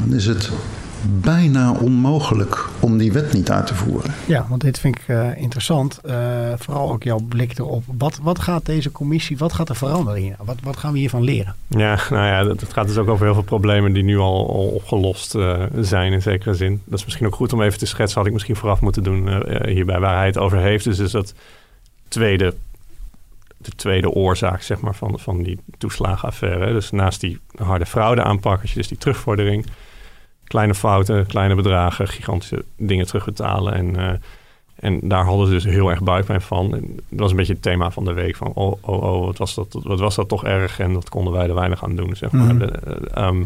Dan 0.00 0.16
is 0.16 0.26
het 0.26 0.50
bijna 1.06 1.72
onmogelijk 1.72 2.68
om 2.80 2.98
die 2.98 3.12
wet 3.12 3.32
niet 3.32 3.50
uit 3.50 3.66
te 3.66 3.74
voeren. 3.74 4.14
Ja, 4.26 4.46
want 4.48 4.60
dit 4.60 4.78
vind 4.78 4.96
ik 4.96 5.02
eh, 5.06 5.36
interessant. 5.36 6.00
Eh, 6.04 6.16
vooral 6.56 6.92
ook 6.92 7.02
jouw 7.02 7.20
blik 7.28 7.58
erop. 7.58 7.84
Wat, 7.98 8.18
wat 8.22 8.38
gaat 8.38 8.66
deze 8.66 8.92
commissie, 8.92 9.38
wat 9.38 9.52
gaat 9.52 9.68
er 9.68 9.76
veranderen 9.76 10.20
hier? 10.20 10.36
Wat, 10.44 10.56
wat 10.62 10.76
gaan 10.76 10.92
we 10.92 10.98
hiervan 10.98 11.22
leren? 11.22 11.54
Ja, 11.68 11.98
nou 12.10 12.26
ja, 12.26 12.46
het 12.46 12.72
gaat 12.72 12.86
dus 12.86 12.96
ook 12.96 13.08
over 13.08 13.24
heel 13.24 13.34
veel 13.34 13.42
problemen 13.42 13.92
die 13.92 14.02
nu 14.02 14.18
al, 14.18 14.48
al 14.48 14.66
opgelost 14.66 15.34
eh, 15.34 15.62
zijn 15.74 16.12
in 16.12 16.22
zekere 16.22 16.54
zin. 16.54 16.82
Dat 16.84 16.98
is 16.98 17.04
misschien 17.04 17.26
ook 17.26 17.34
goed 17.34 17.52
om 17.52 17.62
even 17.62 17.78
te 17.78 17.86
schetsen, 17.86 18.18
had 18.18 18.26
ik 18.26 18.32
misschien 18.32 18.56
vooraf 18.56 18.80
moeten 18.80 19.02
doen 19.02 19.28
eh, 19.28 19.74
hierbij, 19.74 20.00
waar 20.00 20.16
hij 20.16 20.26
het 20.26 20.38
over 20.38 20.58
heeft. 20.58 20.84
Dus 20.84 20.98
is 20.98 21.10
dat 21.10 21.34
tweede, 22.08 22.54
de 23.56 23.70
tweede 23.70 24.10
oorzaak 24.10 24.62
zeg 24.62 24.80
maar, 24.80 24.94
van, 24.94 25.18
van 25.18 25.42
die 25.42 25.58
toeslagenaffaire. 25.78 26.72
Dus 26.72 26.90
naast 26.90 27.20
die 27.20 27.40
harde 27.54 27.86
fraude 27.86 28.22
aanpak, 28.22 28.60
als 28.60 28.70
je 28.70 28.78
dus 28.78 28.88
die 28.88 28.98
terugvordering, 28.98 29.66
kleine 30.52 30.74
fouten, 30.74 31.26
kleine 31.26 31.54
bedragen, 31.54 32.08
gigantische 32.08 32.64
dingen 32.76 33.06
terugbetalen 33.06 33.74
en... 33.74 33.96
eh, 33.96 34.18
en 34.74 35.00
daar 35.02 35.24
hadden 35.24 35.46
ze 35.46 35.52
dus 35.52 35.64
heel 35.64 35.90
erg 35.90 36.02
buikpijn 36.02 36.40
van. 36.40 36.74
En 36.74 37.00
dat 37.08 37.20
was 37.20 37.30
een 37.30 37.36
beetje 37.36 37.52
het 37.52 37.62
thema 37.62 37.90
van 37.90 38.04
de 38.04 38.12
week. 38.12 38.36
Van, 38.36 38.52
oh, 38.54 38.72
oh, 38.80 39.02
oh, 39.02 39.24
wat 39.24 39.38
was 39.38 39.54
dat, 39.54 39.78
wat 39.82 40.00
was 40.00 40.14
dat 40.14 40.28
toch 40.28 40.44
erg? 40.44 40.78
En 40.78 40.92
dat 40.92 41.08
konden 41.08 41.32
wij 41.32 41.48
er 41.48 41.54
weinig 41.54 41.84
aan 41.84 41.96
doen, 41.96 42.16
zeg 42.16 42.30
maar. 42.30 42.54
Mhm. 42.54 42.62
Eh, 42.62 43.24
ehm, 43.24 43.42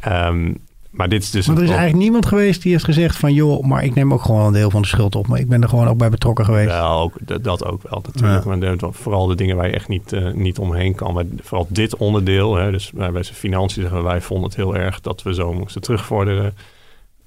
ehm, 0.00 0.54
maar 0.90 1.08
dit 1.08 1.22
is 1.22 1.30
dus... 1.30 1.46
Maar 1.46 1.56
er 1.56 1.62
is 1.62 1.68
eigenlijk 1.68 1.98
niemand 1.98 2.26
geweest 2.26 2.62
die 2.62 2.72
heeft 2.72 2.84
gezegd 2.84 3.16
van... 3.16 3.32
joh, 3.32 3.64
maar 3.64 3.84
ik 3.84 3.94
neem 3.94 4.12
ook 4.12 4.22
gewoon 4.22 4.46
een 4.46 4.52
deel 4.52 4.70
van 4.70 4.82
de 4.82 4.88
schuld 4.88 5.14
op. 5.14 5.26
Maar 5.26 5.38
ik 5.38 5.48
ben 5.48 5.62
er 5.62 5.68
gewoon 5.68 5.88
ook 5.88 5.98
bij 5.98 6.10
betrokken 6.10 6.44
geweest. 6.44 6.68
Wel, 6.70 7.00
ook, 7.00 7.12
dat, 7.20 7.44
dat 7.44 7.64
ook 7.64 7.82
wel 7.82 8.02
natuurlijk. 8.06 8.44
Maar 8.44 8.60
de- 8.60 8.88
vooral 8.90 9.26
de 9.26 9.34
dingen 9.34 9.56
waar 9.56 9.66
je 9.66 9.72
echt 9.74 9.88
niet, 9.88 10.12
eh, 10.12 10.32
niet 10.32 10.58
omheen 10.58 10.94
kan. 10.94 11.14
Maar 11.14 11.24
vooral 11.42 11.66
dit 11.70 11.96
onderdeel. 11.96 12.54
Hè, 12.56 12.70
dus 12.70 12.92
bij 12.92 13.22
zijn 13.22 13.36
financiën 13.36 13.82
zeggen 13.82 14.02
wij 14.02 14.20
vonden 14.20 14.44
het 14.46 14.56
heel 14.56 14.76
erg 14.76 15.00
dat 15.00 15.22
we 15.22 15.34
zo 15.34 15.52
moesten 15.52 15.80
terugvorderen. 15.82 16.54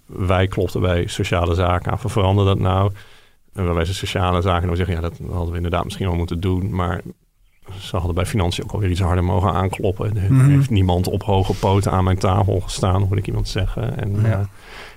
Wij 0.05 0.47
klopten 0.47 0.81
bij 0.81 1.07
sociale 1.07 1.55
zaken 1.55 1.91
aan. 1.91 1.99
Van 1.99 2.09
verander 2.09 2.45
dat 2.45 2.59
nou? 2.59 2.91
En 3.53 3.65
waarbij 3.65 3.85
ze 3.85 3.93
sociale 3.93 4.41
zaken 4.41 4.65
nou 4.65 4.75
zeggen, 4.77 4.95
ja, 4.95 5.01
dat 5.01 5.13
hadden 5.31 5.49
we 5.49 5.55
inderdaad 5.55 5.83
misschien 5.83 6.07
wel 6.07 6.15
moeten 6.15 6.39
doen. 6.39 6.75
Maar 6.75 7.01
ze 7.79 7.95
hadden 7.95 8.15
bij 8.15 8.25
financiën 8.25 8.63
ook 8.63 8.71
alweer 8.71 8.89
iets 8.89 8.99
harder 8.99 9.23
mogen 9.23 9.51
aankloppen. 9.53 10.17
Er 10.17 10.33
Mhm. 10.33 10.49
heeft 10.49 10.69
niemand 10.69 11.07
op 11.07 11.23
hoge 11.23 11.53
poten 11.53 11.91
aan 11.91 12.03
mijn 12.03 12.17
tafel 12.17 12.59
gestaan, 12.59 13.01
hoorde 13.01 13.17
ik 13.17 13.27
iemand 13.27 13.47
zeggen. 13.47 13.97
En, 13.97 14.21
Ja. 14.21 14.49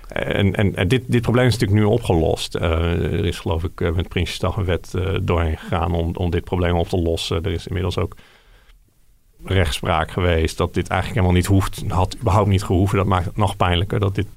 eh, 0.07 0.39
en, 0.39 0.55
en, 0.55 0.75
en 0.75 0.87
dit, 0.87 1.03
dit 1.07 1.21
probleem 1.21 1.45
is 1.47 1.53
natuurlijk 1.57 1.79
nu 1.79 1.85
opgelost. 1.93 2.55
Eh, 2.55 2.71
er 3.13 3.25
is 3.25 3.39
geloof 3.39 3.63
ik 3.63 3.81
eh, 3.81 3.91
met 3.91 4.07
Prinsjesdag 4.07 4.55
een 4.57 4.65
wet 4.65 4.93
doorheen 5.21 5.57
gegaan 5.57 5.93
om, 5.93 6.15
om 6.15 6.29
dit 6.29 6.43
probleem 6.43 6.75
op 6.75 6.87
te 6.87 6.97
lossen. 6.97 7.43
Er 7.43 7.51
is 7.51 7.67
inmiddels 7.67 7.97
ook 7.97 8.15
rechtspraak 9.45 10.11
geweest 10.11 10.57
dat 10.57 10.73
dit 10.73 10.87
eigenlijk 10.87 11.19
helemaal 11.19 11.41
niet 11.41 11.49
hoeft. 11.49 11.83
Had 11.87 12.15
überhaupt 12.19 12.49
niet 12.49 12.63
gehoeven. 12.63 12.97
Dat 12.97 13.05
maakt 13.07 13.25
het 13.25 13.37
nog 13.37 13.57
pijnlijker 13.57 13.99
dat 13.99 14.15
dit 14.15 14.27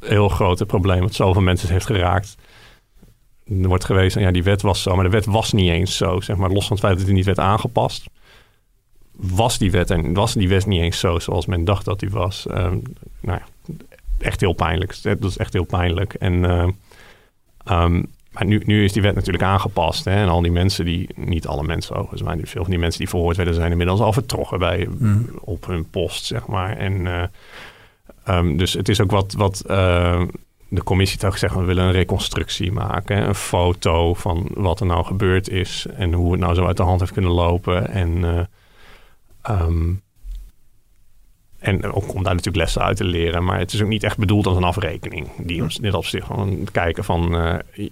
heel 0.00 0.28
grote 0.28 0.66
probleem 0.66 1.00
wat 1.00 1.14
zoveel 1.14 1.42
mensen 1.42 1.68
heeft 1.68 1.86
geraakt. 1.86 2.36
Er 3.48 3.68
wordt 3.68 3.84
geweest, 3.84 4.16
en 4.16 4.22
ja, 4.22 4.30
die 4.30 4.42
wet 4.42 4.62
was 4.62 4.82
zo, 4.82 4.94
maar 4.94 5.04
de 5.04 5.10
wet 5.10 5.26
was 5.26 5.52
niet 5.52 5.70
eens 5.70 5.96
zo. 5.96 6.20
Zeg 6.20 6.36
maar, 6.36 6.50
los 6.50 6.66
van 6.66 6.76
het 6.76 6.84
feit 6.84 6.96
dat 6.96 7.06
die 7.06 7.14
niet 7.14 7.24
werd 7.24 7.38
aangepast, 7.38 8.06
was 9.12 9.58
die 9.58 9.70
wet 9.70 9.90
en 9.90 10.14
was 10.14 10.32
die 10.34 10.48
wet 10.48 10.66
niet 10.66 10.80
eens 10.80 10.98
zo 10.98 11.18
zoals 11.18 11.46
men 11.46 11.64
dacht 11.64 11.84
dat 11.84 12.00
die 12.00 12.10
was. 12.10 12.46
Ehm, 12.46 12.78
nou 13.20 13.38
ja, 13.38 13.74
echt 14.18 14.40
heel 14.40 14.52
pijnlijk. 14.52 15.02
Dat 15.02 15.24
is 15.24 15.36
echt 15.36 15.52
heel 15.52 15.64
pijnlijk. 15.64 16.14
En 16.14 16.44
ehm, 16.44 16.70
ehm, 17.64 18.02
maar 18.30 18.44
nu, 18.46 18.62
nu 18.66 18.84
is 18.84 18.92
die 18.92 19.02
wet 19.02 19.14
natuurlijk 19.14 19.44
aangepast. 19.44 20.04
Hè, 20.04 20.10
en 20.10 20.28
al 20.28 20.42
die 20.42 20.50
mensen 20.50 20.84
die, 20.84 21.08
niet 21.14 21.46
alle 21.46 21.62
mensen 21.62 21.94
overigens, 21.94 22.22
maar 22.22 22.36
veel 22.42 22.62
van 22.62 22.70
die 22.70 22.80
mensen 22.80 22.98
die 22.98 23.08
verhoord 23.08 23.36
werden, 23.36 23.54
zijn 23.54 23.70
inmiddels 23.70 24.00
al 24.00 24.12
vertrokken 24.12 24.58
bij, 24.58 24.88
Mm. 24.98 25.28
op 25.40 25.66
hun 25.66 25.90
post, 25.90 26.24
zeg 26.24 26.46
maar. 26.46 26.76
En 26.76 27.06
eh, 27.06 27.22
ehm, 28.24 28.56
dus 28.56 28.72
het 28.72 28.88
is 28.88 29.00
ook 29.00 29.10
wat, 29.10 29.32
wat 29.32 29.60
eh, 29.60 30.22
de 30.68 30.82
commissie 30.82 31.24
ook 31.26 31.32
gezegd, 31.32 31.54
we 31.54 31.64
willen 31.64 31.84
een 31.84 31.92
reconstructie 31.92 32.72
maken. 32.72 33.28
Een 33.28 33.34
foto 33.34 34.14
van 34.14 34.48
wat 34.54 34.80
er 34.80 34.86
nou 34.86 35.04
gebeurd 35.04 35.48
is 35.48 35.86
en 35.96 36.12
hoe 36.12 36.32
het 36.32 36.40
nou 36.40 36.54
zo 36.54 36.66
uit 36.66 36.76
de 36.76 36.82
hand 36.82 37.00
heeft 37.00 37.12
kunnen 37.12 37.30
lopen. 37.30 37.90
En, 37.90 38.24
eh, 38.24 38.44
ehm, 39.42 39.92
en 41.58 41.92
ook 41.92 42.14
om 42.14 42.22
daar 42.22 42.34
natuurlijk 42.34 42.56
lessen 42.56 42.82
uit 42.82 42.96
te 42.96 43.04
leren. 43.04 43.44
Maar 43.44 43.58
het 43.58 43.72
is 43.72 43.82
ook 43.82 43.88
niet 43.88 44.02
echt 44.02 44.18
bedoeld 44.18 44.46
als 44.46 44.56
een 44.56 44.64
afrekening. 44.64 45.28
Die 45.36 45.62
ons 45.62 45.76
dit 45.76 45.94
opzicht 45.94 46.26
van 46.26 46.68
kijken 46.72 47.04
van 47.04 47.36
eh, 47.36 47.88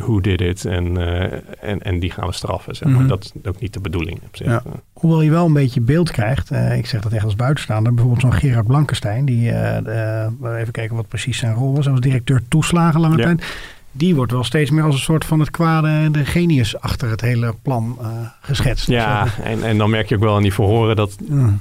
hoe 0.00 0.22
did 0.22 0.40
it 0.40 0.64
en, 0.64 0.96
eh, 0.96 1.38
en, 1.60 1.82
en 1.82 1.98
die 1.98 2.10
gaan 2.10 2.26
we 2.26 2.32
straffen. 2.32 2.76
Zeg 2.76 2.88
maar. 2.88 2.98
Mhm. 2.98 3.08
Dat 3.08 3.24
is 3.24 3.32
ook 3.48 3.60
niet 3.60 3.72
de 3.72 3.80
bedoeling 3.80 4.20
op 4.26 4.36
zich. 4.36 4.46
Ja. 4.46 4.62
Hoewel 4.92 5.22
je 5.22 5.30
wel 5.30 5.46
een 5.46 5.52
beetje 5.52 5.80
beeld 5.80 6.10
krijgt. 6.10 6.50
eh, 6.50 6.76
ik 6.78 6.86
zeg 6.86 7.00
dat 7.00 7.12
echt 7.12 7.24
als 7.24 7.36
buitenstaander. 7.36 7.94
Bijvoorbeeld 7.94 8.22
zo'n 8.22 8.40
Gerard 8.40 8.66
Blankenstein. 8.66 9.24
Die, 9.24 9.50
eh, 9.50 10.26
even 10.58 10.72
kijken 10.72 10.96
wat 10.96 11.08
precies 11.08 11.38
zijn 11.38 11.54
rol 11.54 11.74
was. 11.74 11.84
Hij 11.84 11.92
was 11.92 12.02
directeur 12.02 12.42
toeslagen 12.48 13.00
lange 13.00 13.16
Ja. 13.16 13.24
tijd. 13.24 13.56
Die 13.92 14.14
wordt 14.14 14.32
wel 14.32 14.44
steeds 14.44 14.70
meer 14.70 14.82
als 14.84 14.94
een 14.94 15.00
soort 15.00 15.24
van 15.24 15.40
het 15.40 15.50
kwade, 15.50 16.10
de 16.10 16.24
genius 16.24 16.80
achter 16.80 17.10
het 17.10 17.20
hele 17.20 17.54
plan 17.62 17.98
geschetst. 18.40 18.86
Ja, 18.88 19.26
en, 19.42 19.62
en 19.62 19.78
dan 19.78 19.90
merk 19.90 20.08
je 20.08 20.14
ook 20.14 20.20
wel 20.22 20.34
aan 20.36 20.42
die 20.42 20.54
verhoren 20.54 20.96
dat, 20.96 21.16
Mm. 21.28 21.60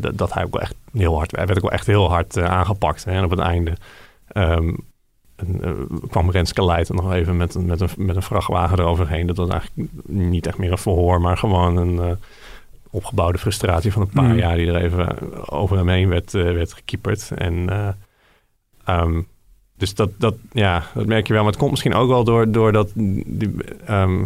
dat, 0.00 0.18
dat 0.18 0.32
hij 0.32 0.44
ook 0.44 0.52
wel 0.52 0.62
echt 0.62 0.74
heel 0.92 1.16
hard, 1.16 1.36
hij 1.36 1.46
werd 1.46 1.58
ook 1.58 1.64
wel 1.64 1.72
echt 1.72 1.86
heel 1.86 2.10
hard 2.10 2.38
aangepakt. 2.38 3.04
Hè? 3.04 3.12
En 3.12 3.24
op 3.24 3.30
het 3.30 3.38
einde 3.40 3.72
ehm, 4.28 4.72
en, 5.38 5.64
eh, 5.64 5.98
kwam 6.08 6.30
Renske 6.30 6.64
Leijten 6.64 6.94
nog 6.94 7.12
even 7.12 7.36
met 7.36 7.54
een, 7.54 7.66
met, 7.66 7.80
een, 7.80 7.90
met 7.96 8.16
een 8.16 8.22
vrachtwagen 8.22 8.78
eroverheen. 8.78 9.26
Dat 9.26 9.36
was 9.36 9.48
eigenlijk 9.48 9.90
niet 10.06 10.46
echt 10.46 10.58
meer 10.58 10.72
een 10.72 10.78
verhoor, 10.78 11.20
maar 11.20 11.36
gewoon 11.36 11.76
een, 11.76 11.98
eh, 11.98 12.10
opgebouwde 12.90 13.38
frustratie 13.38 13.92
van 13.92 14.02
een 14.02 14.08
paar 14.08 14.30
Mm. 14.30 14.38
jaar 14.38 14.56
die 14.56 14.66
er 14.66 14.82
even 14.82 15.32
over 15.50 15.76
hem 15.76 15.88
heen 15.88 16.08
werd, 16.08 16.34
eh, 16.34 16.42
werd 16.42 16.72
gekieperd. 16.72 17.30
En 17.34 17.68
eh, 17.70 17.88
ehm, 18.84 19.20
dus 19.76 19.94
dat, 19.94 20.10
dat, 20.18 20.34
ja, 20.52 20.82
dat 20.94 21.06
merk 21.06 21.26
je 21.26 21.32
wel. 21.32 21.42
Maar 21.42 21.50
het 21.50 21.60
komt 21.60 21.70
misschien 21.70 21.94
ook 21.94 22.08
wel 22.08 22.24
door, 22.24 22.50
door 22.50 22.72
dat, 22.72 22.90
die, 22.94 23.54
ehm, 23.86 24.24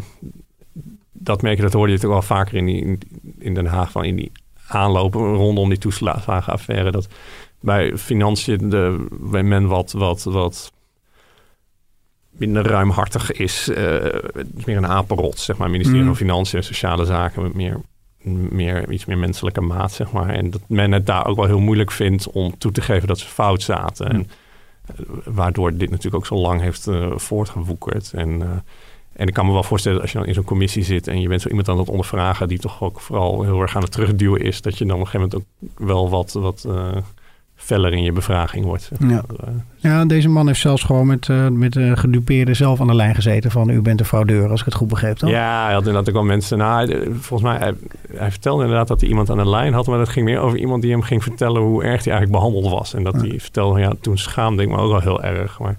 dat 1.12 1.42
merk 1.42 1.56
je, 1.56 1.62
dat 1.62 1.72
hoorde 1.72 1.92
je 1.92 1.98
toch 1.98 2.10
wel 2.10 2.22
vaker 2.22 2.54
in, 2.54 2.66
die, 2.66 2.80
in, 2.84 3.00
in 3.38 3.54
Den 3.54 3.66
Haag, 3.66 3.90
van 3.90 4.04
in 4.04 4.16
die 4.16 4.32
aanlopen 4.66 5.34
rondom 5.34 5.68
die 5.68 5.78
toeslagenaffaire. 5.78 6.90
Dat 6.90 7.08
bij 7.60 7.96
financiën 7.96 8.70
de, 8.70 9.06
men 9.42 9.66
wat, 9.66 9.92
wat, 9.92 10.22
wat 10.22 10.72
minder 12.46 12.66
ruimhartig 12.66 13.32
is. 13.32 13.68
eh, 13.68 14.04
is 14.56 14.64
meer 14.64 14.76
een 14.76 14.86
apenrot, 14.86 15.38
zeg 15.38 15.56
maar. 15.56 15.70
Ministerie 15.70 16.00
Mm. 16.00 16.06
van 16.06 16.16
Financiën 16.16 16.58
en 16.58 16.64
Sociale 16.64 17.04
Zaken 17.04 17.42
met 17.42 17.54
meer, 17.54 17.80
meer, 18.50 18.90
iets 18.90 19.04
meer 19.04 19.18
menselijke 19.18 19.60
maat, 19.60 19.92
zeg 19.92 20.12
maar. 20.12 20.28
En 20.28 20.50
dat 20.50 20.60
men 20.66 20.92
het 20.92 21.06
daar 21.06 21.26
ook 21.26 21.36
wel 21.36 21.46
heel 21.46 21.60
moeilijk 21.60 21.90
vindt 21.90 22.30
om 22.30 22.58
toe 22.58 22.72
te 22.72 22.80
geven 22.80 23.08
dat 23.08 23.18
ze 23.18 23.26
fout 23.26 23.62
zaten. 23.62 24.08
En, 24.10 24.28
eh, 24.86 24.94
waardoor 25.24 25.70
dit 25.76 25.90
natuurlijk 25.90 26.16
ook 26.16 26.26
zo 26.26 26.34
lang 26.34 26.60
heeft 26.60 26.86
eh, 26.86 27.12
voortgewoekerd. 27.16 28.12
En, 28.12 28.62
en 29.12 29.26
ik 29.26 29.34
kan 29.34 29.46
me 29.46 29.52
wel 29.52 29.62
voorstellen 29.62 30.00
als 30.00 30.12
je 30.12 30.18
dan 30.18 30.26
in 30.26 30.34
zo'n 30.34 30.44
commissie 30.44 30.82
zit 30.84 31.08
en 31.08 31.20
je 31.20 31.28
bent 31.28 31.40
zo 31.40 31.48
iemand 31.48 31.68
aan 31.68 31.78
het 31.78 31.88
ondervragen 31.88 32.48
die 32.48 32.58
toch 32.58 32.82
ook 32.82 33.00
vooral 33.00 33.42
heel 33.42 33.60
erg 33.60 33.76
aan 33.76 33.82
het 33.82 33.92
terugduwen 33.92 34.40
is, 34.40 34.60
dat 34.62 34.78
je 34.78 34.84
dan 34.86 34.94
op 34.94 35.00
een 35.00 35.06
gegeven 35.08 35.28
moment 35.30 35.48
ook 35.78 35.88
wel 35.88 36.10
wat, 36.10 36.32
wat 36.32 36.66
feller 37.62 37.92
in 37.92 38.02
je 38.02 38.12
bevraging 38.12 38.64
wordt. 38.64 38.90
Ja. 39.08 39.22
Eh, 39.40 39.48
Ja, 39.76 40.04
deze 40.04 40.28
man 40.28 40.46
heeft 40.46 40.60
zelfs 40.60 40.82
gewoon 40.82 41.06
met, 41.06 41.28
eh 41.28 41.48
met 41.48 41.76
eh, 41.76 41.92
gedupeerden 41.96 42.56
zelf 42.56 42.80
aan 42.80 42.86
de 42.86 42.94
lijn 42.94 43.14
gezeten 43.14 43.50
van 43.50 43.68
u 43.68 43.80
bent 43.82 44.00
een 44.00 44.06
fraudeur, 44.06 44.48
als 44.50 44.60
ik 44.60 44.66
het 44.66 44.74
goed 44.74 44.88
begreep 44.88 45.16
toch? 45.16 45.30
Ja, 45.30 45.64
hij 45.64 45.72
had 45.72 45.80
inderdaad 45.86 46.08
ook 46.08 46.14
wel 46.14 46.24
mensen. 46.24 46.58
Nou, 46.58 47.06
volgens 47.20 47.42
mij, 47.50 47.58
hij, 47.58 47.74
hij 48.16 48.30
vertelde 48.30 48.62
inderdaad 48.62 48.88
dat 48.88 49.00
hij 49.00 49.08
iemand 49.08 49.30
aan 49.30 49.36
de 49.36 49.48
lijn 49.48 49.72
had, 49.72 49.86
maar 49.86 49.98
dat 49.98 50.08
ging 50.08 50.24
meer 50.24 50.38
over 50.38 50.58
iemand 50.58 50.82
die 50.82 50.90
hem 50.90 51.02
ging 51.02 51.22
vertellen 51.22 51.62
hoe 51.62 51.82
erg 51.84 52.04
hij 52.04 52.12
eigenlijk 52.12 52.30
behandeld 52.44 52.72
was. 52.72 52.94
En 52.94 53.02
dat 53.02 53.14
hij 53.14 53.40
vertelde, 53.40 53.80
ja, 53.80 53.92
toen 54.00 54.18
schaamde 54.18 54.62
ik 54.62 54.68
me 54.68 54.76
ook 54.76 54.90
wel 54.90 55.00
heel 55.00 55.22
erg. 55.22 55.58
Maar, 55.58 55.78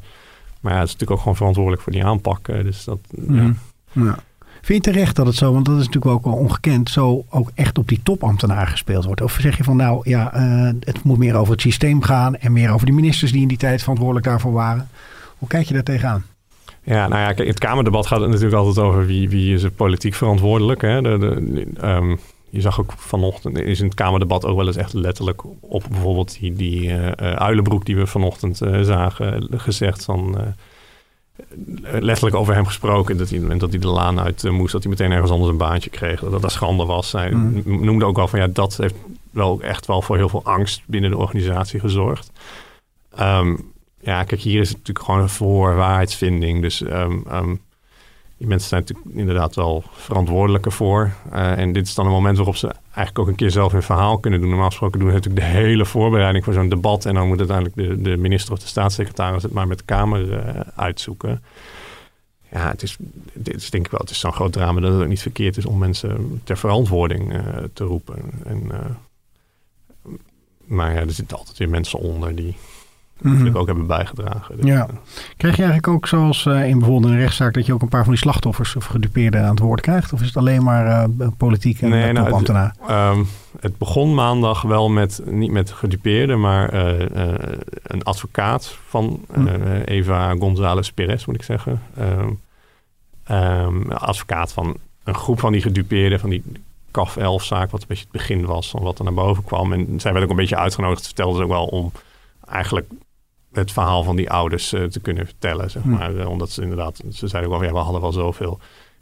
maar 0.62 0.74
ja, 0.74 0.80
het 0.80 0.88
is 0.88 0.94
natuurlijk 0.94 1.12
ook 1.12 1.20
gewoon 1.20 1.36
verantwoordelijk 1.36 1.82
voor 1.82 1.92
die 1.92 2.06
aanpak. 2.06 2.46
Dus 2.46 2.84
dat, 2.84 3.00
ja. 3.28 3.32
Mhm. 3.34 3.52
Ja. 3.92 4.18
Vind 4.64 4.86
je 4.86 4.92
terecht 4.92 5.16
dat 5.16 5.26
het 5.26 5.36
zo, 5.36 5.54
want 5.54 5.66
dat 5.66 5.80
is 5.80 5.86
natuurlijk 5.86 6.14
ook 6.14 6.24
wel 6.24 6.34
ongekend, 6.34 6.90
zo 6.90 7.26
ook 7.30 7.52
echt 7.56 7.78
op 7.78 7.88
die 7.88 8.00
topambtenaar 8.04 8.68
gespeeld 8.68 9.06
wordt? 9.06 9.22
Of 9.22 9.38
zeg 9.40 9.58
je 9.58 9.64
van 9.64 9.76
nou 9.76 10.10
ja, 10.10 10.34
eh, 10.34 10.74
het 10.80 11.04
moet 11.04 11.18
meer 11.18 11.36
over 11.36 11.52
het 11.52 11.62
systeem 11.62 12.02
gaan 12.02 12.36
en 12.36 12.52
meer 12.52 12.72
over 12.72 12.86
die 12.86 12.96
ministers 12.96 13.32
die 13.32 13.42
in 13.42 13.48
die 13.48 13.58
tijd 13.58 13.80
verantwoordelijk 13.80 14.26
daarvoor 14.26 14.52
waren? 14.52 14.90
Hoe 15.38 15.48
kijk 15.48 15.68
je 15.68 15.74
daar 15.74 15.84
tegenaan? 15.84 16.26
Ja, 16.84 17.08
nou 17.08 17.22
ja, 17.22 17.34
kijk, 17.34 17.48
het 17.48 17.60
Kamerdebat 17.60 18.08
gaat 18.08 18.20
natuurlijk 18.20 18.54
altijd 18.54 18.86
over 18.86 19.06
wie, 19.06 19.30
wie 19.30 19.54
is 19.54 19.66
politiek 19.76 20.14
verantwoordelijk. 20.14 20.82
Hè? 20.82 21.02
De, 21.02 21.18
de, 21.18 21.68
ehm, 21.82 22.16
je 22.50 22.62
zag 22.62 22.80
ook 22.80 22.94
vanochtend, 22.98 23.60
is 23.60 23.80
in 23.80 23.86
het 23.86 23.96
Kamerdebat 23.96 24.46
ook 24.46 24.58
wel 24.58 24.68
eens 24.68 24.76
echt 24.76 24.94
letterlijk 24.94 25.44
op 25.60 25.84
bijvoorbeeld 25.90 26.40
die, 26.40 26.54
die 26.54 26.90
eh, 26.90 27.08
eh, 27.08 27.36
uilenbroek 27.36 27.86
die 27.86 27.96
we 27.96 28.08
vanochtend 28.08 28.58
zagen 28.82 29.48
gezegd 29.52 30.06
van... 30.06 30.38
letterlijk 31.84 32.36
over 32.36 32.54
hem 32.54 32.66
gesproken. 32.66 33.18
Dat 33.18 33.30
hij, 33.30 33.38
op 33.38 33.44
het 33.44 33.52
moment 33.54 33.60
dat 33.60 33.70
hij 33.70 33.80
de 33.80 33.88
laan 34.00 34.20
uit 34.20 34.44
eh, 34.44 34.52
moest, 34.52 34.72
dat 34.72 34.82
hij 34.84 34.92
meteen 34.92 35.12
ergens 35.12 35.32
anders 35.32 35.50
een 35.52 35.58
baantje 35.58 35.90
kreeg. 35.90 36.20
Dat 36.20 36.42
dat 36.42 36.52
schande 36.52 36.86
was. 36.86 37.12
Hij 37.12 37.30
Mhm. 37.32 37.86
noemde 37.86 38.06
ook 38.06 38.16
wel 38.16 38.28
van 38.28 38.40
ja, 38.40 38.48
dat 38.48 38.78
heeft 38.78 38.96
wel 39.32 39.62
echt 39.62 39.86
wel 39.86 40.02
voor 40.02 40.16
heel 40.18 40.30
veel 40.30 40.44
angst 40.44 40.82
binnen 40.86 41.10
de 41.12 41.18
organisatie 41.18 41.80
gezorgd. 41.80 42.32
Ehm, 43.16 43.56
ja, 44.00 44.24
kijk, 44.24 44.42
hier 44.42 44.62
is 44.62 44.68
het 44.70 44.78
natuurlijk 44.78 45.06
gewoon 45.06 45.22
een 45.22 45.30
waarheidsvinding. 45.76 46.62
Dus 46.62 46.82
ehm, 46.82 47.18
ehm, 47.28 47.56
die 48.44 48.52
mensen 48.52 48.70
zijn 48.70 48.82
natuurlijk 48.82 49.16
inderdaad 49.18 49.56
wel 49.56 49.84
verantwoordelijk 49.92 50.66
ervoor. 50.66 51.12
Eh, 51.32 51.58
en 51.58 51.74
dit 51.74 51.88
is 51.88 51.94
dan 51.94 52.06
een 52.06 52.12
moment 52.12 52.36
waarop 52.36 52.56
ze 52.56 52.68
eigenlijk 52.86 53.20
ook 53.20 53.28
een 53.28 53.36
keer 53.36 53.52
zelf 53.52 53.72
hun 53.72 53.84
verhaal 53.84 54.18
kunnen 54.18 54.40
doen. 54.40 54.50
Normaal 54.50 54.70
gesproken 54.70 55.00
doen 55.00 55.10
ze 55.10 55.16
natuurlijk 55.16 55.46
de 55.46 55.52
hele 55.52 55.86
voorbereiding 55.86 56.44
voor 56.44 56.54
zo'n 56.54 56.70
debat. 56.70 57.06
En 57.06 57.14
dan 57.14 57.28
moet 57.28 57.38
uiteindelijk 57.38 57.76
de, 57.76 58.02
de 58.02 58.18
minister 58.18 58.54
of 58.54 58.60
de 58.60 58.68
staatssecretaris 58.68 59.44
het 59.44 59.52
maar 59.52 59.68
met 59.68 59.78
de 59.78 59.84
Kamer 59.84 60.34
eh, 60.34 60.60
uitzoeken. 60.76 61.44
Ja, 62.52 62.70
het 62.70 62.84
is, 62.84 62.98
dit 63.34 63.72
denk 63.72 63.86
ik 63.86 63.92
wel, 63.92 64.00
het 64.00 64.10
is 64.10 64.20
zo'n 64.20 64.34
groot 64.34 64.54
drama 64.54 64.80
dat 64.80 64.94
het 64.94 65.02
ook 65.02 65.08
niet 65.08 65.22
verkeerd 65.22 65.58
is 65.58 65.66
om 65.66 65.78
mensen 65.78 66.42
ter 66.44 66.58
verantwoording 66.58 67.34
eh, 67.34 67.42
te 67.74 67.84
roepen. 67.84 68.16
En, 68.46 68.72
maar 70.66 70.94
ja, 70.94 71.00
er 71.00 71.12
zitten 71.12 71.38
altijd 71.38 71.58
weer 71.58 71.70
mensen 71.70 72.00
onder 72.00 72.36
die 72.36 72.56
natuurlijk 73.22 73.58
ook 73.58 73.66
hebben 73.68 73.88
bijgedragen. 73.88 74.56
Dus, 74.58 74.66
Ja. 74.66 74.88
Krijg 75.38 75.56
je 75.56 75.64
eigenlijk 75.64 75.94
ook 75.94 76.08
zoals 76.08 76.46
eh, 76.46 76.68
in 76.68 76.80
bijvoorbeeld 76.80 77.12
een 77.12 77.20
rechtszaak 77.20 77.54
dat 77.54 77.66
je 77.66 77.74
ook 77.74 77.82
een 77.82 77.88
paar 77.88 78.04
van 78.04 78.14
die 78.14 78.22
slachtoffers 78.22 78.76
of 78.76 78.86
gedupeerden 78.86 79.42
aan 79.44 79.50
het 79.50 79.60
woord 79.60 79.82
krijgt? 79.82 80.14
Of 80.14 80.22
is 80.22 80.28
het 80.28 80.38
alleen 80.38 80.64
maar 80.64 80.86
eh, 80.88 81.28
politiek 81.38 81.82
en 81.82 81.90
Nee, 81.90 82.12
nou, 82.14 82.36
het, 82.36 82.50
ehm, 82.88 83.24
het 83.60 83.78
begon 83.78 84.14
maandag 84.14 84.62
wel 84.62 84.90
met, 84.90 85.22
niet 85.26 85.52
met 85.52 85.72
gedupeerden, 85.72 86.40
maar 86.40 86.70
eh, 86.70 87.08
een 87.84 88.04
advocaat 88.04 88.78
van 88.88 89.20
eh, 89.32 89.44
Hm. 89.44 89.82
Eva 89.86 90.36
González 90.40 90.90
Perez, 90.90 91.26
moet 91.26 91.36
ik 91.36 91.44
zeggen. 91.44 91.82
Ehm, 91.98 92.30
ehm, 93.24 93.92
advocaat 93.92 94.54
van 94.54 94.78
een 95.04 95.16
groep 95.16 95.40
van 95.40 95.52
die 95.52 95.62
gedupeerden, 95.62 96.20
van 96.20 96.30
die 96.30 96.44
CAF 96.92 97.18
11 97.18 97.44
zaak, 97.44 97.72
wat 97.72 97.82
een 97.82 97.88
beetje 97.88 98.04
het 98.04 98.12
begin 98.12 98.46
was 98.46 98.70
van 98.70 98.82
wat 98.82 98.98
er 98.98 99.04
naar 99.04 99.14
boven 99.14 99.44
kwam. 99.44 99.74
En 99.74 100.00
zij 100.00 100.12
werd 100.12 100.24
ook 100.24 100.30
een 100.32 100.36
beetje 100.36 100.58
uitgenodigd, 100.58 101.06
vertelde 101.06 101.38
ze 101.38 101.44
ook 101.44 101.50
wel 101.50 101.66
om 101.66 101.92
eigenlijk 102.48 102.90
het 103.54 103.72
verhaal 103.72 104.04
van 104.04 104.16
die 104.16 104.30
ouders 104.30 104.74
eh, 104.74 104.84
te 104.84 105.00
kunnen 105.00 105.26
vertellen, 105.26 105.70
zeg 105.72 105.84
maar. 105.84 106.16
Eh, 106.16 106.30
omdat 106.30 106.50
ze 106.50 106.62
inderdaad, 106.62 107.02
ze 107.12 107.28
zeiden 107.28 107.52
ook 107.52 107.60
wel, 107.60 107.68
ja, 107.70 107.76
we 107.76 107.82
hadden 107.84 108.02
wel 108.02 108.12
zoveel 108.12 108.60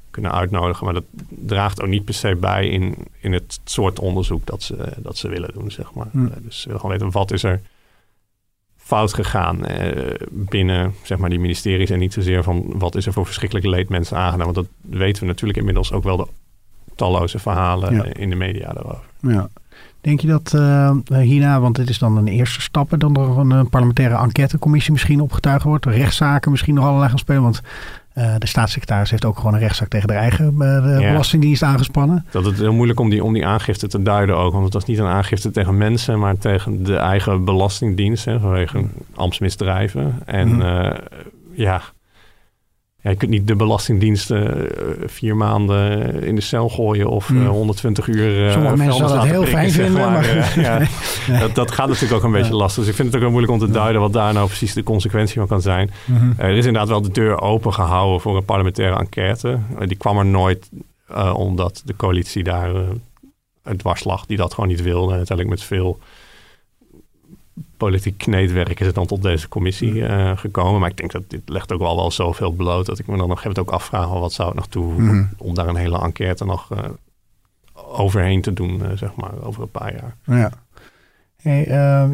kunnen 0.09 0.31
uitnodigen. 0.31 0.85
Maar 0.85 0.93
dat 0.93 1.03
draagt 1.29 1.81
ook 1.81 1.87
niet 1.87 2.05
per 2.05 2.13
se 2.13 2.35
bij 2.35 2.67
in, 2.69 2.95
in 3.19 3.33
het 3.33 3.59
soort 3.63 3.99
onderzoek 3.99 4.45
dat 4.45 4.63
ze, 4.63 4.93
dat 4.97 5.17
ze 5.17 5.27
willen 5.29 5.53
doen, 5.53 5.71
zeg 5.71 5.93
maar. 5.93 6.07
Eh, 6.13 6.21
Dus 6.41 6.59
ze 6.61 6.65
willen 6.65 6.81
gewoon 6.81 6.97
weten, 6.97 7.11
wat 7.13 7.31
is 7.31 7.43
er 7.43 7.61
fout 8.77 9.13
gegaan 9.13 9.65
eh, 9.65 10.15
binnen 10.29 10.93
zeg 11.03 11.17
maar, 11.17 11.29
die 11.29 11.39
ministeries... 11.39 11.89
en 11.89 11.99
niet 11.99 12.13
zozeer 12.13 12.43
van 12.43 12.63
wat 12.79 12.95
is 12.95 13.05
er 13.05 13.13
voor 13.13 13.25
verschrikkelijk 13.25 13.67
leed 13.67 13.89
mensen 13.89 14.17
aangedaan. 14.17 14.53
Want 14.53 14.55
dat 14.55 14.67
weten 14.81 15.21
we 15.21 15.27
natuurlijk 15.27 15.59
inmiddels 15.59 15.91
ook 15.91 16.03
wel 16.03 16.17
de 16.17 16.27
talloze 16.95 17.39
verhalen 17.39 17.95
Ja. 17.95 18.03
in 18.03 18.29
de 18.29 18.35
media 18.35 18.73
daarover. 18.73 19.03
Ja. 19.21 19.49
Denk 20.01 20.19
je 20.19 20.27
dat 20.27 20.53
eh, 20.53 20.91
hierna, 21.17 21.59
want 21.59 21.75
dit 21.75 21.89
is 21.89 21.99
dan 21.99 22.17
een 22.17 22.27
eerste 22.27 22.61
stap, 22.61 22.93
dan 22.97 23.15
er 23.15 23.37
een 23.37 23.51
eh, 23.51 23.61
parlementaire 23.69 24.15
enquêtecommissie 24.17 24.91
misschien 24.91 25.21
opgetuigd 25.21 25.63
wordt, 25.63 25.85
rechtszaken 25.85 26.51
misschien 26.51 26.73
nog 26.75 26.85
allerlei 26.85 27.09
gaan 27.09 27.19
spelen? 27.19 27.41
Want 27.41 27.61
eh, 28.13 28.35
de 28.37 28.47
staatssecretaris 28.47 29.11
heeft 29.11 29.25
ook 29.25 29.37
gewoon 29.37 29.53
een 29.53 29.59
rechtszaak 29.59 29.87
tegen 29.87 30.07
de 30.07 30.13
eigen 30.13 30.55
Ja. 30.59 31.11
belastingdienst 31.11 31.63
aangespannen. 31.63 32.25
Dat 32.31 32.45
het 32.45 32.57
heel 32.57 32.73
moeilijk 32.73 32.99
om 32.99 33.09
die, 33.09 33.23
om 33.23 33.33
die 33.33 33.45
aangifte 33.45 33.87
te 33.87 34.01
duiden 34.01 34.37
ook. 34.37 34.51
Want 34.51 34.63
het 34.63 34.73
was 34.73 34.85
niet 34.85 34.97
een 34.99 35.05
aangifte 35.05 35.51
tegen 35.51 35.77
mensen, 35.77 36.19
maar 36.19 36.37
tegen 36.37 36.83
de 36.83 36.95
eigen 36.95 37.45
belastingdienst. 37.45 38.25
Hè, 38.25 38.39
vanwege 38.39 38.83
ambtsmisdrijven. 39.15 40.19
En 40.25 40.47
Mhm. 40.55 40.61
eh, 40.61 40.97
ja. 41.53 41.81
Ja, 43.03 43.09
je 43.09 43.15
kunt 43.15 43.31
niet 43.31 43.47
de 43.47 43.55
belastingdienst 43.55 44.31
eh, 44.31 44.41
vier 45.05 45.35
maanden 45.35 46.13
in 46.23 46.35
de 46.35 46.41
cel 46.41 46.69
gooien 46.69 47.09
of 47.09 47.29
eh, 47.29 47.35
Mhm. 47.35 47.47
120 47.47 48.07
uur. 48.07 48.45
eh, 48.47 48.51
Sommige 48.53 48.75
mensen 48.77 48.95
zouden 48.97 49.17
het 49.19 49.27
laten 49.27 49.41
heel 49.43 49.51
fijn 49.51 49.71
vinden, 49.71 49.93
maar- 50.11 50.25
eh, 50.29 50.55
ja. 51.27 51.39
dat, 51.39 51.55
dat 51.55 51.71
gaat 51.71 51.87
natuurlijk 51.87 52.13
ook 52.13 52.23
een 52.23 52.31
beetje 52.31 52.55
lastig. 52.55 52.79
Dus 52.79 52.89
ik 52.89 52.95
vind 52.95 53.07
het 53.07 53.15
ook 53.15 53.21
wel 53.21 53.31
moeilijk 53.31 53.53
om 53.53 53.59
te 53.67 53.73
duiden 53.73 54.01
wat 54.01 54.13
daar 54.13 54.33
nou 54.33 54.47
precies 54.47 54.73
de 54.73 54.83
consequentie 54.83 55.35
van 55.39 55.47
kan 55.47 55.61
zijn. 55.61 55.91
Mhm. 56.05 56.31
Er 56.37 56.49
is 56.49 56.65
inderdaad 56.65 56.89
wel 56.89 57.01
de 57.01 57.11
deur 57.11 57.41
open 57.41 57.73
gehouden 57.73 58.21
voor 58.21 58.37
een 58.37 58.45
parlementaire 58.45 58.95
enquête. 58.99 59.59
Eh, 59.79 59.87
die 59.87 59.97
kwam 59.97 60.17
er 60.17 60.25
nooit 60.25 60.69
eh, 61.07 61.33
omdat 61.37 61.81
de 61.85 61.95
coalitie 61.95 62.43
daar 62.43 62.75
eh 62.75 62.81
het 63.63 63.79
dwars 63.79 64.03
lag, 64.03 64.25
die 64.25 64.37
dat 64.37 64.53
gewoon 64.53 64.69
niet 64.69 64.81
wilde. 64.81 65.13
Uiteindelijk 65.15 65.49
met 65.59 65.63
veel 65.67 65.99
politiek 67.85 68.17
kneedwerk 68.17 68.79
is 68.79 68.85
het 68.85 68.95
dan 68.95 69.05
tot 69.05 69.21
deze 69.21 69.47
commissie 69.47 70.05
eh, 70.05 70.37
gekomen. 70.37 70.79
Maar 70.79 70.89
ik 70.89 70.97
denk 70.97 71.11
dat 71.11 71.23
dit 71.27 71.41
legt 71.45 71.71
ook 71.71 71.79
wel, 71.79 71.95
wel 71.95 72.11
zoveel 72.11 72.51
bloot 72.51 72.85
dat 72.85 72.99
ik 72.99 73.07
me 73.07 73.17
dan 73.17 73.29
gegeven 73.29 73.49
moment 73.49 73.67
ook 73.67 73.79
afvraag 73.79 74.07
wat 74.07 74.33
zou 74.33 74.47
het 74.47 74.57
nog 74.57 74.67
toevoegen 74.67 75.15
Mhm. 75.15 75.25
om 75.37 75.53
daar 75.53 75.67
een 75.67 75.75
hele 75.75 75.99
enquête 75.99 76.45
nog 76.45 76.71
eh, 76.71 76.89
overheen 77.73 78.41
te 78.41 78.53
doen, 78.53 78.85
eh, 78.85 78.97
zeg 78.97 79.15
maar, 79.15 79.31
over 79.43 79.61
een 79.61 79.71
paar 79.71 79.93
jaar. 79.93 80.15
Ja. 80.37 80.51
Hey, 81.41 81.63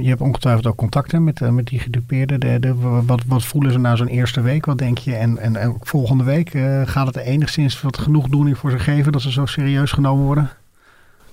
je 0.02 0.10
hebt 0.10 0.22
ongetwijfeld 0.22 0.68
ook 0.68 0.76
contacten 0.76 1.24
met, 1.24 1.52
met 1.52 1.68
die 1.68 1.80
gedupeerden. 1.80 2.40
De, 2.40 2.60
de, 2.60 2.76
wat, 3.06 3.24
wat 3.28 3.46
voelen 3.46 3.72
ze 3.72 3.80
na 3.80 3.96
zo'n 3.96 4.08
eerste 4.08 4.42
week? 4.42 4.66
Wat 4.66 4.78
denk 4.78 4.98
je? 4.98 5.16
En, 5.16 5.38
en, 5.38 5.78
volgende 5.82 6.24
week 6.24 6.50
gaat 6.86 7.08
het 7.08 7.16
enigszins 7.16 7.82
wat 7.82 7.98
genoegdoening 7.98 8.58
voor 8.58 8.72
ze 8.72 8.80
geven 8.80 9.12
dat 9.12 9.22
ze 9.22 9.32
zo 9.32 9.46
serieus 9.46 9.92
genomen 9.92 10.26
worden? 10.26 10.50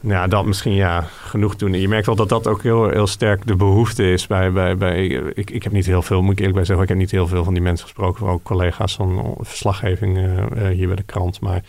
Ja, 0.07 0.27
dat 0.27 0.45
misschien 0.45 0.75
ja, 0.75 1.01
genoeg 1.01 1.57
doen. 1.57 1.73
Je 1.73 1.89
merkt 1.89 2.07
wel 2.07 2.15
dat 2.15 2.29
dat 2.29 2.47
ook 2.47 2.63
heel, 2.63 2.89
heel 2.89 3.07
sterk 3.07 3.47
de 3.47 3.57
behoefte 3.57 4.13
is 4.13 4.27
bij... 4.27 4.53
bij, 4.53 4.77
bij 4.77 5.07
ik, 5.35 5.51
ik 5.51 5.63
heb 5.63 5.73
niet 5.73 5.87
heel 5.87 6.03
veel, 6.03 6.23
moet 6.23 6.33
ik 6.33 6.39
eerlijk 6.39 6.57
bij 6.57 6.65
zeggen... 6.65 6.83
ik 6.83 6.91
heb 6.91 6.99
niet 6.99 7.11
heel 7.11 7.27
veel 7.27 7.45
van 7.45 7.55
die 7.55 7.63
mensen 7.63 7.87
gesproken... 7.87 8.27
ook 8.27 8.43
collega's 8.43 8.95
van 8.95 9.37
verslaggeving 9.41 10.17
eh, 10.17 10.43
eh, 10.43 10.77
hier 10.77 10.87
bij 10.87 10.97
de 10.97 11.03
krant. 11.03 11.41
Maar 11.41 11.63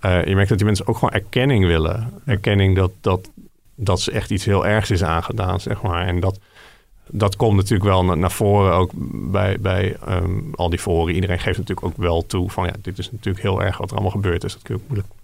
eh, 0.00 0.24
je 0.24 0.34
merkt 0.34 0.48
dat 0.48 0.58
die 0.58 0.66
mensen 0.66 0.86
ook 0.86 0.94
gewoon 0.98 1.14
erkenning 1.14 1.66
willen. 1.66 2.12
Erkenning 2.24 2.76
dat, 2.76 2.90
dat, 3.00 3.30
dat 3.74 4.00
ze 4.00 4.10
echt 4.10 4.30
iets 4.30 4.44
heel 4.44 4.66
ergs 4.66 4.90
is 4.90 5.04
aangedaan, 5.04 5.60
zeg 5.60 5.82
maar. 5.82 6.06
En 6.06 6.20
dat, 6.20 6.38
dat 7.06 7.36
komt 7.36 7.56
natuurlijk 7.56 7.90
wel 7.90 8.04
naar, 8.04 8.30
voren 8.30 8.72
ook 8.72 8.90
bij, 9.30 9.56
bij 9.60 9.96
ehm, 10.06 10.40
al 10.54 10.70
die 10.70 10.78
foren. 10.78 11.14
Iedereen 11.14 11.38
geeft 11.38 11.58
natuurlijk 11.58 11.86
ook 11.86 11.96
wel 11.96 12.26
toe 12.26 12.50
van... 12.50 12.64
ja, 12.64 12.74
dit 12.82 12.98
is 12.98 13.10
natuurlijk 13.10 13.44
heel 13.44 13.62
erg 13.62 13.78
wat 13.78 13.88
er 13.88 13.94
allemaal 13.94 14.12
gebeurd 14.12 14.44
is. 14.44 14.52
Dat 14.52 14.62
kun 14.62 14.74
je 14.74 14.80
ook 14.80 14.88
moeilijk 14.88 15.16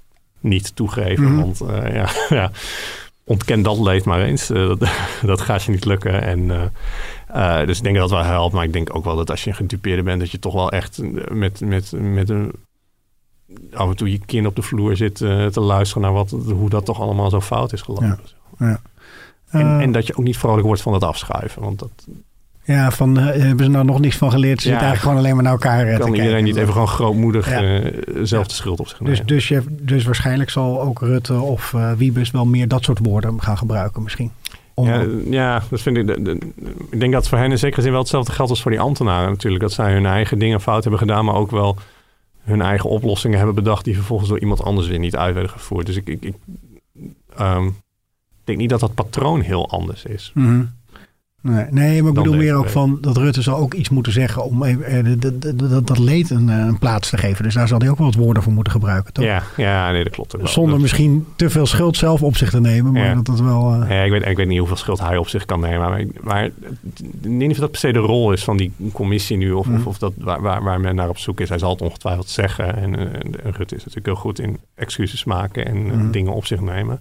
niet 0.44 0.76
toegeven. 0.76 1.24
Mhm. 1.24 1.40
Want 1.40 1.60
eh, 1.60 1.94
ja, 1.94 2.08
ja, 2.36 2.50
ontken 3.24 3.62
dat 3.62 3.78
leed 3.78 4.04
maar 4.04 4.22
eens. 4.22 4.50
Eh, 4.50 4.66
dat, 4.66 4.78
dat 5.22 5.40
gaat 5.40 5.62
je 5.62 5.70
niet 5.70 5.84
lukken. 5.84 6.22
En, 6.22 6.72
eh, 7.26 7.66
dus 7.66 7.76
ik 7.76 7.84
denk 7.84 7.96
dat 7.96 8.08
dat 8.08 8.18
wel 8.18 8.28
helpt. 8.28 8.54
Maar 8.54 8.64
ik 8.64 8.72
denk 8.72 8.96
ook 8.96 9.04
wel 9.04 9.16
dat 9.16 9.30
als 9.30 9.44
je 9.44 9.50
een 9.50 9.56
gedupeerde 9.56 10.02
bent... 10.02 10.20
dat 10.20 10.30
je 10.30 10.38
toch 10.38 10.54
wel 10.54 10.70
echt 10.70 11.00
met, 11.28 11.60
met, 11.60 11.92
met 11.92 12.28
een... 12.28 12.52
af 13.72 13.88
en 13.88 13.96
toe 13.96 14.10
je 14.10 14.18
kind 14.18 14.46
op 14.46 14.56
de 14.56 14.62
vloer 14.62 14.96
zit 14.96 15.16
te 15.16 15.60
luisteren... 15.60 16.02
naar 16.02 16.12
wat, 16.12 16.30
hoe 16.30 16.70
dat 16.70 16.84
toch 16.84 17.00
allemaal 17.00 17.30
zo 17.30 17.40
fout 17.40 17.72
is 17.72 17.82
gelopen. 17.82 18.20
Ja. 18.58 18.80
En, 19.50 19.80
en 19.80 19.92
dat 19.92 20.06
je 20.06 20.16
ook 20.16 20.24
niet 20.24 20.38
vrolijk 20.38 20.66
wordt 20.66 20.82
van 20.82 20.92
het 20.92 21.02
afschuiven. 21.02 21.62
Want 21.62 21.78
dat 21.78 22.06
Ja, 22.64 22.90
van 22.90 23.18
eh, 23.18 23.24
hebben 23.42 23.64
ze 23.64 23.70
nou 23.70 23.84
nog 23.84 24.00
niks 24.00 24.16
van 24.16 24.30
geleerd? 24.30 24.62
Ze 24.62 24.68
Ja. 24.68 24.72
zitten 24.74 24.88
eigenlijk 24.88 25.00
gewoon 25.02 25.16
alleen 25.18 25.34
maar 25.34 25.42
naar 25.44 25.52
elkaar 25.52 25.86
eh, 25.86 25.94
te 25.96 26.00
kan 26.00 26.14
iedereen 26.14 26.44
niet 26.44 26.56
even 26.56 26.72
gewoon 26.72 26.88
grootmoedig 26.88 27.50
Ja. 27.50 27.62
eh, 27.62 27.92
zelf 28.22 28.46
de 28.46 28.54
schuld 28.54 28.80
op 28.80 28.88
zich 28.88 29.00
nemen. 29.00 29.16
Dus, 29.16 29.26
dus, 29.26 29.48
je, 29.48 29.62
dus 29.70 30.04
waarschijnlijk 30.04 30.50
zal 30.50 30.80
ook 30.82 31.00
Rutte 31.00 31.34
of 31.40 31.74
eh 31.74 31.92
Wiebes 31.92 32.30
wel 32.30 32.46
meer 32.46 32.68
dat 32.68 32.84
soort 32.84 32.98
woorden 33.02 33.42
gaan 33.42 33.58
gebruiken 33.58 34.02
misschien. 34.02 34.30
Om- 34.74 34.86
Ja, 34.86 35.04
ja, 35.30 35.62
dat 35.70 35.80
vind 35.80 35.96
ik. 35.96 36.06
de- 36.06 36.22
de- 36.22 36.38
ik 36.90 37.00
denk 37.00 37.12
dat 37.12 37.28
voor 37.28 37.38
hen 37.38 37.50
in 37.50 37.58
zekere 37.58 37.82
zin 37.82 37.90
wel 37.90 38.00
hetzelfde 38.00 38.32
geldt 38.32 38.50
als 38.50 38.62
voor 38.62 38.70
die 38.70 38.80
ambtenaren 38.80 39.28
natuurlijk. 39.30 39.62
Dat 39.62 39.72
zij 39.72 39.92
hun 39.92 40.06
eigen 40.06 40.38
dingen 40.38 40.60
fout 40.60 40.82
hebben 40.82 41.00
gedaan, 41.00 41.24
maar 41.24 41.34
ook 41.34 41.50
wel 41.50 41.76
hun 42.44 42.62
eigen 42.62 42.90
oplossingen 42.90 43.36
hebben 43.36 43.54
bedacht 43.54 43.84
die 43.84 43.94
vervolgens 43.94 44.28
door 44.28 44.40
iemand 44.40 44.62
anders 44.62 44.86
weer 44.88 44.98
niet 44.98 45.16
uit 45.16 45.32
werden 45.34 45.50
gevoerd. 45.52 45.86
Dus 45.86 45.96
ik, 45.96 46.08
ik, 46.08 46.22
ik 46.24 46.34
ehm, 47.36 47.68
denk 48.44 48.58
niet 48.58 48.70
dat 48.70 48.80
dat 48.80 48.94
patroon 48.94 49.40
heel 49.40 49.68
anders 49.70 50.04
is. 50.04 50.30
Mhm. 50.34 50.64
Nee, 51.46 51.64
nee, 51.70 52.00
maar 52.02 52.10
ik 52.12 52.16
bedoel 52.16 52.36
meer 52.36 52.54
ook 52.54 52.68
van 52.68 52.98
dat 53.00 53.16
Rutte 53.16 53.42
zal 53.42 53.56
ook 53.58 53.74
iets 53.74 53.88
moeten 53.88 54.12
zeggen 54.12 54.44
om 54.44 54.62
even, 54.64 54.84
eh, 54.84 55.12
dat- 55.18 55.86
dat- 55.86 55.98
leed 55.98 56.30
een, 56.30 56.48
eh, 56.48 56.56
een 56.58 56.78
plaats 56.78 57.10
te 57.10 57.16
geven. 57.16 57.44
Dus 57.44 57.54
daar 57.54 57.68
zal 57.68 57.78
hij 57.78 57.88
ook 57.90 57.98
wel 57.98 58.06
wat 58.06 58.14
woorden 58.16 58.42
voor 58.42 58.52
moeten 58.52 58.72
gebruiken, 58.72 59.12
toch? 59.12 59.24
Ja, 59.24 59.42
ja, 59.56 59.90
nee, 59.90 60.04
dat 60.04 60.12
klopt 60.12 60.36
ook. 60.40 60.48
Zonder 60.48 60.72
Dat- 60.72 60.80
misschien 60.80 61.26
te 61.36 61.50
veel 61.50 61.66
schuld 61.66 61.96
zelf 61.96 62.22
op 62.22 62.36
zich 62.36 62.50
te 62.50 62.60
nemen, 62.60 62.92
maar 62.92 63.04
Ja. 63.06 63.14
dat 63.14 63.26
dat 63.26 63.40
wel... 63.40 63.72
eh, 63.82 63.90
Ja, 63.90 64.02
ik, 64.02 64.10
weet, 64.10 64.26
ik 64.26 64.36
weet 64.36 64.46
niet 64.48 64.58
hoeveel 64.58 64.76
schuld 64.76 65.00
hij 65.00 65.16
op 65.16 65.28
zich 65.28 65.44
kan 65.44 65.60
nemen. 65.60 65.78
Maar, 65.90 66.04
maar 66.22 66.44
ik 66.44 66.52
weet 67.20 67.32
niet 67.32 67.50
of 67.50 67.56
dat 67.56 67.70
per 67.70 67.80
se 67.80 67.92
de 67.92 67.98
rol 67.98 68.32
is 68.32 68.44
van 68.44 68.56
die 68.56 68.72
commissie 68.92 69.36
nu. 69.36 69.52
Of, 69.52 69.68
of, 69.68 69.86
of 69.86 69.98
dat 69.98 70.12
waar, 70.18 70.40
waar, 70.40 70.62
waar 70.62 70.80
men 70.80 70.94
naar 70.94 71.08
op 71.08 71.18
zoek 71.18 71.40
is. 71.40 71.48
Hij 71.48 71.58
zal 71.58 71.70
het 71.70 71.82
ongetwijfeld 71.82 72.28
zeggen. 72.28 72.76
En, 72.76 72.96
en 72.98 73.32
Rutte 73.42 73.74
is 73.76 73.84
natuurlijk 73.84 74.06
heel 74.06 74.14
goed 74.14 74.38
in 74.40 74.58
excuses 74.74 75.24
maken 75.24 75.66
en 75.66 75.84
Mhm. 75.86 76.10
dingen 76.10 76.32
op 76.32 76.46
zich 76.46 76.60
nemen. 76.60 77.00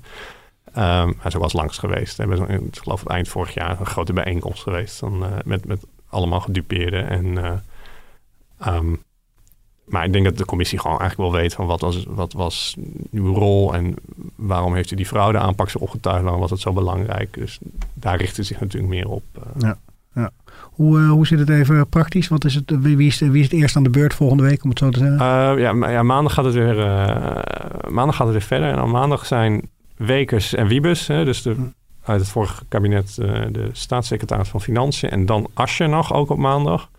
Ehm, 0.73 1.07
hij 1.07 1.15
is 1.17 1.25
ook 1.25 1.31
wel 1.33 1.43
eens 1.43 1.53
langs 1.53 1.77
geweest. 1.77 2.19
Is, 2.19 2.39
ik 2.39 2.77
geloof 2.81 2.99
het 2.99 3.09
eind 3.09 3.27
vorig 3.27 3.53
jaar 3.53 3.79
een 3.79 3.85
grote 3.85 4.13
bijeenkomst 4.13 4.61
geweest. 4.63 4.99
Dan, 4.99 5.23
eh, 5.25 5.31
met, 5.45 5.65
met 5.65 5.85
allemaal 6.09 6.39
gedupeerden. 6.39 7.09
En, 7.09 7.37
eh, 7.43 7.51
ehm, 8.59 8.95
maar 9.85 10.05
ik 10.05 10.13
denk 10.13 10.25
dat 10.25 10.37
de 10.37 10.45
commissie 10.45 10.79
gewoon 10.79 10.99
eigenlijk 10.99 11.31
wel 11.31 11.41
weet 11.41 11.53
van 11.53 11.65
wat 11.65 11.81
was, 11.81 12.05
wat 12.07 12.33
was 12.33 12.75
uw 13.11 13.33
rol 13.33 13.73
en 13.73 13.95
waarom 14.35 14.75
heeft 14.75 14.91
u 14.91 14.95
die 14.95 15.05
fraudeaanpak 15.05 15.69
zo 15.69 15.77
opgetuigd, 15.77 16.21
waarom 16.21 16.39
was 16.41 16.51
het 16.51 16.59
zo 16.59 16.73
belangrijk. 16.73 17.33
Dus 17.33 17.59
daar 17.93 18.17
richt 18.17 18.37
het 18.37 18.45
zich 18.45 18.59
natuurlijk 18.59 18.93
meer 18.93 19.07
op. 19.07 19.23
eh. 19.33 19.41
Ja, 19.61 19.77
ja. 20.13 20.31
Hoe, 20.61 20.99
hoe 20.99 21.27
zit 21.27 21.39
het 21.39 21.49
even 21.49 21.89
praktisch? 21.89 22.27
Wat 22.27 22.45
is 22.45 22.55
het, 22.55 22.71
wie, 22.79 22.97
wie 22.97 23.07
is, 23.07 23.19
wie 23.19 23.39
is 23.39 23.51
het 23.51 23.53
eerst 23.59 23.75
aan 23.75 23.83
de 23.83 23.89
beurt 23.89 24.13
volgende 24.13 24.43
week, 24.43 24.63
om 24.63 24.69
het 24.69 24.79
zo 24.79 24.89
te 24.89 24.99
zeggen? 24.99 25.17
Ja, 25.59 25.89
ja, 25.89 26.03
maandag 26.03 26.33
gaat 26.33 26.45
het 26.45 26.53
weer, 26.53 26.75
maandag 27.89 28.15
gaat 28.15 28.27
het 28.27 28.35
weer 28.35 28.41
verder. 28.47 28.69
En 28.71 28.81
op 28.81 28.89
maandag 28.89 29.25
zijn 29.25 29.69
Wekers 29.95 30.53
en 30.55 30.67
Wiebes, 30.67 31.07
hè, 31.07 31.25
dus 31.25 31.41
de, 31.41 31.55
uit 32.03 32.19
het 32.19 32.29
vorige 32.29 32.63
kabinet 32.67 33.17
eh, 33.17 33.41
de 33.51 33.69
staatssecretaris 33.71 34.49
van 34.49 34.61
Financiën. 34.61 35.09
En 35.09 35.25
dan 35.25 35.47
Asje 35.53 35.85
nog, 35.87 36.13
ook 36.13 36.29
op 36.29 36.37
maandag. 36.37 36.89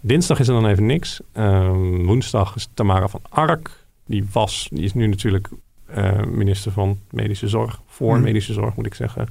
Dinsdag 0.00 0.38
is 0.38 0.48
er 0.48 0.54
dan 0.54 0.66
even 0.66 0.86
niks. 0.86 1.20
Ehm, 1.32 2.04
woensdag 2.04 2.56
is 2.56 2.68
Tamara 2.74 3.08
van 3.08 3.20
Ark. 3.28 3.70
Die 4.06 4.28
was, 4.32 4.68
die 4.72 4.84
is 4.84 4.94
nu 4.94 5.06
natuurlijk 5.06 5.48
eh, 5.86 6.22
minister 6.22 6.72
van 6.72 6.98
Medische 7.10 7.48
Zorg. 7.48 7.80
Voor 7.86 8.14
Mhm. 8.14 8.22
Medische 8.22 8.52
Zorg 8.52 8.74
moet 8.76 8.86
ik 8.86 8.94
zeggen. 8.94 9.26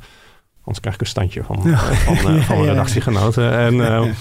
Anders 0.59 0.79
krijg 0.79 0.95
ik 0.95 1.01
een 1.01 1.07
standje 1.07 1.43
van, 1.43 1.59
Ja. 1.63 1.71
eh, 1.71 1.79
van, 1.91 2.13
Ja, 2.15 2.21
van 2.21 2.33
ja, 2.35 2.43
mijn 2.47 2.61
ja. 2.63 2.65
redactiegenoten. 2.69 3.51
En, 3.51 3.85
ehm, 3.85 4.11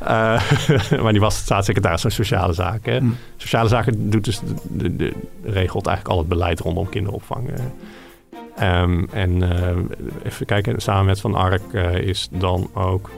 eh, 0.00 1.00
maar 1.02 1.12
die 1.12 1.20
was 1.20 1.36
staatssecretaris 1.36 2.00
van 2.00 2.10
Sociale 2.10 2.52
Zaken. 2.52 3.04
Mhm. 3.04 3.14
Sociale 3.36 3.68
Zaken 3.68 4.10
doet 4.10 4.24
dus 4.24 4.40
de, 4.40 4.54
de, 4.70 4.96
de- 4.96 5.14
regelt 5.42 5.86
eigenlijk 5.86 6.08
al 6.08 6.18
het 6.18 6.28
beleid 6.28 6.60
rondom 6.60 6.88
kinderopvang. 6.88 7.48
Eh. 8.56 8.80
Ehm, 8.80 9.04
en 9.12 9.42
eh, 9.42 9.76
even 10.24 10.46
kijken, 10.46 10.80
samen 10.80 11.04
met 11.04 11.20
Van 11.20 11.34
Ark 11.34 11.62
eh, 11.72 11.94
is 11.98 12.28
dan 12.32 12.70
ook... 12.74 13.10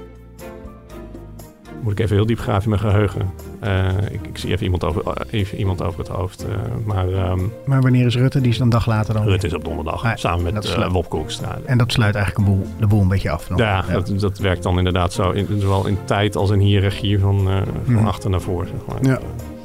Moet 1.82 1.93
ik 1.93 2.01
even 2.01 2.16
heel 2.16 2.26
diep 2.26 2.39
graven 2.39 2.62
in 2.62 2.68
mijn 2.68 2.80
geheugen. 2.93 3.30
Eh, 3.61 3.89
ik, 4.11 4.26
ik 4.26 4.39
zie 4.39 4.51
even 4.51 4.64
iemand 4.64 4.84
over, 4.84 5.03
even 5.30 5.59
iemand 5.59 5.82
over 5.82 5.99
het 5.99 6.09
hoofd. 6.09 6.47
maar 6.84 7.09
ehm, 7.12 7.41
Maar 7.66 7.80
wanneer 7.80 8.07
is 8.07 8.16
Rutte? 8.16 8.41
Die 8.41 8.51
is 8.51 8.57
dan 8.57 8.66
een 8.66 8.72
dag 8.72 8.87
later 8.87 9.14
dan? 9.14 9.24
Rutte 9.24 9.47
is 9.47 9.55
op 9.55 9.64
donderdag, 9.64 10.05
Ah, 10.05 10.16
samen 10.16 10.45
met 10.45 10.64
uh. 10.64 11.49
En 11.64 11.78
dat 11.78 11.93
sluit 11.93 12.14
eigenlijk 12.14 12.49
een 12.49 12.55
boel, 12.55 12.66
de 12.78 12.87
boel 12.87 13.01
een 13.01 13.09
beetje 13.09 13.30
af. 13.30 13.51
nog. 13.51 13.59
Ja, 13.59 13.82
Dat, 13.93 14.12
dat 14.20 14.39
werkt 14.39 14.62
dan 14.62 14.78
inderdaad 14.78 15.12
zo, 15.12 15.30
in, 15.30 15.47
zowel 15.61 15.87
in 15.87 15.99
tijd 16.05 16.37
als 16.37 16.51
in 16.51 16.59
hiërarchie 16.59 17.18
van, 17.18 17.39
van 17.84 17.95
Mhm. 17.95 18.07
achter 18.07 18.30
naar 18.30 18.41
voor. 18.41 18.66
Zeg 18.66 18.87
maar. 18.87 19.12
Ja, 19.12 19.18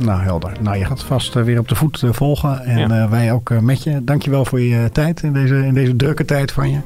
nou 0.03 0.21
helder. 0.21 0.51
Nou, 0.61 0.77
je 0.77 0.85
gaat 0.85 1.03
vast 1.03 1.35
eh, 1.35 1.43
weer 1.43 1.59
op 1.59 1.67
de 1.67 1.75
voet 1.75 2.03
eh, 2.03 2.09
volgen. 2.13 2.63
En 2.63 2.77
Ja. 2.77 3.03
eh, 3.03 3.09
wij 3.09 3.31
ook 3.33 3.49
met 3.61 3.83
je. 3.83 4.03
Dankjewel 4.03 4.45
voor 4.45 4.61
je 4.61 4.89
tijd 4.91 5.23
in 5.23 5.33
deze, 5.33 5.65
in 5.65 5.73
deze 5.73 5.95
drukke 5.95 6.25
tijd 6.25 6.51
van 6.51 6.69
je. 6.71 6.77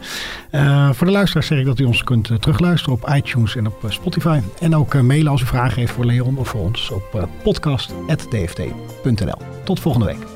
Voor 0.93 1.05
de 1.07 1.13
luisteraars 1.13 1.47
zeg 1.47 1.59
ik 1.59 1.65
dat 1.65 1.79
u 1.79 1.83
ons 1.83 2.03
kunt 2.03 2.41
terugluisteren 2.41 2.93
op 3.01 3.09
iTunes 3.15 3.55
en 3.55 3.67
op 3.67 3.85
Spotify. 3.87 4.39
En 4.59 4.75
ook 4.75 5.01
mailen 5.01 5.31
als 5.31 5.41
u 5.41 5.45
vragen 5.45 5.79
heeft 5.79 5.91
voor 5.91 6.05
Leon 6.05 6.37
of 6.37 6.47
voor 6.47 6.61
ons 6.61 6.91
op 6.91 7.27
podcast.dft.nl. 7.43 9.37
Tot 9.63 9.79
volgende 9.79 10.05
week. 10.07 10.34